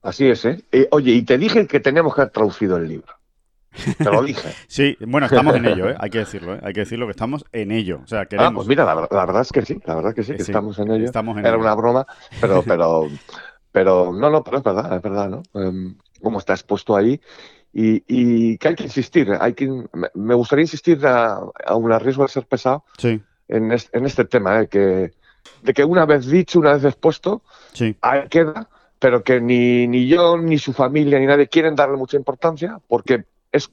así 0.01 0.27
es 0.27 0.47
¿eh? 0.47 0.64
eh 0.73 0.88
oye 0.90 1.12
y 1.12 1.23
te 1.23 1.37
dije 1.37 1.66
que 1.66 1.81
teníamos 1.81 2.14
que 2.14 2.23
haber 2.23 2.33
traducido 2.33 2.79
el 2.79 2.88
libro 2.88 3.16
te 3.99 4.05
lo 4.05 4.23
dije. 4.23 4.49
sí, 4.69 4.97
bueno, 5.07 5.27
estamos 5.27 5.55
en 5.57 5.67
ello, 5.67 5.91
¿eh? 5.91 5.97
hay 5.99 6.11
que 6.11 6.19
decirlo, 6.19 6.55
¿eh? 6.55 6.61
hay 6.62 6.73
que 6.73 6.81
decirlo 6.81 7.07
que 7.07 7.12
estamos 7.12 7.45
en 7.53 7.73
ello. 7.73 8.01
O 8.05 8.07
sea, 8.07 8.27
queremos... 8.27 8.53
Ah, 8.53 8.55
pues 8.55 8.69
mira, 8.69 8.85
la, 8.85 8.95
la, 8.95 9.27
verdad 9.27 9.43
es 9.43 9.53
que 9.53 9.62
sí, 9.62 9.79
la 9.85 9.95
verdad 9.97 10.11
es 10.11 10.17
que 10.17 10.23
sí, 10.23 10.33
que, 10.33 10.45
sí, 10.45 10.51
estamos 10.51 10.79
en 10.79 10.91
ello. 10.91 11.05
Estamos 11.05 11.37
en 11.37 11.47
Era 11.47 11.55
ello. 11.55 11.61
una 11.61 11.75
broma, 11.75 12.07
pero, 12.41 12.62
pero, 12.67 13.09
pero, 13.73 14.12
no, 14.12 14.31
no, 14.31 14.43
pero 14.43 14.59
es 14.59 14.65
verdad, 14.65 14.97
es 14.97 15.03
verdad, 15.03 15.29
¿no? 15.29 15.43
Um, 15.53 15.97
como 16.23 16.39
está 16.39 16.55
expuesto 16.55 16.97
ahí 16.97 17.21
y, 17.73 18.03
y, 18.09 18.57
que 18.57 18.69
hay 18.69 18.75
que 18.75 18.85
insistir, 18.85 19.31
hay 19.39 19.53
que, 19.53 19.71
me 20.15 20.35
gustaría 20.35 20.62
insistir 20.62 21.07
a, 21.07 21.41
a 21.67 21.77
un 21.77 22.01
riesgo 22.01 22.23
de 22.23 22.31
ser 22.31 22.47
pesado 22.47 22.85
sí. 22.97 23.21
en, 23.49 23.71
este, 23.71 23.99
en 23.99 24.07
este 24.07 24.25
tema, 24.25 24.62
¿eh? 24.62 24.69
que, 24.69 25.12
de 25.62 25.75
que 25.75 25.85
una 25.85 26.07
vez 26.07 26.27
dicho, 26.27 26.59
una 26.59 26.73
vez 26.73 26.85
expuesto, 26.85 27.43
sí. 27.75 27.95
ahí 28.01 28.29
queda, 28.31 28.71
pero 28.99 29.23
que 29.23 29.43
ni, 29.43 29.87
ni 29.89 30.07
yo, 30.07 30.39
ni 30.39 30.57
su 30.57 30.73
familia, 30.73 31.19
ni 31.19 31.27
nadie 31.27 31.49
quieren 31.49 31.75
darle 31.75 31.99
mucha 31.99 32.17
importancia 32.17 32.81
porque 32.89 33.27
es 33.57 33.69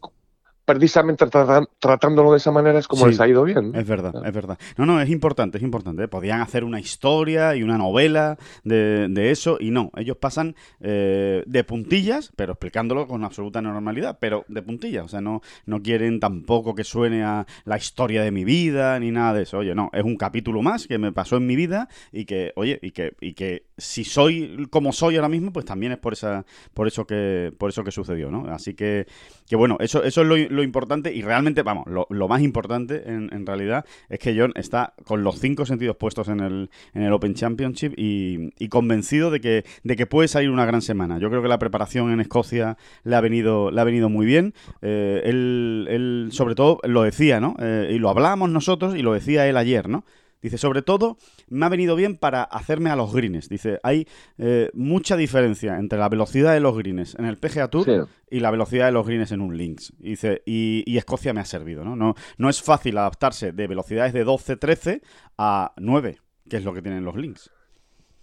precisamente 0.73 1.27
tra 1.27 1.67
tratándolo 1.79 2.31
de 2.31 2.37
esa 2.37 2.51
manera 2.51 2.79
es 2.79 2.87
como 2.87 3.03
sí, 3.03 3.11
les 3.11 3.19
ha 3.19 3.27
ido 3.27 3.43
bien. 3.43 3.73
Es 3.75 3.87
verdad, 3.87 4.25
es 4.25 4.33
verdad. 4.33 4.57
No, 4.77 4.85
no, 4.85 4.99
es 4.99 5.09
importante, 5.09 5.57
es 5.57 5.63
importante. 5.63 6.03
¿eh? 6.03 6.07
Podían 6.07 6.41
hacer 6.41 6.63
una 6.63 6.79
historia 6.79 7.55
y 7.55 7.63
una 7.63 7.77
novela 7.77 8.37
de, 8.63 9.07
de 9.09 9.31
eso 9.31 9.57
y 9.59 9.71
no, 9.71 9.91
ellos 9.95 10.17
pasan 10.17 10.55
eh, 10.79 11.43
de 11.45 11.63
puntillas, 11.63 12.31
pero 12.35 12.53
explicándolo 12.53 13.07
con 13.07 13.23
absoluta 13.23 13.61
normalidad, 13.61 14.17
pero 14.19 14.45
de 14.47 14.61
puntillas. 14.61 15.05
O 15.05 15.07
sea, 15.07 15.21
no, 15.21 15.41
no 15.65 15.81
quieren 15.81 16.19
tampoco 16.19 16.73
que 16.73 16.83
suene 16.83 17.23
a 17.23 17.45
la 17.65 17.77
historia 17.77 18.23
de 18.23 18.31
mi 18.31 18.43
vida 18.43 18.99
ni 18.99 19.11
nada 19.11 19.33
de 19.33 19.43
eso. 19.43 19.59
Oye, 19.59 19.75
no, 19.75 19.89
es 19.93 20.03
un 20.03 20.15
capítulo 20.15 20.61
más 20.61 20.87
que 20.87 20.97
me 20.97 21.11
pasó 21.11 21.37
en 21.37 21.45
mi 21.45 21.55
vida 21.55 21.87
y 22.11 22.25
que, 22.25 22.51
oye, 22.55 22.79
y 22.81 22.91
que, 22.91 23.13
y 23.21 23.33
que 23.33 23.65
si 23.77 24.03
soy 24.03 24.67
como 24.69 24.91
soy 24.91 25.15
ahora 25.15 25.29
mismo, 25.29 25.51
pues 25.53 25.65
también 25.65 25.91
es 25.91 25.97
por 25.99 26.13
esa, 26.13 26.45
por 26.73 26.87
eso 26.87 27.05
que, 27.05 27.53
por 27.57 27.69
eso 27.69 27.83
que 27.83 27.91
sucedió, 27.91 28.31
¿no? 28.31 28.47
Así 28.47 28.73
que, 28.73 29.05
que 29.47 29.55
bueno, 29.55 29.77
eso, 29.79 30.03
eso 30.03 30.21
es 30.21 30.27
lo, 30.27 30.37
lo 30.37 30.62
importante 30.63 31.13
y 31.13 31.21
realmente, 31.21 31.61
vamos, 31.63 31.87
lo, 31.87 32.07
lo 32.09 32.27
más 32.27 32.41
importante 32.41 33.03
en, 33.05 33.29
en, 33.33 33.45
realidad 33.45 33.85
es 34.09 34.19
que 34.19 34.37
John 34.37 34.53
está 34.55 34.93
con 35.05 35.23
los 35.23 35.39
cinco 35.39 35.65
sentidos 35.65 35.95
puestos 35.97 36.27
en 36.27 36.39
el, 36.39 36.69
en 36.93 37.03
el 37.03 37.13
Open 37.13 37.33
Championship 37.33 37.93
y, 37.97 38.53
y, 38.57 38.69
convencido 38.69 39.31
de 39.31 39.41
que, 39.41 39.65
de 39.83 39.95
que 39.95 40.05
puede 40.05 40.27
salir 40.27 40.49
una 40.49 40.65
gran 40.65 40.81
semana. 40.81 41.19
Yo 41.19 41.29
creo 41.29 41.41
que 41.41 41.47
la 41.47 41.59
preparación 41.59 42.11
en 42.11 42.19
Escocia 42.19 42.77
le 43.03 43.15
ha 43.15 43.21
venido, 43.21 43.71
le 43.71 43.81
ha 43.81 43.83
venido 43.83 44.09
muy 44.09 44.25
bien. 44.25 44.53
Eh, 44.81 45.21
él, 45.25 45.87
él, 45.89 46.29
sobre 46.31 46.55
todo, 46.55 46.79
lo 46.83 47.03
decía, 47.03 47.39
¿no? 47.39 47.55
Eh, 47.59 47.91
y 47.93 47.99
lo 47.99 48.09
hablábamos 48.09 48.49
nosotros 48.49 48.95
y 48.95 49.01
lo 49.01 49.13
decía 49.13 49.47
él 49.47 49.57
ayer, 49.57 49.89
¿no? 49.89 50.03
Dice, 50.43 50.57
sobre 50.57 50.81
todo, 50.81 51.17
me 51.47 51.65
ha 51.65 51.69
venido 51.69 51.95
bien 51.95 52.17
para 52.17 52.43
hacerme 52.43 52.89
a 52.89 52.97
los 52.97 53.13
greens. 53.13 53.47
Dice, 53.47 53.79
hay 53.81 54.09
eh, 54.37 54.69
mucha 54.73 55.15
diferencia 55.15 55.79
entre 55.79 55.97
la 55.97 56.09
velocidad 56.09 56.53
de 56.53 56.59
los 56.59 56.77
greens 56.77 57.15
en 57.15 57.23
el 57.23 57.37
PGA 57.37 57.69
Tour 57.69 57.85
sí. 57.85 57.93
y 58.29 58.41
la 58.41 58.51
velocidad 58.51 58.87
de 58.87 58.91
los 58.91 59.07
greens 59.07 59.31
en 59.31 59.39
un 59.39 59.55
links. 59.55 59.93
Dice, 59.99 60.43
y, 60.45 60.83
y, 60.85 60.97
Escocia 60.97 61.33
me 61.33 61.39
ha 61.39 61.45
servido, 61.45 61.85
¿no? 61.85 61.95
¿no? 61.95 62.15
No 62.37 62.49
es 62.49 62.61
fácil 62.61 62.97
adaptarse 62.97 63.53
de 63.53 63.67
velocidades 63.67 64.11
de 64.11 64.25
12, 64.25 64.57
13 64.57 65.01
a 65.37 65.71
9, 65.77 66.19
que 66.49 66.57
es 66.57 66.65
lo 66.65 66.73
que 66.73 66.81
tienen 66.81 67.05
los 67.05 67.15
links. 67.15 67.49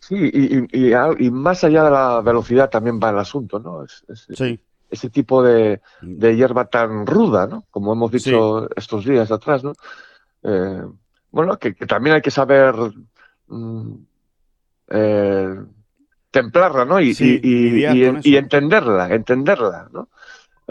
Sí, 0.01 0.17
y, 0.17 0.59
y, 0.79 0.93
y 1.19 1.31
más 1.31 1.65
allá 1.65 1.85
de 1.85 1.91
la 1.91 2.21
velocidad 2.21 2.69
también 2.69 3.01
va 3.03 3.11
el 3.11 3.19
asunto, 3.19 3.59
¿no? 3.61 3.83
Es, 3.83 4.05
es, 4.09 4.27
sí. 4.37 4.61
Ese 4.91 5.09
tipo 5.09 5.43
de, 5.43 5.81
de, 6.03 6.37
hierba 6.37 6.67
tan 6.67 7.07
ruda, 7.07 7.47
¿no? 7.47 7.65
Como 7.71 7.95
hemos 7.95 8.11
dicho 8.11 8.67
sí. 8.67 8.75
estos 8.77 9.07
días 9.07 9.31
atrás, 9.31 9.65
¿no? 9.65 9.73
Eh, 10.43 10.83
bueno, 11.31 11.59
que, 11.59 11.75
que, 11.75 11.87
también 11.87 12.17
hay 12.17 12.23
que 12.23 12.31
saber 12.31 12.75
mm, 13.49 13.95
eh, 14.91 15.55
templarla, 16.31 16.85
¿no? 16.85 17.01
Y, 17.01 17.15
sí, 17.15 17.41
y, 17.43 17.85
y, 17.87 18.19
y, 18.23 18.37
entenderla, 18.37 19.15
entenderla, 19.15 19.89
¿no? 19.93 20.09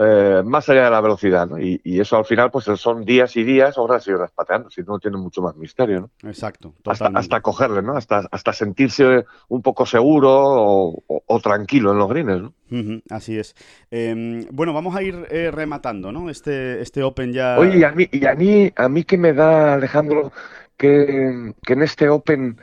Eh, 0.02 0.42
más 0.46 0.66
allá 0.70 0.84
de 0.84 0.90
la 0.90 1.00
velocidad, 1.02 1.46
¿no? 1.46 1.58
Y, 1.58 1.78
eso 1.84 2.16
al 2.16 2.24
final, 2.24 2.50
pues 2.50 2.64
son 2.64 3.04
días 3.04 3.36
y 3.36 3.44
días, 3.44 3.76
horas 3.76 4.06
y 4.08 4.12
horas 4.12 4.30
pateando, 4.34 4.70
si 4.70 4.80
no 4.80 4.98
tiene 4.98 5.18
mucho 5.18 5.42
más 5.42 5.54
misterio, 5.56 6.00
¿no? 6.00 6.30
Exacto. 6.30 6.72
Hasta, 6.86 7.08
hasta, 7.08 7.42
cogerle, 7.42 7.82
¿no? 7.82 7.94
Hasta, 7.94 8.26
hasta 8.30 8.54
sentirse 8.54 9.26
un 9.48 9.60
poco 9.60 9.84
seguro 9.84 10.30
o, 10.32 11.02
o, 11.06 11.22
o 11.26 11.40
tranquilo 11.40 11.92
en 11.92 11.98
los 11.98 12.08
greens, 12.08 12.40
¿no? 12.40 12.54
Uh 12.70 12.76
-huh, 12.76 13.02
así 13.10 13.38
es. 13.38 13.54
Eh, 13.90 14.46
bueno, 14.50 14.72
vamos 14.72 14.96
a 14.96 15.02
ir 15.02 15.26
eh, 15.28 15.50
rematando, 15.50 16.12
¿no? 16.12 16.30
Este, 16.30 16.80
este 16.80 17.02
Open 17.02 17.34
ya. 17.34 17.58
Oye, 17.58 17.80
y 17.80 17.84
a 17.84 17.92
mí, 17.92 18.08
y 18.10 18.24
a 18.24 18.34
mí, 18.34 18.72
a 18.74 18.88
mí 18.88 19.04
que 19.04 19.18
me 19.18 19.34
da, 19.34 19.74
Alejandro, 19.74 20.32
que, 20.78 21.52
que 21.62 21.72
en 21.74 21.82
este 21.82 22.08
Open. 22.08 22.58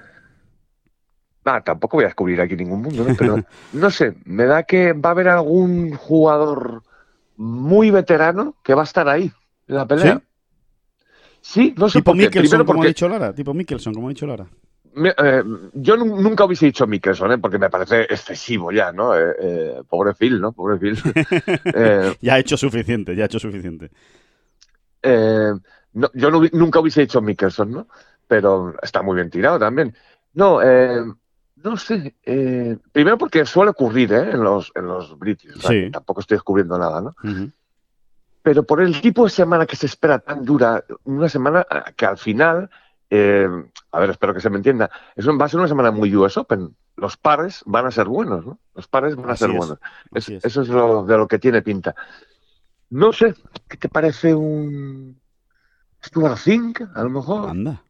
Ah, 1.45 1.61
tampoco 1.61 1.97
voy 1.97 2.05
a 2.05 2.07
descubrir 2.07 2.41
aquí 2.41 2.55
ningún 2.55 2.81
mundo, 2.81 3.03
¿no? 3.07 3.15
Pero 3.15 3.37
no 3.73 3.91
sé, 3.91 4.15
me 4.25 4.45
da 4.45 4.63
que 4.63 4.93
va 4.93 5.09
a 5.09 5.11
haber 5.11 5.27
algún 5.27 5.93
jugador 5.93 6.81
muy 7.37 7.91
veterano 7.91 8.55
que 8.63 8.73
va 8.73 8.81
a 8.81 8.85
estar 8.85 9.07
ahí 9.07 9.31
en 9.67 9.75
la 9.75 9.87
pelea. 9.87 10.21
Sí, 11.41 11.69
sí 11.69 11.75
no 11.77 11.89
sé 11.89 11.99
tipo 11.99 12.11
por 12.11 12.17
qué. 12.17 12.23
Mickelson, 12.23 12.49
Primero 12.49 12.65
como 12.65 12.77
porque... 12.77 12.87
ha 12.87 12.89
dicho 12.89 13.09
Lara. 13.09 13.33
Tipo 13.33 13.53
Mickelson, 13.53 13.93
como 13.93 14.07
ha 14.07 14.09
dicho 14.09 14.27
Lara. 14.27 14.47
Eh, 14.95 15.43
yo 15.73 15.95
nunca 15.95 16.45
hubiese 16.45 16.65
dicho 16.65 16.87
Mickelson, 16.87 17.33
¿eh? 17.33 17.37
porque 17.37 17.59
me 17.59 17.69
parece 17.69 18.01
excesivo 18.01 18.71
ya, 18.71 18.91
¿no? 18.91 19.15
Eh, 19.15 19.81
pobre 19.87 20.15
Phil, 20.15 20.41
¿no? 20.41 20.51
Pobre 20.51 20.77
Phil. 20.77 20.97
Ya 22.21 22.33
ha 22.33 22.39
hecho 22.39 22.57
suficiente, 22.57 23.15
ya 23.15 23.23
ha 23.23 23.25
hecho 23.27 23.39
suficiente. 23.39 23.91
No, 25.93 26.11
yo 26.13 26.29
no, 26.29 26.43
nunca 26.51 26.79
hubiese 26.79 27.01
dicho 27.01 27.21
Mickelson, 27.21 27.71
¿no? 27.71 27.87
Pero 28.27 28.75
está 28.81 29.01
muy 29.01 29.15
bien 29.15 29.29
tirado 29.29 29.57
también. 29.57 29.95
No, 30.33 30.61
eh, 30.61 31.03
no 31.63 31.77
sé. 31.77 32.15
Eh, 32.23 32.77
primero 32.91 33.17
porque 33.17 33.45
suele 33.45 33.71
ocurrir 33.71 34.13
¿eh? 34.13 34.31
en 34.31 34.43
los, 34.43 34.71
en 34.75 34.85
los 34.87 35.17
British. 35.17 35.55
O 35.57 35.59
sea, 35.61 35.71
Sí. 35.71 35.91
Tampoco 35.91 36.21
estoy 36.21 36.35
descubriendo 36.35 36.77
nada, 36.77 37.01
¿no? 37.01 37.15
Pero 38.43 38.63
por 38.63 38.81
el 38.81 39.01
tipo 39.01 39.25
de 39.25 39.29
semana 39.29 39.65
que 39.65 39.75
se 39.75 39.87
espera 39.87 40.19
tan 40.19 40.45
dura, 40.45 40.83
una 41.03 41.27
semana 41.27 41.65
eh, 41.69 41.91
que 41.97 42.05
al 42.05 42.17
final, 42.17 42.69
eh, 43.09 43.47
a 43.91 43.99
ver, 43.99 44.09
espero 44.11 44.33
que 44.33 44.39
se 44.39 44.49
me 44.49 44.57
entienda, 44.57 44.89
eso 45.15 45.37
va 45.37 45.45
a 45.45 45.49
ser 45.49 45.59
una 45.59 45.67
semana 45.67 45.91
muy 45.91 46.15
US 46.15 46.37
Open. 46.37 46.73
Los 46.95 47.17
pares 47.17 47.61
van 47.65 47.85
a 47.85 47.91
ser 47.91 48.05
buenos, 48.07 48.45
¿no? 48.45 48.57
Los 48.73 48.87
pares 48.87 49.15
van 49.15 49.29
a 49.29 49.33
Así 49.33 49.39
ser 49.45 49.51
es, 49.51 49.57
buenos. 49.57 49.79
Es- 50.13 50.29
es. 50.29 50.45
Eso 50.45 50.61
es 50.61 50.69
lo, 50.69 51.05
de 51.05 51.17
lo 51.17 51.27
que 51.27 51.39
tiene 51.39 51.61
pinta. 51.61 51.93
No 52.89 53.11
sé, 53.11 53.35
¿qué 53.67 53.75
te 53.75 53.89
parece 53.89 54.33
un 54.33 55.19
Stuart 56.03 56.37
Zink, 56.37 56.81
a 56.95 57.03
lo 57.03 57.09
mejor? 57.09 57.49
Anda, 57.49 57.81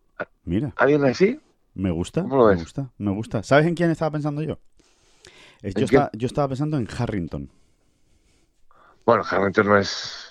mira, 0.43 0.73
¿Alguien 0.75 1.05
así? 1.05 1.39
Me 1.77 1.91
gusta, 1.91 2.21
¿Cómo 2.23 2.37
lo 2.37 2.47
me 2.47 2.55
gusta, 2.55 2.91
me 2.97 3.11
gusta. 3.11 3.43
¿Sabes 3.43 3.65
en 3.67 3.75
quién 3.75 3.89
estaba 3.91 4.11
pensando 4.11 4.41
yo? 4.41 4.59
Es- 5.61 5.75
¿En 5.75 5.81
yo, 5.81 5.85
estaba, 5.85 6.09
yo 6.13 6.25
estaba 6.27 6.47
pensando 6.49 6.77
en 6.77 6.87
Harrington. 6.97 7.49
Bueno, 9.05 9.23
Harrington 9.29 9.67
no 9.67 9.77
es 9.77 10.23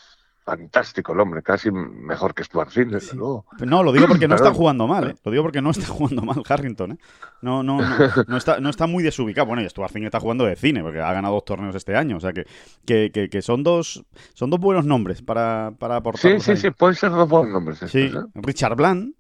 fantástico 0.45 1.13
el 1.13 1.19
hombre, 1.19 1.43
casi 1.43 1.73
mejor 1.73 2.33
que 2.33 2.45
Stuart 2.45 2.71
Sí. 2.71 2.85
luego. 3.17 3.47
No, 3.67 3.83
lo 3.83 3.91
digo 3.91 4.07
porque 4.07 4.29
no 4.29 4.37
está 4.37 4.53
jugando 4.53 4.87
mal, 4.87 5.11
¿eh? 5.11 5.17
Lo 5.25 5.33
digo 5.33 5.43
porque 5.43 5.61
no 5.61 5.71
está 5.71 5.87
jugando 5.89 6.23
mal 6.23 6.43
Harrington, 6.49 6.93
¿eh? 6.93 6.99
No, 7.43 7.63
no, 7.65 7.81
no, 7.81 7.97
no 8.29 8.37
está, 8.37 8.61
no 8.61 8.71
está 8.71 8.87
muy 8.87 9.03
desubicado. 9.03 9.47
Bueno, 9.49 9.63
y 9.63 9.69
Stuart 9.69 9.93
Zink 9.93 10.05
está 10.05 10.21
jugando 10.21 10.45
de 10.45 10.55
cine, 10.55 10.83
porque 10.83 11.01
ha 11.01 11.13
ganado 11.13 11.35
dos 11.35 11.45
torneos 11.45 11.75
este 11.75 11.97
año. 11.97 12.17
O 12.19 12.21
sea 12.21 12.33
que, 12.33 12.47
que, 12.85 13.11
que, 13.13 13.29
que 13.29 13.43
son 13.43 13.65
dos 13.65 14.05
son 14.35 14.51
dos 14.51 14.61
buenos 14.61 14.85
nombres 14.85 15.21
para, 15.23 15.73
para 15.79 15.97
aportar. 15.97 16.41
Sí, 16.41 16.41
sí, 16.41 16.57
sí, 16.57 16.71
pueden 16.71 16.95
ser 16.95 17.11
dos 17.11 17.29
buenos 17.29 17.51
nombres. 17.53 17.83
estos, 17.83 17.91
Sí, 17.91 18.13
¿eh? 18.17 18.21
Richard 18.35 18.77
Bland. 18.77 19.15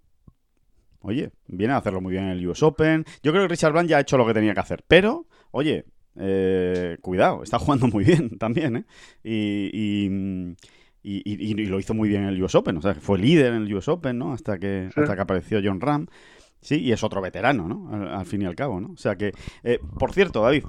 Oye, 1.06 1.30
viene 1.46 1.72
a 1.72 1.76
hacerlo 1.76 2.00
muy 2.00 2.10
bien 2.12 2.24
en 2.24 2.30
el 2.30 2.46
US 2.48 2.64
Open. 2.64 3.04
Yo 3.22 3.30
creo 3.30 3.44
que 3.44 3.48
Richard 3.48 3.72
Bland 3.72 3.88
ya 3.88 3.98
ha 3.98 4.00
hecho 4.00 4.18
lo 4.18 4.26
que 4.26 4.34
tenía 4.34 4.54
que 4.54 4.60
hacer. 4.60 4.84
Pero, 4.88 5.26
oye, 5.52 5.84
eh, 6.18 6.98
cuidado, 7.00 7.44
está 7.44 7.60
jugando 7.60 7.86
muy 7.86 8.02
bien 8.04 8.36
también, 8.38 8.76
¿eh? 8.78 8.84
Y, 9.22 9.70
y, 9.72 10.10
y- 11.02 11.22
y- 11.24 11.52
y 11.62 11.66
lo 11.66 11.78
hizo 11.78 11.94
muy 11.94 12.08
bien 12.08 12.22
en 12.24 12.30
el 12.30 12.42
US 12.42 12.56
Open. 12.58 12.76
O 12.78 12.82
sea, 12.82 12.94
que 12.94 13.00
fue 13.00 13.18
líder 13.20 13.52
en 13.52 13.62
el 13.62 13.74
US 13.74 13.88
Open, 13.88 14.18
¿no? 14.18 14.32
Hasta 14.32 14.58
que, 14.58 14.88
Sí. 14.92 15.00
hasta 15.00 15.14
que 15.14 15.22
apareció 15.22 15.60
John 15.62 15.80
Ram. 15.80 16.06
Sí, 16.60 16.80
y 16.80 16.90
es 16.90 17.04
otro 17.04 17.20
veterano, 17.20 17.68
¿no? 17.68 17.88
Al, 17.94 18.08
al 18.08 18.26
fin 18.26 18.42
y 18.42 18.46
al 18.46 18.56
cabo, 18.56 18.80
¿no? 18.80 18.90
O 18.92 18.96
sea 18.96 19.14
que, 19.14 19.30
eh, 19.62 19.78
por 20.00 20.12
cierto, 20.12 20.42
David, 20.42 20.64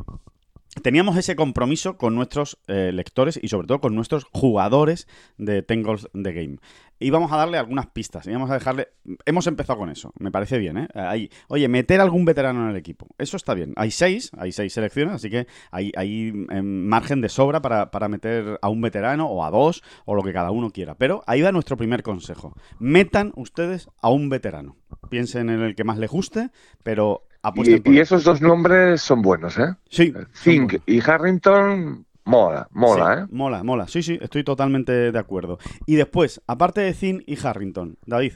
teníamos 0.82 1.18
ese 1.18 1.36
compromiso 1.36 1.98
con 1.98 2.16
nuestros 2.16 2.58
eh, 2.68 2.92
lectores 2.94 3.40
y 3.42 3.48
sobre 3.48 3.68
todo 3.68 3.82
con 3.82 3.96
nuestros 3.96 4.26
jugadores 4.32 5.08
de 5.38 5.62
Ten 5.62 5.84
Goals 5.84 6.10
The 6.14 6.34
Game. 6.34 6.58
Y 7.00 7.12
vamos 7.12 7.32
a 7.32 7.38
darle 7.38 7.58
algunas 7.58 7.88
pistas. 7.88 8.26
Y 8.26 8.32
vamos 8.32 8.50
a 8.50 8.56
dejarle. 8.56 8.90
Hemos 9.26 9.46
empezado 9.46 9.78
con 9.78 9.90
eso. 9.90 10.14
Me 10.18 10.32
parece 10.32 10.58
bien, 10.58 10.78
¿eh? 10.78 10.88
Ahí, 10.96 11.30
oye, 11.48 11.68
meter 11.68 12.02
algún 12.02 12.26
veterano 12.26 12.64
en 12.64 12.70
el 12.72 12.76
equipo. 12.76 13.08
Eso 13.20 13.38
está 13.38 13.54
bien. 13.54 13.74
Hay 13.76 13.92
seis, 13.92 14.32
hay 14.38 14.52
seis 14.52 14.74
selecciones, 14.74 15.14
así 15.14 15.30
que 15.30 15.46
hay, 15.70 15.92
hay 15.96 16.30
em, 16.50 16.88
margen 16.88 17.22
de 17.22 17.30
sobra 17.30 17.62
para, 17.62 17.92
para 17.92 18.08
meter 18.08 18.58
a 18.62 18.70
un 18.70 18.82
veterano 18.82 19.28
o 19.28 19.44
a 19.46 19.52
dos 19.52 19.84
o 20.06 20.16
lo 20.16 20.24
que 20.24 20.34
cada 20.34 20.50
uno 20.50 20.72
quiera. 20.72 20.96
Pero 20.96 21.24
ahí 21.28 21.42
va 21.42 21.52
nuestro 21.52 21.78
primer 21.78 22.02
consejo. 22.02 22.56
Metan 22.80 23.32
ustedes 23.36 23.90
a 24.02 24.10
un 24.10 24.30
veterano. 24.30 24.76
Piensen 25.10 25.50
en 25.50 25.62
el 25.62 25.76
que 25.76 25.84
más 25.84 26.00
les 26.00 26.10
guste, 26.10 26.50
pero 26.82 27.27
Y, 27.56 28.00
esos 28.00 28.24
dos 28.24 28.42
nombres 28.42 29.02
son 29.02 29.22
buenos, 29.22 29.58
¿eh? 29.58 29.76
Sí. 29.90 30.14
son 30.14 30.28
Fink 30.32 30.76
y 30.86 31.02
Harrington, 31.02 32.06
mola, 32.26 32.68
mola, 32.72 33.16
Sí, 33.16 33.22
¿eh? 33.22 33.26
Mola, 33.32 33.64
mola. 33.64 33.88
Sí, 33.88 34.04
sí, 34.04 34.18
estoy 34.22 34.44
totalmente 34.44 35.12
de 35.12 35.20
acuerdo. 35.20 35.60
Y 35.86 35.96
después, 35.96 36.42
aparte 36.48 36.82
de 36.82 36.94
Zin 36.94 37.24
y 37.26 37.38
Harrington, 37.44 37.98
David, 38.06 38.34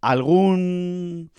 ¿algún 0.00 1.30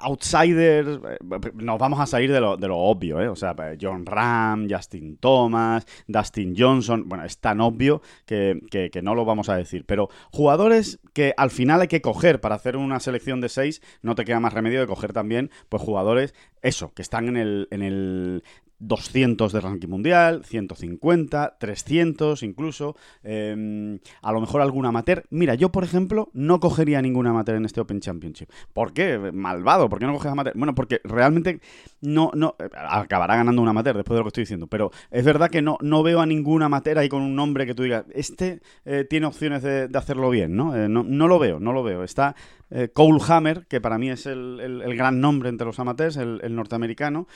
outsider? 0.00 1.00
eh, 1.08 1.18
Nos 1.54 1.78
vamos 1.78 2.00
a 2.00 2.06
salir 2.06 2.32
de 2.32 2.40
lo, 2.40 2.56
de 2.56 2.68
lo 2.68 2.76
obvio, 2.78 3.20
¿eh? 3.20 3.28
O 3.28 3.36
sea, 3.36 3.54
pues, 3.54 3.78
John 3.80 4.06
Ram, 4.06 4.68
Justin 4.70 5.16
Thomas, 5.18 5.86
Dustin 6.06 6.54
Johnson. 6.56 7.08
Bueno, 7.08 7.24
es 7.24 7.38
tan 7.38 7.60
obvio 7.60 8.02
que, 8.26 8.60
que- 8.70 8.90
que 8.90 9.02
no 9.02 9.14
lo 9.14 9.24
vamos 9.24 9.48
a 9.48 9.56
decir. 9.56 9.84
Pero 9.86 10.08
jugadores 10.32 11.00
que 11.12 11.34
al 11.36 11.50
final 11.50 11.80
hay 11.80 11.88
que 11.88 12.00
coger 12.00 12.40
para 12.40 12.54
hacer 12.54 12.76
una 12.76 13.00
selección 13.00 13.40
de 13.40 13.48
seis, 13.48 13.82
no 14.02 14.14
te 14.14 14.24
queda 14.24 14.40
más 14.40 14.52
remedio 14.52 14.80
de 14.80 14.86
coger 14.86 15.12
también, 15.12 15.50
pues 15.68 15.82
jugadores, 15.82 16.34
eso, 16.62 16.92
que 16.94 17.02
están 17.02 17.28
en 17.28 17.36
el, 17.36 17.68
en 17.70 17.82
el 17.82 18.42
200 18.80 19.52
de 19.52 19.60
ranking 19.60 19.88
mundial, 19.88 20.44
150, 20.44 21.56
300 21.58 22.42
incluso, 22.42 22.96
eh, 23.24 23.98
a 24.22 24.32
lo 24.32 24.40
mejor 24.40 24.60
algún 24.60 24.86
amateur. 24.86 25.24
Mira, 25.30 25.54
yo 25.54 25.70
por 25.70 25.84
ejemplo 25.84 26.30
no 26.32 26.60
cogería 26.60 27.02
ningún 27.02 27.26
amateur 27.26 27.56
en 27.56 27.64
este 27.64 27.80
Open 27.80 28.00
Championship. 28.00 28.48
¿Por 28.72 28.92
qué? 28.92 29.18
Malvado, 29.32 29.88
¿por 29.88 29.98
qué 29.98 30.06
no 30.06 30.12
coges 30.14 30.30
amateur? 30.30 30.54
Bueno, 30.56 30.74
porque 30.74 31.00
realmente 31.04 31.60
no, 32.00 32.30
no, 32.34 32.54
acabará 32.74 33.36
ganando 33.36 33.60
un 33.62 33.68
amateur 33.68 33.96
después 33.96 34.14
de 34.14 34.20
lo 34.20 34.24
que 34.24 34.28
estoy 34.28 34.42
diciendo, 34.42 34.66
pero 34.68 34.90
es 35.10 35.24
verdad 35.24 35.50
que 35.50 35.62
no, 35.62 35.78
no 35.80 36.02
veo 36.02 36.20
a 36.20 36.26
ningún 36.26 36.62
amateur 36.62 36.98
ahí 36.98 37.08
con 37.08 37.22
un 37.22 37.34
nombre 37.34 37.66
que 37.66 37.74
tú 37.74 37.82
digas, 37.82 38.04
este 38.14 38.60
eh, 38.84 39.04
tiene 39.08 39.26
opciones 39.26 39.62
de, 39.62 39.88
de 39.88 39.98
hacerlo 39.98 40.30
bien, 40.30 40.54
¿no? 40.56 40.76
Eh, 40.76 40.88
¿no? 40.88 41.02
No 41.02 41.26
lo 41.28 41.38
veo, 41.38 41.58
no 41.60 41.72
lo 41.72 41.82
veo. 41.82 42.04
Está 42.04 42.36
eh, 42.70 42.88
Cole 42.92 43.18
Hammer, 43.28 43.66
que 43.66 43.80
para 43.80 43.96
mí 43.98 44.10
es 44.10 44.26
el, 44.26 44.60
el- 44.60 44.82
el 44.82 44.94
gran 44.96 45.20
nombre 45.20 45.48
entre 45.48 45.66
los 45.66 45.78
amateurs, 45.78 46.16
el, 46.18 46.40
el 46.42 46.54
norteamericano, 46.54 47.26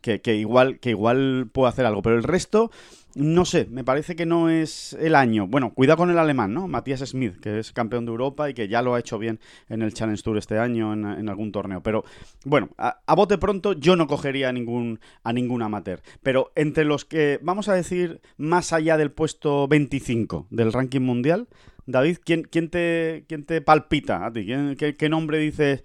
que- 0.00 0.20
que 0.26 0.34
igual, 0.34 0.80
que 0.80 0.90
igual 0.90 1.48
puede 1.52 1.68
hacer 1.68 1.86
algo. 1.86 2.02
Pero 2.02 2.16
el 2.16 2.24
resto, 2.24 2.72
no 3.14 3.44
sé, 3.44 3.68
me 3.70 3.84
parece 3.84 4.16
que 4.16 4.26
no 4.26 4.50
es 4.50 4.92
el 4.94 5.14
año. 5.14 5.46
Bueno, 5.46 5.72
cuidado 5.72 5.98
con 5.98 6.10
el 6.10 6.18
alemán, 6.18 6.52
¿no? 6.52 6.66
Matías 6.66 6.98
Smith, 6.98 7.38
que 7.38 7.60
es 7.60 7.70
campeón 7.70 8.06
de 8.06 8.10
Europa 8.10 8.50
y 8.50 8.54
que 8.54 8.66
ya 8.66 8.82
lo 8.82 8.96
ha 8.96 8.98
hecho 8.98 9.20
bien 9.20 9.38
en 9.68 9.82
el 9.82 9.94
Challenge 9.94 10.20
Tour 10.20 10.36
este 10.36 10.58
año, 10.58 10.92
en, 10.92 11.28
algún 11.28 11.52
torneo. 11.52 11.80
Pero 11.80 12.02
bueno, 12.44 12.70
a, 12.76 12.98
a 13.06 13.14
bote 13.14 13.38
pronto 13.38 13.72
yo 13.74 13.94
no 13.94 14.08
cogería 14.08 14.48
a 14.48 14.52
ningún, 14.52 14.98
a 15.22 15.32
ningún 15.32 15.62
amateur. 15.62 16.00
Pero 16.24 16.50
entre 16.56 16.84
los 16.84 17.04
que, 17.04 17.38
vamos 17.40 17.68
a 17.68 17.74
decir, 17.74 18.20
más 18.36 18.72
allá 18.72 18.96
del 18.96 19.12
puesto 19.12 19.68
25 19.68 20.48
del 20.50 20.72
ranking 20.72 21.02
mundial, 21.02 21.46
David, 21.86 22.18
¿quién, 22.24 22.42
quién, 22.42 22.68
te, 22.68 23.26
quién 23.28 23.44
te 23.44 23.60
palpita 23.60 24.26
a 24.26 24.32
ti? 24.32 24.44
¿Quién- 24.44 24.74
qué, 24.76 24.96
qué 24.96 25.08
nombre 25.08 25.38
dices? 25.38 25.84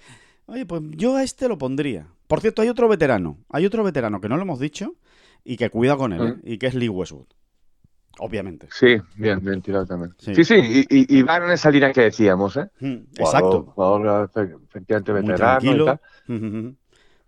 Oye, 0.52 0.66
pues 0.66 0.82
yo 0.98 1.16
a 1.16 1.24
este 1.24 1.48
lo 1.48 1.58
pondría. 1.58 2.08
Por 2.28 2.42
cierto, 2.42 2.62
hay 2.62 2.68
otro 2.68 2.90
veterano. 2.90 3.38
Hay 3.50 3.66
otro 3.66 3.84
veterano 3.84 4.20
que 4.20 4.28
no 4.28 4.36
lo 4.36 4.42
hemos 4.44 4.60
dicho 4.60 4.96
y 5.46 5.56
que 5.56 5.70
cuida 5.70 5.96
con 5.96 6.12
él, 6.12 6.22
¿eh? 6.22 6.36
y 6.44 6.58
que 6.58 6.68
es 6.68 6.76
Lee 6.76 6.90
Westwood. 6.90 7.28
Obviamente. 8.20 8.68
Sí, 8.72 8.98
bien, 9.16 9.40
bien 9.40 9.62
tirado 9.62 9.86
también. 9.86 10.14
Sí. 10.20 10.36
Sí, 10.36 10.44
sí, 10.44 10.56
y, 10.56 10.80
y- 11.00 11.20
y 11.20 11.22
va 11.24 11.38
en 11.38 11.50
esa 11.52 11.72
línea 11.72 11.94
que 11.94 12.02
decíamos, 12.02 12.58
¿eh? 12.58 12.70
Mm, 12.82 12.86
Jugador- 12.86 13.06
Exacto. 13.18 13.64
Jugador 13.74 14.30
efe- 14.30 14.60
efectivamente 14.68 15.12
Muy 15.14 15.22
veterano 15.22 15.62
y 15.62 15.86
tal. 15.86 16.02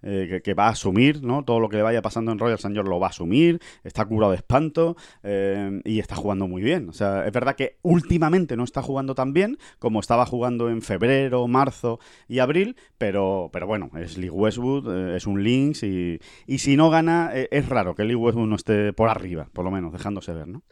Eh, 0.05 0.27
que, 0.29 0.41
que 0.41 0.53
va 0.53 0.67
a 0.67 0.71
asumir, 0.71 1.23
¿no? 1.23 1.45
Todo 1.45 1.61
lo 1.61 1.69
que 1.69 1.77
le 1.77 1.83
vaya 1.83 2.01
pasando 2.01 2.33
en 2.33 2.39
Royal. 2.39 2.57
George 2.57 2.89
lo 2.89 2.99
va 2.99 3.07
a 3.07 3.09
asumir, 3.11 3.61
está 3.85 4.03
curado 4.03 4.31
de 4.31 4.37
espanto 4.37 4.97
eh, 5.23 5.81
y 5.85 5.99
está 5.99 6.15
jugando 6.15 6.45
muy 6.47 6.61
bien. 6.61 6.89
O 6.89 6.93
sea, 6.93 7.25
es 7.25 7.31
verdad 7.31 7.55
que 7.55 7.77
últimamente 7.83 8.57
no 8.57 8.65
está 8.65 8.81
jugando 8.81 9.15
tan 9.15 9.31
bien 9.31 9.57
como 9.79 10.01
estaba 10.01 10.25
jugando 10.25 10.69
en 10.69 10.81
febrero, 10.81 11.47
marzo 11.47 11.99
y 12.27 12.39
abril, 12.39 12.75
pero, 12.97 13.49
pero 13.53 13.65
bueno, 13.65 13.91
es 13.97 14.17
Lee 14.17 14.29
Westwood, 14.29 15.13
eh, 15.13 15.15
es 15.15 15.25
un 15.25 15.41
Lynx 15.41 15.83
y, 15.83 16.19
y 16.47 16.57
si 16.57 16.75
no 16.75 16.89
gana, 16.89 17.31
es 17.33 17.69
raro 17.69 17.95
que 17.95 18.03
Lee 18.03 18.15
Westwood 18.15 18.47
no 18.47 18.55
esté 18.55 18.91
por 18.91 19.07
arriba, 19.09 19.47
por 19.53 19.63
lo 19.63 19.71
menos, 19.71 19.93
dejándose 19.93 20.33
ver, 20.33 20.47
¿no? 20.47 20.63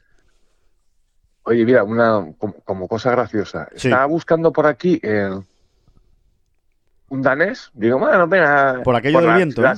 Oye, 1.44 1.66
mira, 1.66 1.84
una 1.84 2.34
como, 2.38 2.54
como 2.66 2.88
cosa 2.88 3.12
graciosa. 3.12 3.68
Sí. 3.76 3.88
Estaba 3.88 4.06
buscando 4.06 4.52
por 4.52 4.68
aquí 4.68 5.00
un 7.12 7.22
danés. 7.22 7.70
Digo, 7.74 8.00
bueno, 8.00 8.28
venga. 8.28 8.82
Por 8.84 8.96
aquello 8.96 9.20
del 9.20 9.28
la- 9.28 9.36
viento, 9.38 9.62
la 9.62 9.74
¿eh? 9.74 9.78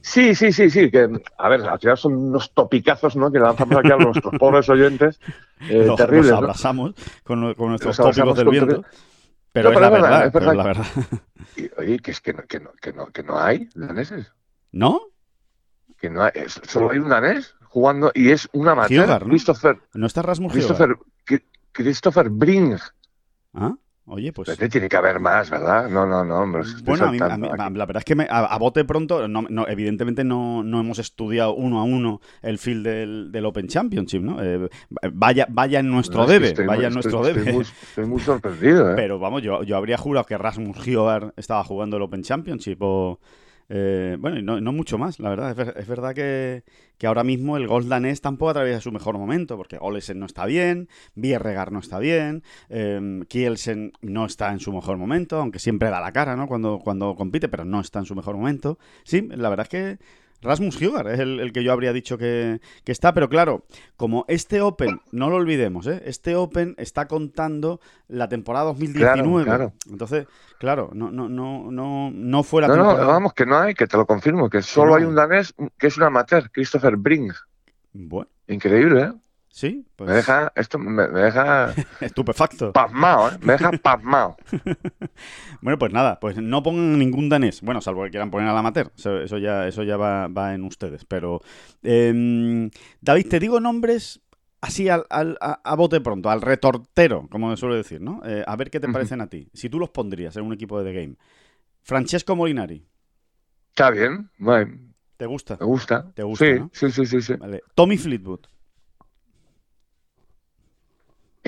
Sí, 0.00 0.34
sí, 0.34 0.52
sí, 0.52 0.70
sí. 0.70 0.90
Que, 0.90 1.08
a 1.38 1.48
ver, 1.48 1.62
al 1.62 1.78
final 1.78 1.96
son 1.98 2.14
unos 2.16 2.52
topicazos, 2.54 3.16
¿no? 3.16 3.30
Que 3.32 3.38
lanzamos 3.38 3.76
aquí 3.78 3.90
a 3.92 3.96
nuestros 3.96 4.34
pobres 4.38 4.68
oyentes. 4.68 5.20
Eh, 5.68 5.84
Los- 5.86 5.96
terribles, 5.96 6.26
los 6.30 6.32
¿no? 6.40 6.46
abrazamos 6.46 6.94
con, 7.24 7.54
con 7.54 7.68
nuestros 7.70 7.98
Los 7.98 8.14
tópicos 8.16 8.36
del 8.38 8.48
viento. 8.48 8.84
Pero 9.52 9.70
No, 9.70 9.74
es 9.76 9.80
la 9.80 9.90
pero 9.90 10.02
verdad, 10.02 10.26
es 10.26 10.56
la 10.56 10.62
verdad. 10.64 10.86
Y, 11.56 11.70
oye, 11.80 11.98
que 11.98 12.10
es 12.12 12.20
que 12.20 12.32
no, 12.32 12.42
que 12.42 12.60
no, 12.60 12.70
que 12.80 12.92
no, 12.92 13.06
que 13.06 13.22
no 13.22 13.38
hay 13.38 13.68
daneses. 13.74 14.32
¿No? 14.72 15.00
Que 15.98 16.10
no 16.10 16.22
hay, 16.22 16.30
es- 16.34 16.60
solo 16.66 16.90
hay 16.90 16.98
un 16.98 17.08
danés 17.08 17.54
jugando 17.64 18.10
y 18.14 18.30
es 18.30 18.48
un 18.52 18.68
amateur. 18.68 19.22
¿no? 19.22 19.28
Christopher, 19.30 19.78
¿No 19.94 20.06
está 20.06 20.22
Rasmus? 20.22 20.52
Christopher, 20.52 20.96
Christopher 21.72 22.28
Bring. 22.30 22.76
¿Ah? 23.54 23.74
Oye, 24.10 24.32
pues... 24.32 24.56
Pero 24.56 24.68
tiene 24.70 24.88
que 24.88 24.96
haber 24.96 25.20
más, 25.20 25.50
¿verdad? 25.50 25.88
No, 25.90 26.06
no, 26.06 26.24
no, 26.24 26.46
Bueno, 26.84 27.06
a 27.06 27.12
mí, 27.12 27.18
a 27.20 27.36
mí- 27.36 27.48
la 27.76 27.86
verdad 27.86 27.98
es 28.00 28.04
que 28.04 28.14
me- 28.14 28.26
a, 28.28 28.38
a 28.46 28.58
bote 28.58 28.84
pronto, 28.84 29.28
no, 29.28 29.42
no, 29.48 29.68
evidentemente 29.68 30.24
no, 30.24 30.62
no 30.62 30.80
hemos 30.80 30.98
estudiado 30.98 31.54
uno 31.54 31.78
a 31.80 31.84
uno 31.84 32.20
el 32.42 32.58
field 32.58 32.84
del, 32.86 33.32
del 33.32 33.44
Open 33.46 33.68
Championship, 33.68 34.22
¿no? 34.22 34.42
Eh, 34.42 34.68
vaya, 35.12 35.46
vaya 35.50 35.80
en 35.80 35.90
nuestro 35.90 36.22
No, 36.22 36.26
debe, 36.26 36.48
estoy 36.48 36.66
vaya 36.66 36.78
muy- 36.78 36.86
en 36.88 36.94
nuestro 36.94 37.20
estoy- 37.24 37.26
debe. 37.34 37.38
Estoy 37.40 37.52
muy, 37.54 37.62
estoy 37.62 38.06
muy 38.06 38.20
sorprendido, 38.20 38.90
¿eh? 38.90 38.94
Pero 38.96 39.18
vamos, 39.18 39.42
yo, 39.42 39.62
yo 39.62 39.76
habría 39.76 39.98
jurado 39.98 40.24
que 40.24 40.38
Rasmus 40.38 40.78
Hyugar 40.84 41.34
estaba 41.36 41.62
jugando 41.64 41.96
el 41.98 42.02
Open 42.02 42.22
Championship 42.22 42.78
o... 42.80 43.18
eh, 43.68 44.16
bueno, 44.18 44.38
y 44.38 44.42
no, 44.42 44.60
no 44.60 44.72
mucho 44.72 44.98
más, 44.98 45.18
la 45.20 45.30
verdad. 45.30 45.50
Es, 45.50 45.56
ver- 45.56 45.74
es 45.76 45.86
verdad 45.86 46.14
que, 46.14 46.64
que 46.98 47.06
ahora 47.06 47.24
mismo 47.24 47.56
el 47.56 47.66
golf 47.66 47.86
danés 47.86 48.20
tampoco 48.20 48.50
atraviesa 48.50 48.80
su 48.80 48.92
mejor 48.92 49.18
momento, 49.18 49.56
porque 49.56 49.78
Olesen 49.80 50.18
no 50.18 50.26
está 50.26 50.46
bien, 50.46 50.88
Bierregar 51.14 51.70
no 51.72 51.78
está 51.80 51.98
bien, 51.98 52.42
eh, 52.70 53.20
Kielsen 53.28 53.92
no 54.00 54.26
está 54.26 54.52
en 54.52 54.60
su 54.60 54.72
mejor 54.72 54.96
momento, 54.96 55.38
aunque 55.38 55.58
siempre 55.58 55.90
da 55.90 56.00
la 56.00 56.12
cara, 56.12 56.36
¿no? 56.36 56.46
Cuando, 56.48 56.78
cuando 56.82 57.14
compite, 57.14 57.48
pero 57.48 57.64
no 57.64 57.80
está 57.80 57.98
en 58.00 58.06
su 58.06 58.14
mejor 58.14 58.36
momento. 58.36 58.78
Sí, 59.04 59.28
la 59.30 59.48
verdad 59.48 59.66
es 59.66 59.70
que 59.70 59.98
Rasmus 60.40 60.78
Hyugar 60.78 61.08
es 61.08 61.18
el, 61.18 61.40
el 61.40 61.52
que 61.52 61.64
yo 61.64 61.72
habría 61.72 61.92
dicho 61.92 62.16
que, 62.16 62.60
que 62.84 62.92
está, 62.92 63.12
pero 63.12 63.28
claro, 63.28 63.64
como 63.96 64.24
este 64.28 64.60
Open, 64.60 65.00
no 65.10 65.30
lo 65.30 65.36
olvidemos, 65.36 65.86
¿eh? 65.86 66.02
este 66.04 66.36
Open 66.36 66.74
está 66.78 67.08
contando 67.08 67.80
la 68.06 68.28
temporada 68.28 68.66
2019. 68.66 69.44
Claro, 69.44 69.44
claro. 69.44 69.72
Entonces, 69.90 70.26
claro, 70.58 70.90
no, 70.92 71.10
no, 71.10 71.28
no, 71.28 71.70
no, 71.70 72.10
no 72.12 72.42
fue 72.42 72.62
la 72.62 72.68
no, 72.68 72.76
no, 72.76 73.06
vamos, 73.06 73.32
que 73.32 73.46
no 73.46 73.58
hay, 73.58 73.74
que 73.74 73.86
te 73.86 73.96
lo 73.96 74.06
confirmo, 74.06 74.48
que 74.48 74.62
solo 74.62 74.92
no 74.92 74.96
hay 74.96 75.04
un 75.04 75.14
danés 75.14 75.54
que 75.76 75.88
es 75.88 75.96
un 75.96 76.04
amateur, 76.04 76.50
Christopher 76.50 76.96
Bring. 76.96 77.32
Bueno, 77.92 78.30
Increíble, 78.48 79.02
¿eh? 79.02 79.12
Sí, 79.58 79.84
pues 79.96 80.08
Me 80.08 80.16
deja, 80.16 80.52
esto 80.54 80.78
me, 80.78 81.08
me 81.08 81.20
deja 81.20 81.74
estupefacto. 82.00 82.72
pasmado, 82.72 83.28
¿eh? 83.30 83.38
Me 83.42 83.52
deja 83.54 83.72
pasmado. 83.72 84.36
Bueno, 85.60 85.76
pues 85.78 85.92
nada, 85.92 86.20
pues 86.20 86.36
no 86.36 86.62
pongan 86.62 86.98
ningún 86.98 87.28
danés. 87.28 87.62
Bueno, 87.62 87.80
salvo 87.80 88.04
que 88.04 88.10
quieran 88.10 88.30
poner 88.30 88.48
al 88.48 88.56
amateur. 88.56 88.92
Eso, 88.96 89.18
eso 89.20 89.38
ya, 89.38 89.66
eso 89.66 89.82
ya 89.82 89.96
va, 89.96 90.28
va 90.28 90.54
en 90.54 90.62
ustedes. 90.62 91.04
Pero, 91.04 91.40
em, 91.82 92.70
David, 93.00 93.26
te 93.28 93.40
digo 93.40 93.58
nombres 93.58 94.20
así 94.60 94.88
al, 94.88 95.04
al- 95.10 95.36
a, 95.40 95.60
a 95.64 95.74
bote 95.74 96.00
pronto, 96.00 96.30
al 96.30 96.42
retortero, 96.42 97.26
como 97.28 97.50
se 97.50 97.56
suele 97.56 97.74
decir, 97.76 98.00
¿no? 98.00 98.22
Eh, 98.24 98.44
a 98.46 98.54
ver 98.54 98.70
qué 98.70 98.78
te 98.78 98.88
parecen 98.88 99.20
a 99.20 99.26
ti. 99.28 99.48
Si 99.52 99.68
tú 99.68 99.80
los 99.80 99.90
pondrías 99.90 100.36
en 100.36 100.44
un 100.44 100.52
equipo 100.52 100.80
de 100.80 100.92
The 100.92 101.00
Game. 101.00 101.14
Francesco 101.82 102.36
Molinari, 102.36 102.86
Está 103.70 103.90
bien, 103.90 104.30
bueno, 104.38 104.76
¿te 105.16 105.26
gusta? 105.26 105.56
me 105.58 105.66
gusta. 105.66 106.12
Te 106.14 106.22
gusta, 106.22 106.44
sí, 106.44 106.52
¿no? 106.54 106.70
sí, 106.72 106.90
sí, 106.90 107.04
sí, 107.06 107.20
sí. 107.20 107.34
Vale. 107.34 107.62
Tommy 107.74 107.96
Fleetwood. 107.96 108.40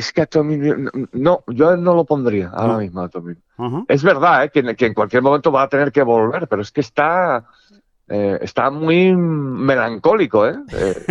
Es 0.00 0.14
que 0.14 0.22
a 0.22 0.26
Tommy, 0.26 0.56
no, 1.12 1.44
yo 1.48 1.76
no 1.76 1.94
lo 1.94 2.06
pondría 2.06 2.48
ahora 2.48 2.72
No. 2.72 2.78
mismo 2.78 3.02
a 3.02 3.10
Tommy. 3.10 3.34
Ajá. 3.58 3.84
Es 3.86 4.02
verdad, 4.02 4.44
¿eh? 4.44 4.50
que, 4.50 4.74
que 4.74 4.86
en 4.86 4.94
cualquier 4.94 5.22
momento 5.22 5.52
va 5.52 5.64
a 5.64 5.68
tener 5.68 5.92
que 5.92 6.02
volver, 6.02 6.48
pero 6.48 6.62
es 6.62 6.72
que 6.72 6.80
está, 6.80 7.44
eh, 8.08 8.38
está 8.40 8.70
muy 8.70 9.14
melancólico, 9.14 10.48
¿eh? 10.48 10.54
eh 10.72 11.04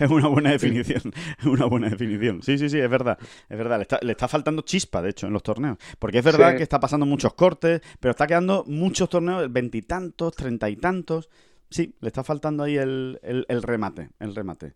es 0.00 0.10
una 0.10 0.26
buena 0.26 0.50
definición, 0.50 1.12
es 1.38 1.46
una 1.46 1.66
buena 1.66 1.88
definición. 1.88 2.42
Sí, 2.42 2.58
sí, 2.58 2.68
sí, 2.68 2.80
es 2.80 2.90
verdad, 2.90 3.16
es 3.48 3.56
verdad. 3.56 3.86
Le 4.02 4.10
está, 4.10 4.26
faltando 4.26 4.62
chispa, 4.62 5.00
de 5.00 5.10
hecho, 5.10 5.28
en 5.28 5.32
los 5.32 5.44
torneos. 5.44 5.78
Porque 6.00 6.18
es 6.18 6.24
verdad 6.24 6.56
que 6.56 6.64
está 6.64 6.80
pasando 6.80 7.06
muchos 7.06 7.34
cortes, 7.34 7.80
pero 8.00 8.10
está 8.10 8.26
quedando 8.26 8.64
muchos 8.66 9.08
torneos, 9.08 9.52
veintitantos, 9.52 10.34
treinta 10.34 10.68
y 10.68 10.74
tantos. 10.74 11.30
Sí, 11.70 11.94
le 12.00 12.08
está 12.08 12.24
faltando 12.24 12.64
ahí 12.64 12.76
el, 12.76 13.20
remate, 13.62 14.10
el 14.18 14.34
remate. 14.34 14.74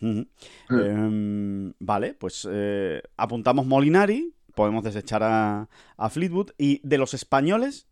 Mm. 0.00 0.22
Em, 0.70 1.72
vale, 1.78 2.14
pues 2.14 2.46
eh, 2.50 3.02
apuntamos 3.16 3.66
Molinari, 3.66 4.34
podemos 4.54 4.84
desechar 4.84 5.22
a, 5.22 5.68
a 5.96 6.10
Fleetwood. 6.10 6.50
Y 6.58 6.80
de 6.86 6.98
los 6.98 7.14
españoles... 7.14 7.86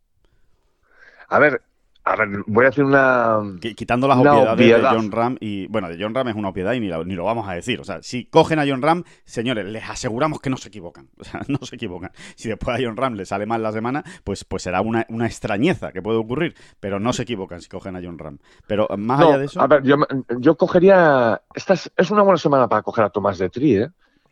A 1.28 1.38
ver, 1.38 1.62
a 2.04 2.16
ver, 2.16 2.28
voy 2.46 2.64
a 2.64 2.68
hacer 2.68 2.84
una. 2.84 3.38
Quitando 3.60 4.08
las 4.08 4.18
obviedades 4.18 4.58
de 4.58 4.88
John 4.88 5.12
Ram 5.12 5.36
y. 5.38 5.68
Bueno, 5.68 5.88
de 5.88 5.96
John 6.00 6.14
Ram 6.14 6.28
es 6.28 6.34
una 6.34 6.48
obviedad 6.48 6.72
y 6.72 6.80
ni, 6.80 6.88
ni, 6.88 7.14
lo 7.14 7.24
vamos 7.24 7.48
a 7.48 7.52
decir. 7.52 7.80
O 7.80 7.84
sea, 7.84 8.02
si 8.02 8.24
cogen 8.24 8.58
a 8.58 8.64
John 8.66 8.82
Ram, 8.82 9.04
señores, 9.24 9.66
les 9.66 9.88
aseguramos 9.88 10.40
que 10.40 10.50
no 10.50 10.56
se 10.56 10.68
equivocan. 10.68 11.08
O 11.22 11.24
sea, 11.24 11.40
no 11.46 11.58
se 11.58 11.76
equivocan. 11.76 12.10
Si 12.34 12.48
después 12.48 12.76
a 12.76 12.82
John 12.82 12.96
Ram 12.96 13.14
le 13.14 13.24
sale 13.24 13.46
mal 13.46 13.62
la 13.62 13.70
semana, 13.70 14.02
pues, 14.24 14.44
pues 14.44 14.64
será 14.64 14.80
una, 14.80 15.06
extrañeza 15.24 15.92
que 15.92 16.02
puede 16.02 16.18
ocurrir. 16.18 16.56
Pero 16.80 16.98
no 16.98 17.12
se 17.12 17.22
equivocan 17.22 17.60
si 17.60 17.68
cogen 17.68 17.94
a 17.94 18.00
John 18.02 18.18
Ram. 18.18 18.38
Pero 18.66 18.88
más 18.98 19.20
allá 19.20 19.38
de 19.38 19.44
eso. 19.44 19.60
A 19.60 19.68
ver, 19.68 19.82
yo, 19.84 20.56
cogería. 20.56 21.40
Esta 21.54 21.74
es, 21.74 22.10
una 22.10 22.22
buena 22.22 22.38
semana 22.38 22.68
para 22.68 22.82
coger 22.82 23.04
a 23.04 23.10
Tomás 23.10 23.38
de 23.38 23.48
Tri, 23.48 23.76
¿eh? 23.76 23.90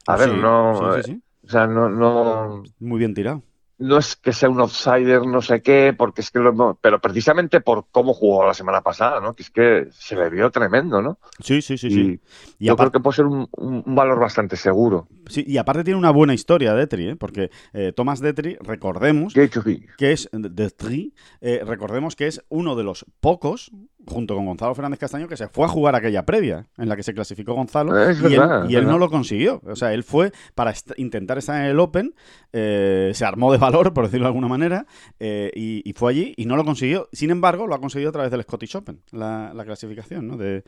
A 0.09 0.17
ver, 0.17 0.35
no. 0.35 0.95
Sí, 0.97 1.13
sí, 1.13 1.23
o 1.45 1.49
sea, 1.49 1.69
no, 1.69 1.89
no. 1.89 2.65
Muy 2.81 2.99
bien 2.99 3.15
tirado 3.15 3.43
no 3.81 3.97
es 3.97 4.15
que 4.15 4.35
sea 4.35 4.51
un 4.51 4.61
outsider, 4.61 5.27
no 5.27 5.41
sé 5.41 5.63
qué, 5.63 5.95
porque 5.97 6.21
es 6.21 6.31
que 6.31 6.39
lo, 6.39 6.79
pero 6.81 7.01
precisamente 7.01 7.63
por 7.63 7.87
cómo 7.91 8.13
jugó 8.13 8.47
la 8.47 8.53
semana 8.53 8.83
pasada, 8.83 9.21
¿no? 9.21 9.35
Que 9.35 9.43
es 9.43 9.51
que 9.51 9.89
se 9.91 10.17
le 10.17 10.29
vio 10.29 10.51
tremendo, 10.51 11.01
¿no? 11.01 11.19
Sí, 11.43 11.63
sí, 11.63 11.79
sí, 11.79 11.91
sí. 11.91 12.21
Y 12.59 12.67
yo 12.67 12.77
creo 12.77 12.93
que 12.93 13.01
puede 13.01 13.17
ser 13.17 13.25
un, 13.25 13.49
valor 13.87 14.21
bastante 14.21 14.57
seguro. 14.57 15.09
Sí, 15.29 15.45
y 15.47 15.57
aparte 15.57 15.83
tiene 15.83 15.99
una 15.99 16.11
buena 16.11 16.35
historia 16.35 16.75
Detri, 16.75 17.09
¿eh? 17.09 17.17
porque 17.17 17.51
eh, 17.73 17.93
Thomas 17.97 18.21
Detri, 18.21 18.59
recordemos 18.61 19.33
que 19.33 20.13
es 20.13 20.29
Detri, 20.33 21.15
eh, 21.41 21.63
recordemos 21.65 22.17
que 22.17 22.27
es 22.27 22.45
uno 22.51 22.77
de 22.77 22.85
los 22.85 23.07
pocos 23.21 23.73
junto 24.07 24.35
con 24.35 24.47
Gonzalo 24.47 24.75
Fernández 24.75 24.99
Castaño, 24.99 25.29
que 25.29 25.37
se 25.37 25.49
fue 25.49 25.65
a 25.65 25.69
jugar 25.69 25.95
aquella 25.95 26.25
previa 26.25 26.67
en 26.79 26.89
la 26.89 26.97
que 26.97 27.03
se 27.03 27.15
clasificó 27.15 27.55
Gonzalo 27.55 27.93
y, 28.29 28.75
él, 28.75 28.87
no 28.87 28.99
lo 28.99 29.11
consiguió. 29.11 29.61
O 29.65 29.77
sea, 29.77 29.93
él 29.93 30.03
fue 30.03 30.33
para 30.55 30.75
intentar 30.97 31.39
estar 31.39 31.61
en 31.61 31.67
el 31.67 31.79
Open, 31.79 32.15
eh, 32.53 33.13
se 33.15 33.25
armó 33.25 33.53
de 33.53 33.59
valor, 33.59 33.93
por 33.93 34.05
decirlo 34.05 34.25
de 34.25 34.29
alguna 34.29 34.49
manera, 34.49 34.87
eh, 35.19 35.51
y, 35.55 35.93
fue 35.95 36.13
allí 36.13 36.35
y 36.37 36.47
no 36.47 36.57
lo 36.57 36.65
consiguió. 36.65 37.09
Sin 37.13 37.31
embargo, 37.31 37.67
lo 37.67 37.75
ha 37.75 37.81
conseguido 37.81 38.11
a 38.11 38.13
través 38.13 38.31
del 38.31 38.43
Scottish 38.43 38.77
Open, 38.77 39.01
la, 39.13 39.53
clasificación, 39.65 40.27
¿no? 40.27 40.37
De, 40.37 40.63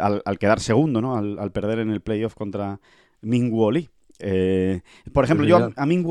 al, 0.00 0.38
quedar 0.38 0.60
segundo, 0.60 1.00
¿no? 1.00 1.16
Al, 1.16 1.52
perder 1.52 1.80
en 1.80 1.90
el 1.90 2.00
playoff 2.00 2.34
contra 2.34 2.80
Ming 3.20 3.52
Lee. 3.72 3.88
Eh, 4.20 4.80
por 5.12 5.24
ejemplo, 5.24 5.46
yo 5.46 5.56
a, 5.56 5.70
a 5.76 5.86
Ming 5.86 6.04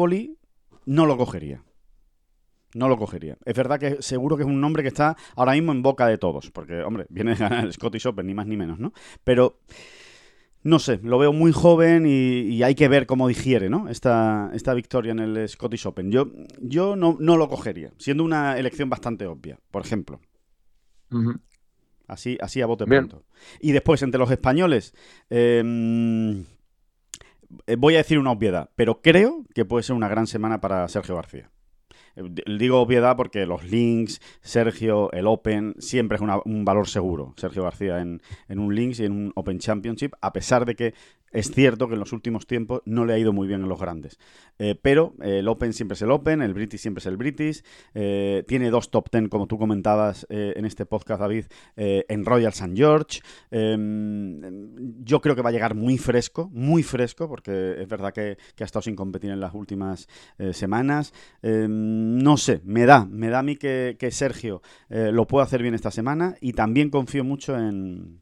no 0.85 1.05
lo 1.05 1.17
cogería 1.17 1.61
no 2.77 2.87
lo 2.87 2.97
cogería. 2.97 3.37
Es 3.45 3.55
verdad 3.55 3.79
que 3.79 4.01
seguro 4.01 4.37
que 4.37 4.43
es 4.43 4.49
un 4.49 4.61
nombre 4.61 4.83
que 4.83 4.89
está 4.89 5.17
ahora 5.35 5.53
mismo 5.53 5.71
en 5.71 5.81
boca 5.81 6.07
de 6.07 6.17
todos, 6.17 6.51
porque, 6.51 6.81
hombre, 6.81 7.05
viene 7.09 7.31
de 7.31 7.37
ganar 7.37 7.65
el 7.65 7.73
Scottish 7.73 8.07
Open, 8.07 8.27
ni 8.27 8.33
más 8.33 8.47
ni 8.47 8.55
menos, 8.55 8.79
¿no? 8.79 8.93
Pero, 9.23 9.59
no 10.63 10.79
sé, 10.79 10.99
lo 11.03 11.17
veo 11.17 11.33
muy 11.33 11.51
joven 11.51 12.05
y, 12.07 12.61
hay 12.63 12.75
que 12.75 12.87
ver 12.87 13.05
cómo 13.05 13.27
digiere, 13.27 13.69
¿no? 13.69 13.89
Esta, 13.89 14.51
esta 14.53 14.73
victoria 14.73 15.11
en 15.11 15.19
el 15.19 15.49
Scottish 15.49 15.87
Open. 15.87 16.11
Yo, 16.11 16.29
yo 16.61 16.95
no, 16.95 17.17
no 17.19 17.37
lo 17.37 17.49
cogería, 17.49 17.91
siendo 17.97 18.23
una 18.23 18.57
elección 18.57 18.89
bastante 18.89 19.25
obvia, 19.25 19.59
por 19.71 19.83
ejemplo. 19.83 20.19
Así, 22.07 22.37
así 22.39 22.61
a 22.61 22.65
bote 22.67 22.85
pronto. 22.85 23.25
Y 23.59 23.71
después, 23.71 24.01
entre 24.01 24.19
los 24.19 24.31
españoles, 24.31 24.93
em, 25.29 26.45
eh, 27.65 27.75
voy 27.77 27.95
a 27.95 27.99
decir 27.99 28.19
una 28.19 28.31
obviedad, 28.31 28.69
pero 28.75 29.01
creo 29.01 29.45
que 29.53 29.65
puede 29.65 29.83
ser 29.83 29.95
una 29.95 30.07
gran 30.07 30.27
semana 30.27 30.61
para 30.61 30.87
Sergio 30.87 31.15
García. 31.15 31.49
Digo 32.47 32.81
obviedad 32.81 33.15
porque 33.15 33.45
los 33.45 33.63
links, 33.63 34.21
Sergio, 34.41 35.11
el 35.11 35.27
Open, 35.27 35.75
siempre 35.77 36.15
es 36.15 36.21
un 36.21 36.65
valor 36.65 36.87
seguro. 36.87 37.33
Sergio 37.37 37.63
García 37.63 37.99
en, 37.99 38.21
en 38.49 38.59
un 38.59 38.73
links 38.73 38.99
y 38.99 39.05
en 39.05 39.11
un 39.11 39.31
Open 39.35 39.59
Championship, 39.59 40.13
a 40.21 40.33
pesar 40.33 40.65
de 40.65 40.75
que 40.75 40.93
es 41.31 41.51
cierto 41.51 41.87
que 41.87 41.95
en 41.95 41.99
los 41.99 42.13
últimos 42.13 42.47
tiempos 42.47 42.81
no 42.85 43.05
le 43.05 43.13
ha 43.13 43.17
ido 43.17 43.33
muy 43.33 43.47
bien 43.47 43.61
en 43.61 43.69
los 43.69 43.79
grandes. 43.79 44.17
Eh, 44.59 44.75
pero 44.81 45.13
eh, 45.21 45.39
el 45.39 45.47
Open 45.47 45.73
siempre 45.73 45.93
es 45.93 46.01
el 46.01 46.11
Open, 46.11 46.41
el 46.41 46.53
British 46.53 46.79
siempre 46.79 46.99
es 46.99 47.05
el 47.05 47.17
British. 47.17 47.63
Eh, 47.93 48.43
tiene 48.47 48.69
dos 48.69 48.89
top 48.91 49.09
ten, 49.09 49.27
como 49.27 49.47
tú 49.47 49.57
comentabas 49.57 50.25
en 50.29 50.65
este 50.65 50.85
podcast, 50.85 51.21
David, 51.21 51.45
en 51.75 52.25
Royal 52.25 52.51
St. 52.51 52.73
George. 52.75 53.21
Em, 53.51 54.41
yo 55.03 55.21
creo 55.21 55.35
que 55.35 55.41
va 55.41 55.49
a 55.49 55.51
llegar 55.51 55.75
muy 55.75 55.97
fresco, 55.97 56.49
muy 56.53 56.83
fresco, 56.83 57.27
porque 57.27 57.75
es 57.81 57.87
verdad 57.87 58.13
que, 58.13 58.37
ha 58.59 58.63
estado 58.63 58.83
sin 58.83 58.95
competir 58.95 59.31
en 59.31 59.39
las 59.39 59.53
últimas 59.53 60.07
semanas. 60.51 61.13
Em, 61.41 62.17
no 62.17 62.37
sé, 62.37 62.61
me 62.63 62.85
da, 62.85 63.05
me 63.05 63.29
da 63.29 63.39
a 63.39 63.43
mí 63.43 63.57
que, 63.57 63.95
Sergio 64.11 64.61
lo 64.89 65.27
puede 65.27 65.43
hacer 65.43 65.61
bien 65.61 65.75
esta 65.75 65.91
semana 65.91 66.35
y 66.39 66.53
también 66.53 66.89
confío 66.89 67.23
mucho 67.23 67.57
en 67.57 68.21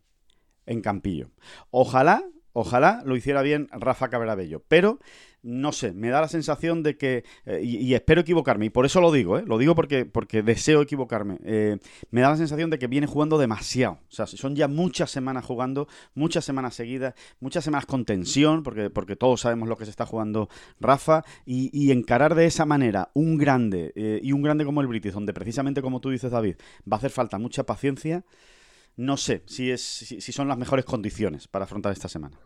Campillo. 0.81 1.29
Ojalá 1.69 2.23
Ojalá 2.57 3.03
lo 3.05 3.17
hiciera 3.17 3.41
bien 3.41 3.67
Rafa 3.73 4.07
Cabrabello, 4.07 4.63
pero 4.69 4.99
no 5.43 5.73
sé, 5.73 5.91
me 5.91 6.07
da 6.07 6.21
la 6.21 6.29
sensación 6.29 6.83
de 6.83 6.95
que, 6.95 7.25
eh, 7.45 7.59
y, 7.61 7.93
espero 7.93 8.21
equivocarme, 8.21 8.65
y 8.65 8.69
por 8.69 8.85
eso 8.85 9.01
lo 9.01 9.11
digo, 9.11 9.37
¿eh? 9.37 9.43
lo 9.45 9.57
digo 9.57 9.75
porque, 9.75 10.05
porque 10.05 10.41
deseo 10.41 10.81
equivocarme, 10.81 11.37
eh, 11.43 11.79
me 12.11 12.21
da 12.21 12.29
la 12.29 12.37
sensación 12.37 12.69
de 12.69 12.79
que 12.79 12.87
viene 12.87 13.07
jugando 13.07 13.37
demasiado, 13.37 13.99
o 14.09 14.11
sea, 14.11 14.25
son 14.25 14.55
ya 14.55 14.69
muchas 14.69 15.11
semanas 15.11 15.43
jugando, 15.43 15.89
muchas 16.13 16.45
semanas 16.45 16.75
seguidas, 16.75 17.13
muchas 17.41 17.65
semanas 17.65 17.85
con 17.85 18.05
tensión, 18.05 18.63
porque, 18.63 18.89
porque 18.89 19.17
todos 19.17 19.41
sabemos 19.41 19.67
lo 19.67 19.75
que 19.75 19.83
se 19.83 19.91
está 19.91 20.05
jugando 20.05 20.47
Rafa, 20.79 21.25
y, 21.45 21.91
encarar 21.91 22.35
de 22.35 22.45
esa 22.45 22.65
manera 22.65 23.11
un 23.13 23.37
grande, 23.37 23.91
y 24.23 24.31
un 24.31 24.41
grande 24.41 24.63
como 24.63 24.79
el 24.79 24.87
British, 24.87 25.11
donde 25.11 25.33
precisamente 25.33 25.81
como 25.81 25.99
tú 25.99 26.09
dices 26.09 26.31
David, 26.31 26.55
va 26.89 26.95
a 26.95 26.99
hacer 26.99 27.11
falta 27.11 27.37
mucha 27.37 27.65
paciencia, 27.65 28.23
no 28.97 29.17
sé 29.17 29.43
si, 29.45 29.71
es, 29.71 29.81
si, 29.81 30.31
son 30.31 30.47
las 30.47 30.57
mejores 30.57 30.85
condiciones 30.85 31.47
para 31.47 31.65
afrontar 31.65 31.91
esta 31.91 32.07
semana. 32.07 32.37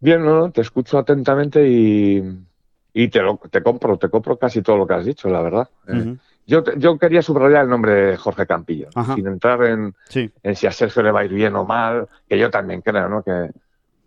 Bien, 0.00 0.24
no, 0.24 0.50
te 0.50 0.60
escucho 0.60 0.98
atentamente 0.98 1.66
y, 1.66 3.08
te, 3.08 3.22
lo, 3.22 3.40
te 3.50 3.62
compro, 3.62 3.98
te 3.98 4.08
compro 4.08 4.38
casi 4.38 4.62
todo 4.62 4.76
lo 4.76 4.86
que 4.86 4.94
has 4.94 5.04
dicho, 5.04 5.28
la 5.28 5.42
verdad. 5.42 5.68
Eh, 5.88 6.16
yo, 6.46 6.62
yo 6.76 6.98
quería 6.98 7.22
subrayar 7.22 7.64
el 7.64 7.70
nombre 7.70 7.92
de 7.92 8.16
Jorge 8.16 8.46
Campillo, 8.46 8.88
sin 9.14 9.26
entrar 9.26 9.64
en, 9.64 9.94
en, 10.42 10.56
si 10.56 10.66
a 10.66 10.72
Sergio 10.72 11.02
le 11.02 11.10
va 11.10 11.20
a 11.20 11.24
ir 11.24 11.32
bien 11.32 11.56
o 11.56 11.64
mal, 11.64 12.08
que 12.28 12.38
yo 12.38 12.50
también 12.50 12.82
creo 12.82 13.08
¿no? 13.08 13.22
que, 13.22 13.50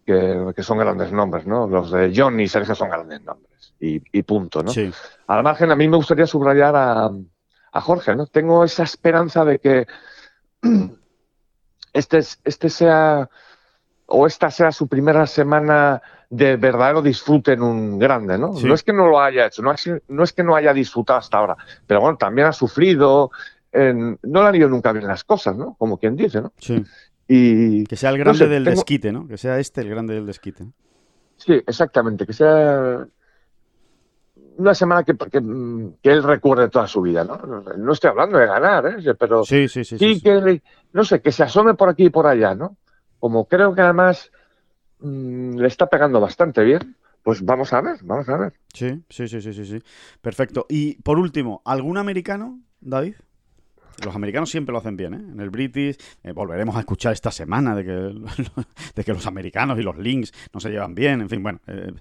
que, 0.05 0.63
son 0.63 0.77
grandes 0.77 1.11
nombres, 1.11 1.45
¿no? 1.45 1.67
Los 1.67 1.91
de 1.91 2.13
John 2.15 2.39
y 2.39 2.47
Sergio 2.47 2.75
son 2.75 2.89
grandes 2.89 3.21
nombres, 3.23 3.73
y, 3.79 4.01
y 4.11 4.23
punto, 4.23 4.63
¿no? 4.63 4.71
Sí. 4.71 4.91
Al 5.27 5.43
margen, 5.43 5.71
a 5.71 5.75
mí 5.75 5.87
me 5.87 5.97
gustaría 5.97 6.27
subrayar 6.27 6.75
a, 6.75 7.09
a 7.71 7.81
Jorge, 7.81 8.15
¿no? 8.15 8.27
Tengo 8.27 8.63
esa 8.63 8.83
esperanza 8.83 9.43
de 9.43 9.59
que 9.59 9.87
este, 11.93 12.19
este 12.43 12.69
sea 12.69 13.29
o 14.07 14.25
esta 14.25 14.49
sea 14.49 14.71
su 14.71 14.87
primera 14.87 15.27
semana 15.27 16.01
de 16.29 16.55
verdadero 16.55 17.01
disfrute 17.01 17.53
en 17.53 17.61
un 17.61 17.99
grande, 17.99 18.37
¿no? 18.37 18.53
No 18.53 18.73
es 18.73 18.83
que 18.83 18.93
no 18.93 19.07
lo 19.07 19.19
haya 19.19 19.47
hecho, 19.47 19.61
no 19.61 19.71
es, 19.71 19.89
no 20.07 20.23
es, 20.23 20.33
que 20.33 20.43
no 20.43 20.55
haya 20.55 20.73
disfrutado 20.73 21.19
hasta 21.19 21.37
ahora, 21.37 21.57
pero 21.85 22.01
bueno, 22.01 22.17
también 22.17 22.47
ha 22.47 22.53
sufrido, 22.53 23.31
no 23.73 24.41
le 24.41 24.47
han 24.47 24.55
ido 24.55 24.69
nunca 24.69 24.91
bien 24.93 25.07
las 25.07 25.23
cosas, 25.23 25.55
¿no? 25.55 25.75
Como 25.77 25.97
quien 25.97 26.15
dice, 26.15 26.41
¿no? 26.41 26.53
Sí. 26.57 26.83
Y, 27.27 27.83
que 27.85 27.97
sea 27.97 28.09
el 28.11 28.17
grande 28.17 28.47
del 28.47 28.63
desquite, 28.63 29.11
¿no? 29.11 29.27
Que 29.27 29.37
sea 29.37 29.59
este 29.59 29.81
el 29.81 29.89
grande 29.89 30.13
del 30.13 30.25
desquite. 30.25 30.65
Sí, 31.35 31.61
exactamente, 31.67 32.25
que 32.25 32.33
sea 32.33 33.05
una 34.57 34.73
semana 34.73 35.03
que, 35.03 35.15
que, 35.15 36.11
él 36.11 36.23
recuerde 36.23 36.69
toda 36.69 36.87
su 36.87 37.01
vida, 37.01 37.23
¿no? 37.23 37.37
No 37.77 37.93
estoy 37.93 38.09
hablando 38.09 38.37
de 38.37 38.47
ganar, 38.47 38.85
¿eh? 38.85 39.15
Pero 39.17 39.43
sí, 39.43 39.67
sí, 39.67 39.83
sí, 39.83 40.21
que, 40.21 40.61
no 40.93 41.03
sé, 41.03 41.21
que 41.21 41.31
se 41.31 41.43
asome 41.43 41.75
por 41.75 41.89
aquí 41.89 42.05
y 42.05 42.09
por 42.09 42.27
allá, 42.27 42.55
¿no? 42.55 42.77
Como 43.19 43.45
creo 43.45 43.73
que 43.73 43.81
además 43.81 44.31
mm, 44.99 45.57
le 45.57 45.67
está 45.67 45.87
pegando 45.87 46.19
bastante 46.19 46.63
bien, 46.63 46.95
pues 47.23 47.43
vamos 47.43 47.73
a 47.73 47.81
ver, 47.81 47.97
vamos 48.03 48.27
a 48.29 48.37
ver. 48.37 48.53
Sí, 48.73 49.03
sí, 49.09 49.27
sí, 49.27 49.41
sí, 49.41 49.53
sí, 49.53 49.65
sí. 49.65 49.83
Perfecto. 50.21 50.65
Y 50.69 51.01
por 51.01 51.19
último, 51.19 51.61
¿algún 51.65 51.97
americano, 51.97 52.59
David? 52.79 53.15
Los 54.05 54.15
americanos 54.15 54.51
siempre 54.51 54.71
lo 54.73 54.79
hacen 54.79 54.95
bien, 54.95 55.13
¿eh? 55.13 55.17
En 55.17 55.39
el 55.39 55.49
British 55.49 55.97
eh, 56.23 56.31
volveremos 56.31 56.75
a 56.75 56.79
escuchar 56.79 57.13
esta 57.13 57.31
semana 57.31 57.75
de 57.75 57.83
que, 57.83 57.91
de 58.95 59.03
que 59.03 59.13
los 59.13 59.25
americanos 59.25 59.79
y 59.79 59.81
los 59.81 59.97
links 59.97 60.31
no 60.53 60.59
se 60.59 60.69
llevan 60.69 60.93
bien, 60.93 61.21
en 61.21 61.29
fin, 61.29 61.41
bueno, 61.41 61.59
eh, 61.67 61.91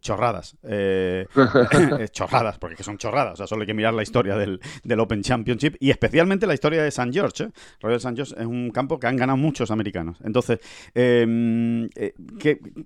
chorradas. 0.00 0.56
Eh, 0.62 1.26
chorradas, 2.12 2.58
porque 2.58 2.82
son 2.82 2.98
chorradas, 2.98 3.34
o 3.34 3.36
sea, 3.36 3.46
solo 3.46 3.62
hay 3.62 3.66
que 3.66 3.74
mirar 3.74 3.94
la 3.94 4.02
historia 4.02 4.36
del, 4.36 4.60
Open 4.98 5.22
Championship 5.22 5.76
y 5.78 5.90
especialmente 5.90 6.46
la 6.46 6.54
historia 6.54 6.82
de 6.82 6.88
St. 6.88 7.10
George. 7.12 7.50
Royal 7.80 7.98
St. 7.98 8.16
George 8.16 8.34
es 8.38 8.46
un 8.46 8.70
campo 8.70 8.98
que 8.98 9.06
han 9.06 9.16
ganado 9.16 9.36
muchos 9.36 9.70
americanos. 9.70 10.16
Entonces, 10.24 10.58
em, 10.94 11.88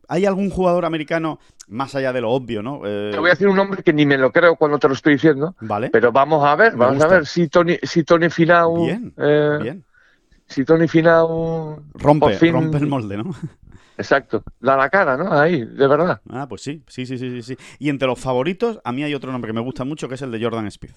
¿hay 0.08 0.26
algún 0.26 0.50
jugador 0.50 0.84
americano 0.84 1.38
más 1.68 1.94
allá 1.94 2.12
de 2.12 2.20
lo 2.20 2.30
obvio, 2.30 2.62
no? 2.62 2.80
Te 2.82 3.16
voy 3.16 3.30
a 3.30 3.32
decir 3.32 3.46
un 3.46 3.56
nombre 3.56 3.82
que 3.82 3.92
ni 3.92 4.04
me 4.04 4.18
lo 4.18 4.32
creo 4.32 4.56
cuando 4.56 4.78
te 4.78 4.88
lo 4.88 4.94
estoy 4.94 5.14
diciendo, 5.14 5.54
¿Vale? 5.60 5.90
pero 5.90 6.10
vamos 6.10 6.44
a 6.44 6.56
ver, 6.56 6.76
vamos 6.76 7.02
a 7.02 7.06
ver 7.06 7.26
si 7.26 7.48
Tony, 7.48 7.78
si 7.82 8.02
Tony 8.02 8.28
Final 8.28 8.59
Finau. 8.62 8.86
Bien, 8.86 9.14
eh, 9.18 9.58
bien. 9.62 9.84
Si 10.48 10.64
Tony 10.64 10.88
Finau. 10.88 11.78
Rompe, 11.94 12.32
fin- 12.38 12.52
rompe 12.52 12.78
el 12.78 12.86
molde, 12.86 13.16
¿no? 13.16 13.24
Exacto. 13.96 14.42
Da 14.61 14.76
la 14.76 14.88
cara, 14.88 15.16
¿no? 15.16 15.32
Ahí, 15.32 15.64
de 15.64 15.86
verdad. 15.86 16.20
Ah, 16.30 16.46
pues 16.48 16.62
sí, 16.62 16.82
sí, 16.88 17.06
sí, 17.06 17.18
sí, 17.18 17.42
sí. 17.42 17.56
Y 17.78 17.88
entre 17.88 18.08
los 18.08 18.18
favoritos, 18.18 18.80
a 18.84 18.92
mí 18.92 19.04
hay 19.04 19.14
otro 19.14 19.30
nombre 19.30 19.48
que 19.50 19.52
me 19.54 19.61
gusta 19.61 19.84
mucho, 19.84 20.08
que 20.08 20.14
es 20.14 20.22
el 20.22 20.30
de 20.30 20.42
Jordan 20.42 20.66
Speed. 20.66 20.92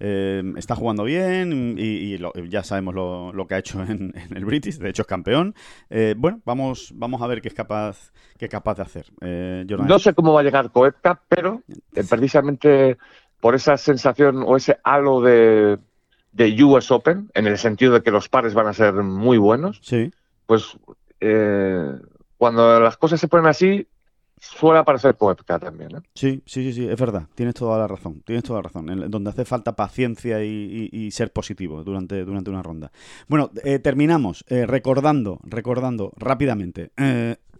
Eh, 0.00 0.44
está 0.56 0.76
jugando 0.76 1.02
bien 1.02 1.74
y, 1.76 1.82
y 1.82 2.18
lo- 2.18 2.32
ya 2.48 2.62
sabemos 2.62 2.94
lo, 2.94 3.32
lo 3.32 3.48
que 3.48 3.56
ha 3.56 3.58
hecho 3.58 3.82
en, 3.82 4.12
en 4.14 4.36
el 4.36 4.44
British, 4.44 4.78
de 4.78 4.90
hecho 4.90 5.02
es 5.02 5.08
campeón. 5.08 5.54
Eh, 5.90 6.14
bueno, 6.16 6.40
vamos, 6.44 6.92
vamos 6.94 7.20
a 7.20 7.26
ver 7.26 7.40
qué 7.42 7.48
es 7.48 7.54
capaz, 7.54 8.12
qué 8.38 8.44
es 8.44 8.50
capaz 8.50 8.76
de 8.76 8.82
hacer. 8.82 9.06
Eh, 9.20 9.66
No 9.68 9.98
sé 9.98 10.14
cómo 10.14 10.32
va 10.32 10.40
a 10.40 10.44
llegar 10.44 10.70
Koepka, 10.70 11.20
pero 11.28 11.62
precisamente 12.08 12.96
por 13.40 13.56
esa 13.56 13.76
sensación 13.76 14.44
o 14.46 14.56
ese 14.56 14.78
halo 14.84 15.20
de, 15.20 15.78
de 16.38 16.62
US 16.64 16.90
Open, 16.94 17.30
en 17.34 17.46
el 17.46 17.58
sentido 17.58 17.92
de 17.92 18.02
que 18.02 18.10
los 18.10 18.28
pares 18.28 18.54
van 18.54 18.66
a 18.68 18.72
ser 18.72 18.94
muy 18.94 19.36
buenos, 19.38 19.80
Sí, 19.82 20.10
pues 20.46 20.78
eh, 21.20 21.92
cuando 22.36 22.80
las 22.80 22.96
cosas 22.96 23.20
se 23.20 23.28
ponen 23.28 23.46
así, 23.46 23.86
suele 24.40 24.78
aparecer 24.78 25.16
Koepka 25.16 25.58
también. 25.58 25.96
¿eh? 25.96 26.00
sí, 26.14 26.40
sí, 26.46 26.62
sí, 26.62 26.72
sí, 26.72 26.88
es 26.88 26.98
verdad. 26.98 27.24
Tienes 27.34 27.54
toda 27.56 27.76
la 27.76 27.88
razón. 27.88 28.22
Tienes 28.24 28.44
toda 28.44 28.60
la 28.60 28.62
razón. 28.68 28.88
En- 28.88 29.10
donde 29.10 29.30
hace 29.30 29.44
falta 29.44 29.74
paciencia 29.74 30.42
y, 30.44 30.88
y- 30.92 30.96
y 31.06 31.10
ser 31.10 31.32
positivo 31.32 31.82
durante, 31.82 32.24
durante 32.24 32.48
una 32.50 32.62
ronda. 32.62 32.92
Bueno, 33.26 33.50
eh, 33.64 33.80
terminamos 33.80 34.44
eh, 34.48 34.64
recordando, 34.64 35.40
recordando 35.42 36.12
rápidamente. 36.16 36.92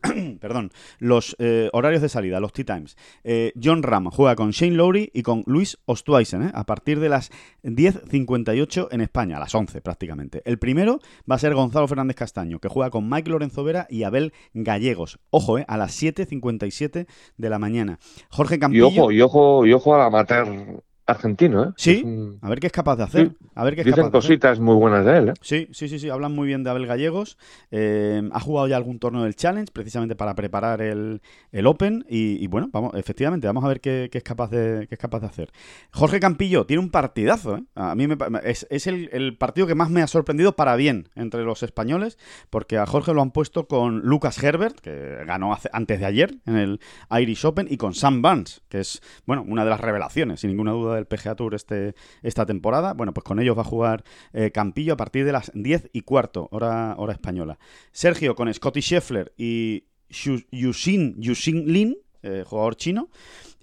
perdón, 0.40 0.70
los 0.98 1.36
eh, 1.38 1.68
horarios 1.72 2.02
de 2.02 2.08
salida, 2.08 2.40
los 2.40 2.52
tea 2.52 2.64
times. 2.64 2.96
Eh, 3.24 3.52
John 3.62 3.82
Ram 3.82 4.10
juega 4.10 4.36
con 4.36 4.50
Shane 4.50 4.76
Lowry 4.76 5.10
y 5.12 5.22
con 5.22 5.42
Luis 5.46 5.78
Ostweisen 5.86 6.42
¿eh? 6.42 6.50
a 6.54 6.64
partir 6.64 7.00
de 7.00 7.08
las 7.08 7.30
10.58 7.62 8.88
en 8.90 9.00
España, 9.00 9.36
a 9.36 9.40
las 9.40 9.54
11 9.54 9.80
prácticamente. 9.80 10.42
El 10.44 10.58
primero 10.58 11.00
va 11.30 11.36
a 11.36 11.38
ser 11.38 11.54
Gonzalo 11.54 11.88
Fernández 11.88 12.16
Castaño, 12.16 12.58
que 12.58 12.68
juega 12.68 12.90
con 12.90 13.08
Mike 13.08 13.30
Lorenzo 13.30 13.64
Vera 13.64 13.86
y 13.90 14.02
Abel 14.02 14.32
Gallegos. 14.54 15.18
Ojo, 15.30 15.58
¿eh? 15.58 15.64
a 15.68 15.76
las 15.76 16.00
7.57 16.02 17.06
de 17.36 17.50
la 17.50 17.58
mañana. 17.58 17.98
Jorge 18.30 18.56
Y 18.56 18.58
Campillo. 18.58 18.88
ojo, 18.88 19.12
y 19.12 19.20
ojo, 19.20 19.66
y 19.66 19.72
ojo 19.72 19.94
al 19.94 20.02
amateur 20.02 20.82
argentino. 21.08 21.64
¿eh? 21.64 21.68
Sí, 21.76 22.02
un- 22.04 22.38
A 22.42 22.48
ver 22.48 22.60
qué 22.60 22.66
es 22.68 22.72
capaz 22.72 22.96
de 22.96 23.02
hacer. 23.04 23.28
Sí. 23.28 23.36
A 23.54 23.64
ver 23.64 23.74
qué 23.74 23.80
es 23.80 23.86
Dicen 23.86 24.04
capaz 24.04 24.12
de 24.12 24.18
hacer. 24.18 24.28
cositas 24.30 24.60
muy 24.60 24.76
buenas 24.76 25.04
de 25.04 25.16
él. 25.18 25.28
¿eh? 25.30 25.34
Sí, 25.40 25.68
sí, 25.72 25.88
sí, 25.88 25.98
sí, 25.98 26.08
hablan 26.10 26.34
muy 26.34 26.46
bien 26.46 26.62
de 26.62 26.70
Abel 26.70 26.86
Gallegos. 26.86 27.38
Eh, 27.70 28.22
ha 28.32 28.40
jugado 28.40 28.68
ya 28.68 28.76
algún 28.76 28.98
torneo 28.98 29.22
del 29.24 29.34
Challenge 29.34 29.70
precisamente 29.72 30.14
para 30.14 30.34
preparar 30.34 30.80
el, 30.82 31.20
el 31.50 31.66
Open 31.66 32.04
y, 32.08 32.42
y 32.42 32.46
bueno, 32.46 32.68
vamos, 32.72 32.92
efectivamente, 32.94 33.46
vamos 33.46 33.64
a 33.64 33.68
ver 33.68 33.80
qué, 33.80 34.08
qué 34.12 34.18
es 34.18 34.24
capaz 34.24 34.50
de, 34.50 34.86
qué 34.88 34.94
es 34.94 35.00
capaz 35.00 35.20
de 35.20 35.26
hacer. 35.26 35.50
Jorge 35.92 36.20
Campillo 36.20 36.66
tiene 36.66 36.82
un 36.82 36.90
partidazo, 36.90 37.56
¿eh? 37.56 37.64
A 37.74 37.94
mí 37.94 38.06
me 38.06 38.16
es, 38.44 38.66
es 38.70 38.86
el, 38.86 39.08
el 39.12 39.36
partido 39.36 39.66
que 39.66 39.74
más 39.74 39.90
me 39.90 40.02
ha 40.02 40.06
sorprendido 40.06 40.54
para 40.56 40.76
bien 40.76 41.08
entre 41.16 41.42
los 41.42 41.62
españoles, 41.62 42.18
porque 42.50 42.78
a 42.78 42.86
Jorge 42.86 43.14
lo 43.14 43.22
han 43.22 43.30
puesto 43.30 43.66
con 43.66 44.00
Lucas 44.00 44.42
Herbert, 44.42 44.78
que 44.80 45.24
ganó 45.26 45.52
hace- 45.52 45.70
antes 45.72 45.98
de 46.00 46.06
ayer 46.06 46.34
en 46.46 46.56
el 46.56 46.80
Irish 47.10 47.44
Open, 47.46 47.66
y 47.70 47.76
con 47.76 47.94
Sam 47.94 48.22
Barnes, 48.22 48.62
que 48.68 48.80
es, 48.80 49.00
bueno, 49.26 49.44
una 49.46 49.64
de 49.64 49.70
las 49.70 49.80
revelaciones, 49.80 50.40
sin 50.40 50.50
ninguna 50.50 50.72
duda, 50.72 50.97
del 50.98 51.06
PGA 51.06 51.34
Tour 51.34 51.54
este, 51.54 51.94
esta 52.22 52.46
temporada. 52.46 52.92
Bueno, 52.92 53.14
pues 53.14 53.24
con 53.24 53.40
ellos 53.40 53.56
va 53.56 53.62
a 53.62 53.64
jugar 53.64 54.04
eh, 54.32 54.50
Campillo 54.50 54.94
a 54.94 54.96
partir 54.96 55.24
de 55.24 55.32
las 55.32 55.50
10 55.54 55.90
y 55.92 56.02
cuarto, 56.02 56.48
hora, 56.52 56.94
hora 56.98 57.12
española. 57.12 57.58
Sergio 57.92 58.34
con 58.34 58.52
Scotty 58.52 58.80
Scheffler 58.80 59.32
y 59.36 59.84
Yuxin, 60.10 61.20
Yuxin 61.20 61.72
Lin, 61.72 61.98
eh, 62.22 62.44
jugador 62.46 62.76
chino, 62.76 63.08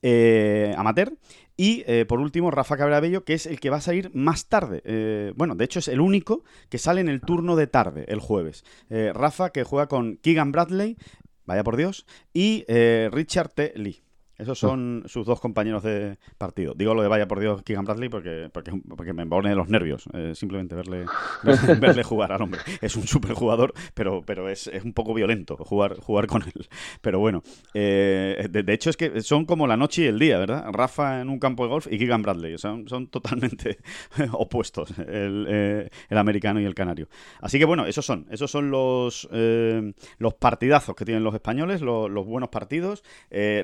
eh, 0.02 0.74
amateur. 0.78 1.14
Y 1.58 1.86
por 2.04 2.20
último, 2.20 2.52
Rafa 2.52 2.76
Cabrabello, 2.76 3.24
que 3.24 3.34
es 3.34 3.46
el 3.46 3.62
que 3.62 3.70
va 3.70 3.78
a 3.78 3.82
salir 3.82 4.12
más 4.14 4.48
tarde. 4.50 5.32
Bueno, 5.38 5.56
de 5.56 5.64
hecho 5.64 5.80
es 5.80 5.88
el 5.88 6.02
único 6.02 6.44
que 6.68 6.78
sale 6.78 7.00
en 7.00 7.08
el 7.08 7.22
turno 7.22 7.56
de 7.56 7.66
tarde, 7.66 8.04
el 8.10 8.20
jueves. 8.20 8.66
Rafa, 8.90 9.52
que 9.52 9.64
juega 9.64 9.88
con 9.88 10.18
Keegan 10.18 10.52
Bradley, 10.52 10.98
vaya 11.46 11.64
por 11.64 11.78
Dios, 11.78 12.06
y 12.34 12.66
Richard 13.10 13.54
T. 13.54 13.72
Lee. 13.78 14.04
Esos 14.38 14.60
son 14.60 15.04
sus 15.08 15.26
dos 15.26 15.40
compañeros 15.40 15.84
de 15.84 16.18
partido. 16.38 16.74
Digo 16.76 16.94
lo 16.94 17.02
de 17.02 17.08
vaya 17.08 17.28
por 17.28 17.40
Dios 17.40 17.64
Keegan 17.64 17.86
Bradley 17.86 18.10
porque, 18.10 18.50
porque, 18.52 18.72
porque 18.96 19.14
me 19.14 19.26
pone 19.26 19.56
los 19.56 19.70
nervios 19.70 20.06
eh, 20.14 20.34
simplemente 20.36 20.76
verle, 20.76 21.06
verle, 21.80 22.04
jugar 22.04 22.32
al 22.34 22.42
hombre. 22.42 22.60
Es 22.82 22.96
un 22.96 23.08
super 23.08 23.34
jugador, 23.34 23.74
pero, 23.94 24.24
pero 24.26 24.50
es, 24.50 24.68
es 24.68 24.84
un 24.84 24.94
poco 24.94 25.14
violento 25.14 25.56
jugar, 25.58 25.98
jugar 26.00 26.28
con 26.28 26.42
él. 26.44 26.68
Pero 27.02 27.20
bueno, 27.20 27.44
eh, 27.74 28.48
de, 28.50 28.64
de 28.64 28.74
hecho 28.74 28.90
es 28.90 28.98
que 28.98 29.22
son 29.22 29.46
como 29.46 29.68
la 29.68 29.78
noche 29.78 30.04
y 30.04 30.06
el 30.08 30.20
día, 30.20 30.38
¿verdad? 30.38 30.66
Rafa 30.72 31.22
en 31.22 31.30
un 31.30 31.40
campo 31.40 31.64
de 31.64 31.70
golf 31.70 31.88
y 31.90 31.98
Keegan 31.98 32.22
Bradley. 32.22 32.58
Son, 32.58 32.88
son 32.88 33.08
totalmente 33.08 33.78
opuestos, 34.34 34.98
el, 35.00 35.46
eh, 35.50 35.90
el 36.10 36.18
americano 36.18 36.60
y 36.60 36.66
el 36.66 36.76
canario. 36.76 37.08
Así 37.42 37.58
que 37.60 37.66
bueno, 37.66 37.86
esos 37.86 38.06
son, 38.06 38.26
esos 38.30 38.52
son 38.52 38.70
los, 38.72 39.28
eh, 39.32 39.94
los 40.18 40.34
partidazos 40.34 40.96
que 40.96 41.06
tienen 41.06 41.24
los 41.24 41.34
españoles, 41.34 41.82
lo- 41.82 42.10
los 42.10 42.26
buenos 42.26 42.50
partidos. 42.50 43.04
Eh, 43.32 43.64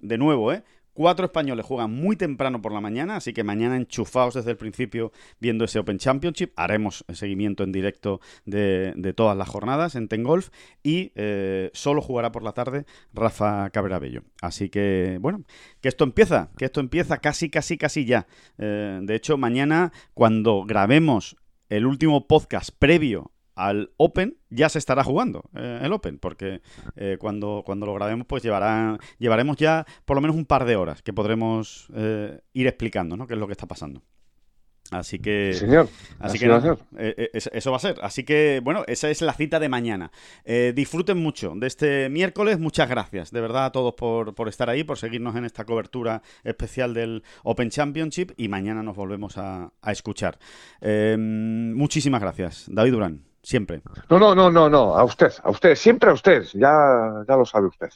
de 0.00 0.18
nuevo, 0.18 0.52
¿eh? 0.52 0.62
Cuatro 0.96 1.26
españoles 1.26 1.66
juegan 1.66 1.92
muy 1.92 2.16
temprano 2.16 2.62
por 2.62 2.72
la 2.72 2.80
mañana, 2.80 3.16
así 3.16 3.34
que 3.34 3.44
mañana 3.44 3.76
enchufados 3.76 4.32
desde 4.32 4.52
el 4.52 4.56
principio 4.56 5.12
viendo 5.38 5.66
ese 5.66 5.78
Open 5.78 5.98
Championship. 5.98 6.52
Haremos 6.56 7.04
seguimiento 7.12 7.64
en 7.64 7.70
directo 7.70 8.22
de, 8.46 9.12
todas 9.14 9.36
las 9.36 9.46
jornadas 9.46 9.94
en 9.94 10.08
Ten 10.08 10.22
Golf 10.22 10.48
y 10.82 11.12
eh, 11.14 11.68
solo 11.74 12.00
jugará 12.00 12.32
por 12.32 12.42
la 12.42 12.52
tarde 12.52 12.86
Rafa 13.12 13.68
Cabrera 13.68 13.98
Bello. 13.98 14.22
Así 14.40 14.70
que, 14.70 15.18
bueno, 15.20 15.44
que 15.82 15.90
esto 15.90 16.02
empieza, 16.04 16.48
que 16.56 16.64
esto 16.64 16.80
empieza 16.80 17.18
casi, 17.18 17.50
casi, 17.50 17.76
casi 17.76 18.06
ya. 18.06 18.26
Eh, 18.56 18.98
de 19.02 19.14
hecho, 19.14 19.36
mañana, 19.36 19.92
cuando 20.14 20.64
grabemos 20.64 21.36
el 21.68 21.84
último 21.84 22.26
podcast 22.26 22.70
previo 22.78 23.32
al 23.56 23.90
Open, 23.96 24.36
ya 24.50 24.68
se 24.68 24.78
estará 24.78 25.02
jugando 25.02 25.50
eh, 25.54 25.80
el 25.82 25.92
Open, 25.92 26.18
porque 26.18 26.60
eh, 26.94 27.16
cuando, 27.18 27.62
cuando 27.66 27.86
lo 27.86 27.94
grabemos, 27.94 28.26
pues 28.28 28.42
llevará, 28.42 28.98
llevaremos 29.18 29.56
ya 29.56 29.84
por 30.04 30.16
lo 30.16 30.20
menos 30.20 30.36
un 30.36 30.44
par 30.44 30.64
de 30.66 30.76
horas 30.76 31.02
que 31.02 31.12
podremos 31.12 31.88
eh, 31.94 32.40
ir 32.52 32.66
explicando 32.68 33.16
¿no? 33.16 33.26
qué 33.26 33.34
es 33.34 33.40
lo 33.40 33.46
que 33.46 33.52
está 33.52 33.66
pasando. 33.66 34.02
Así 34.92 35.18
que. 35.18 35.52
Señor. 35.52 35.88
Así 36.20 36.36
Así 36.36 36.38
que 36.38 36.48
va 36.48 36.76
eh, 36.96 37.30
eh, 37.34 37.40
eso- 37.52 37.70
va 37.72 37.76
a 37.76 37.80
ser. 37.80 37.96
Así 38.02 38.22
que, 38.22 38.60
bueno, 38.62 38.84
esa 38.86 39.10
es 39.10 39.20
la 39.20 39.32
cita 39.32 39.58
de 39.58 39.68
mañana. 39.68 40.12
Eh, 40.44 40.72
disfruten 40.76 41.18
mucho 41.18 41.54
de 41.56 41.66
este 41.66 42.08
miércoles. 42.08 42.60
Muchas 42.60 42.88
gracias, 42.88 43.32
de 43.32 43.40
verdad, 43.40 43.64
a 43.64 43.72
todos 43.72 43.94
por, 43.94 44.36
por 44.36 44.48
estar 44.48 44.70
ahí, 44.70 44.84
por 44.84 44.96
seguirnos 44.96 45.34
en 45.34 45.44
esta 45.44 45.64
cobertura 45.64 46.22
especial 46.44 46.94
del 46.94 47.24
Open 47.42 47.70
Championship. 47.70 48.30
Y 48.36 48.46
mañana 48.46 48.84
nos 48.84 48.94
volvemos 48.94 49.38
a, 49.38 49.72
a 49.82 49.90
escuchar. 49.90 50.38
Muchísimas 51.18 52.20
gracias, 52.20 52.66
David 52.70 52.92
Durán, 52.92 53.24
siempre. 53.46 53.80
No, 54.10 54.18
no, 54.18 54.34
no, 54.34 54.50
no, 54.50 54.68
no. 54.68 54.96
A 54.96 55.04
usted, 55.04 55.32
a 55.44 55.50
usted, 55.50 55.76
siempre 55.76 56.10
a 56.10 56.14
usted. 56.14 56.42
Ya, 56.54 57.24
ya 57.28 57.36
lo 57.36 57.44
sabe 57.44 57.68
usted. 57.68 57.90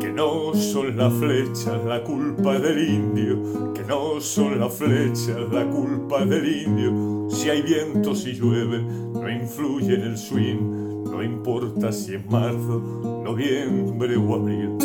Que 0.00 0.12
no 0.12 0.54
son 0.54 0.96
las 0.96 1.12
flechas 1.14 1.84
la 1.84 2.00
culpa 2.04 2.58
del 2.60 2.88
indio, 2.88 3.72
que 3.74 3.82
no 3.82 4.20
son 4.20 4.60
las 4.60 4.72
flechas 4.72 5.36
la 5.50 5.68
culpa 5.68 6.24
del 6.24 6.62
indio. 6.62 7.28
Si 7.28 7.50
hay 7.50 7.62
viento, 7.62 8.14
si 8.14 8.34
llueve, 8.34 8.80
no 8.80 9.28
influye 9.28 9.94
en 9.96 10.02
el 10.02 10.16
swing, 10.16 11.04
no 11.10 11.24
importa 11.24 11.90
si 11.90 12.14
es 12.14 12.24
marzo, 12.26 12.78
noviembre 13.24 14.16
o 14.16 14.34
abril. 14.34 14.78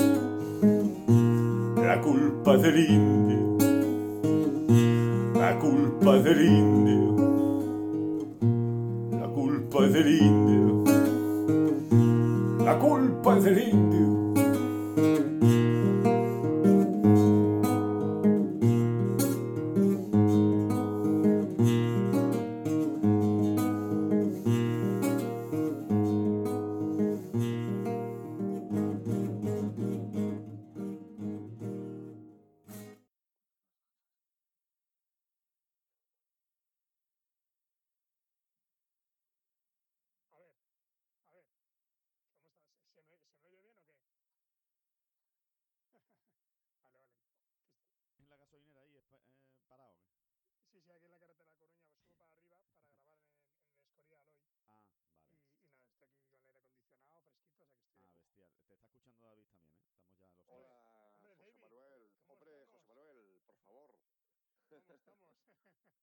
La 1.75 2.01
culpa 2.01 2.57
del 2.57 2.79
indio, 2.79 3.38
culpa 13.55 13.88
estamos? 65.11 65.45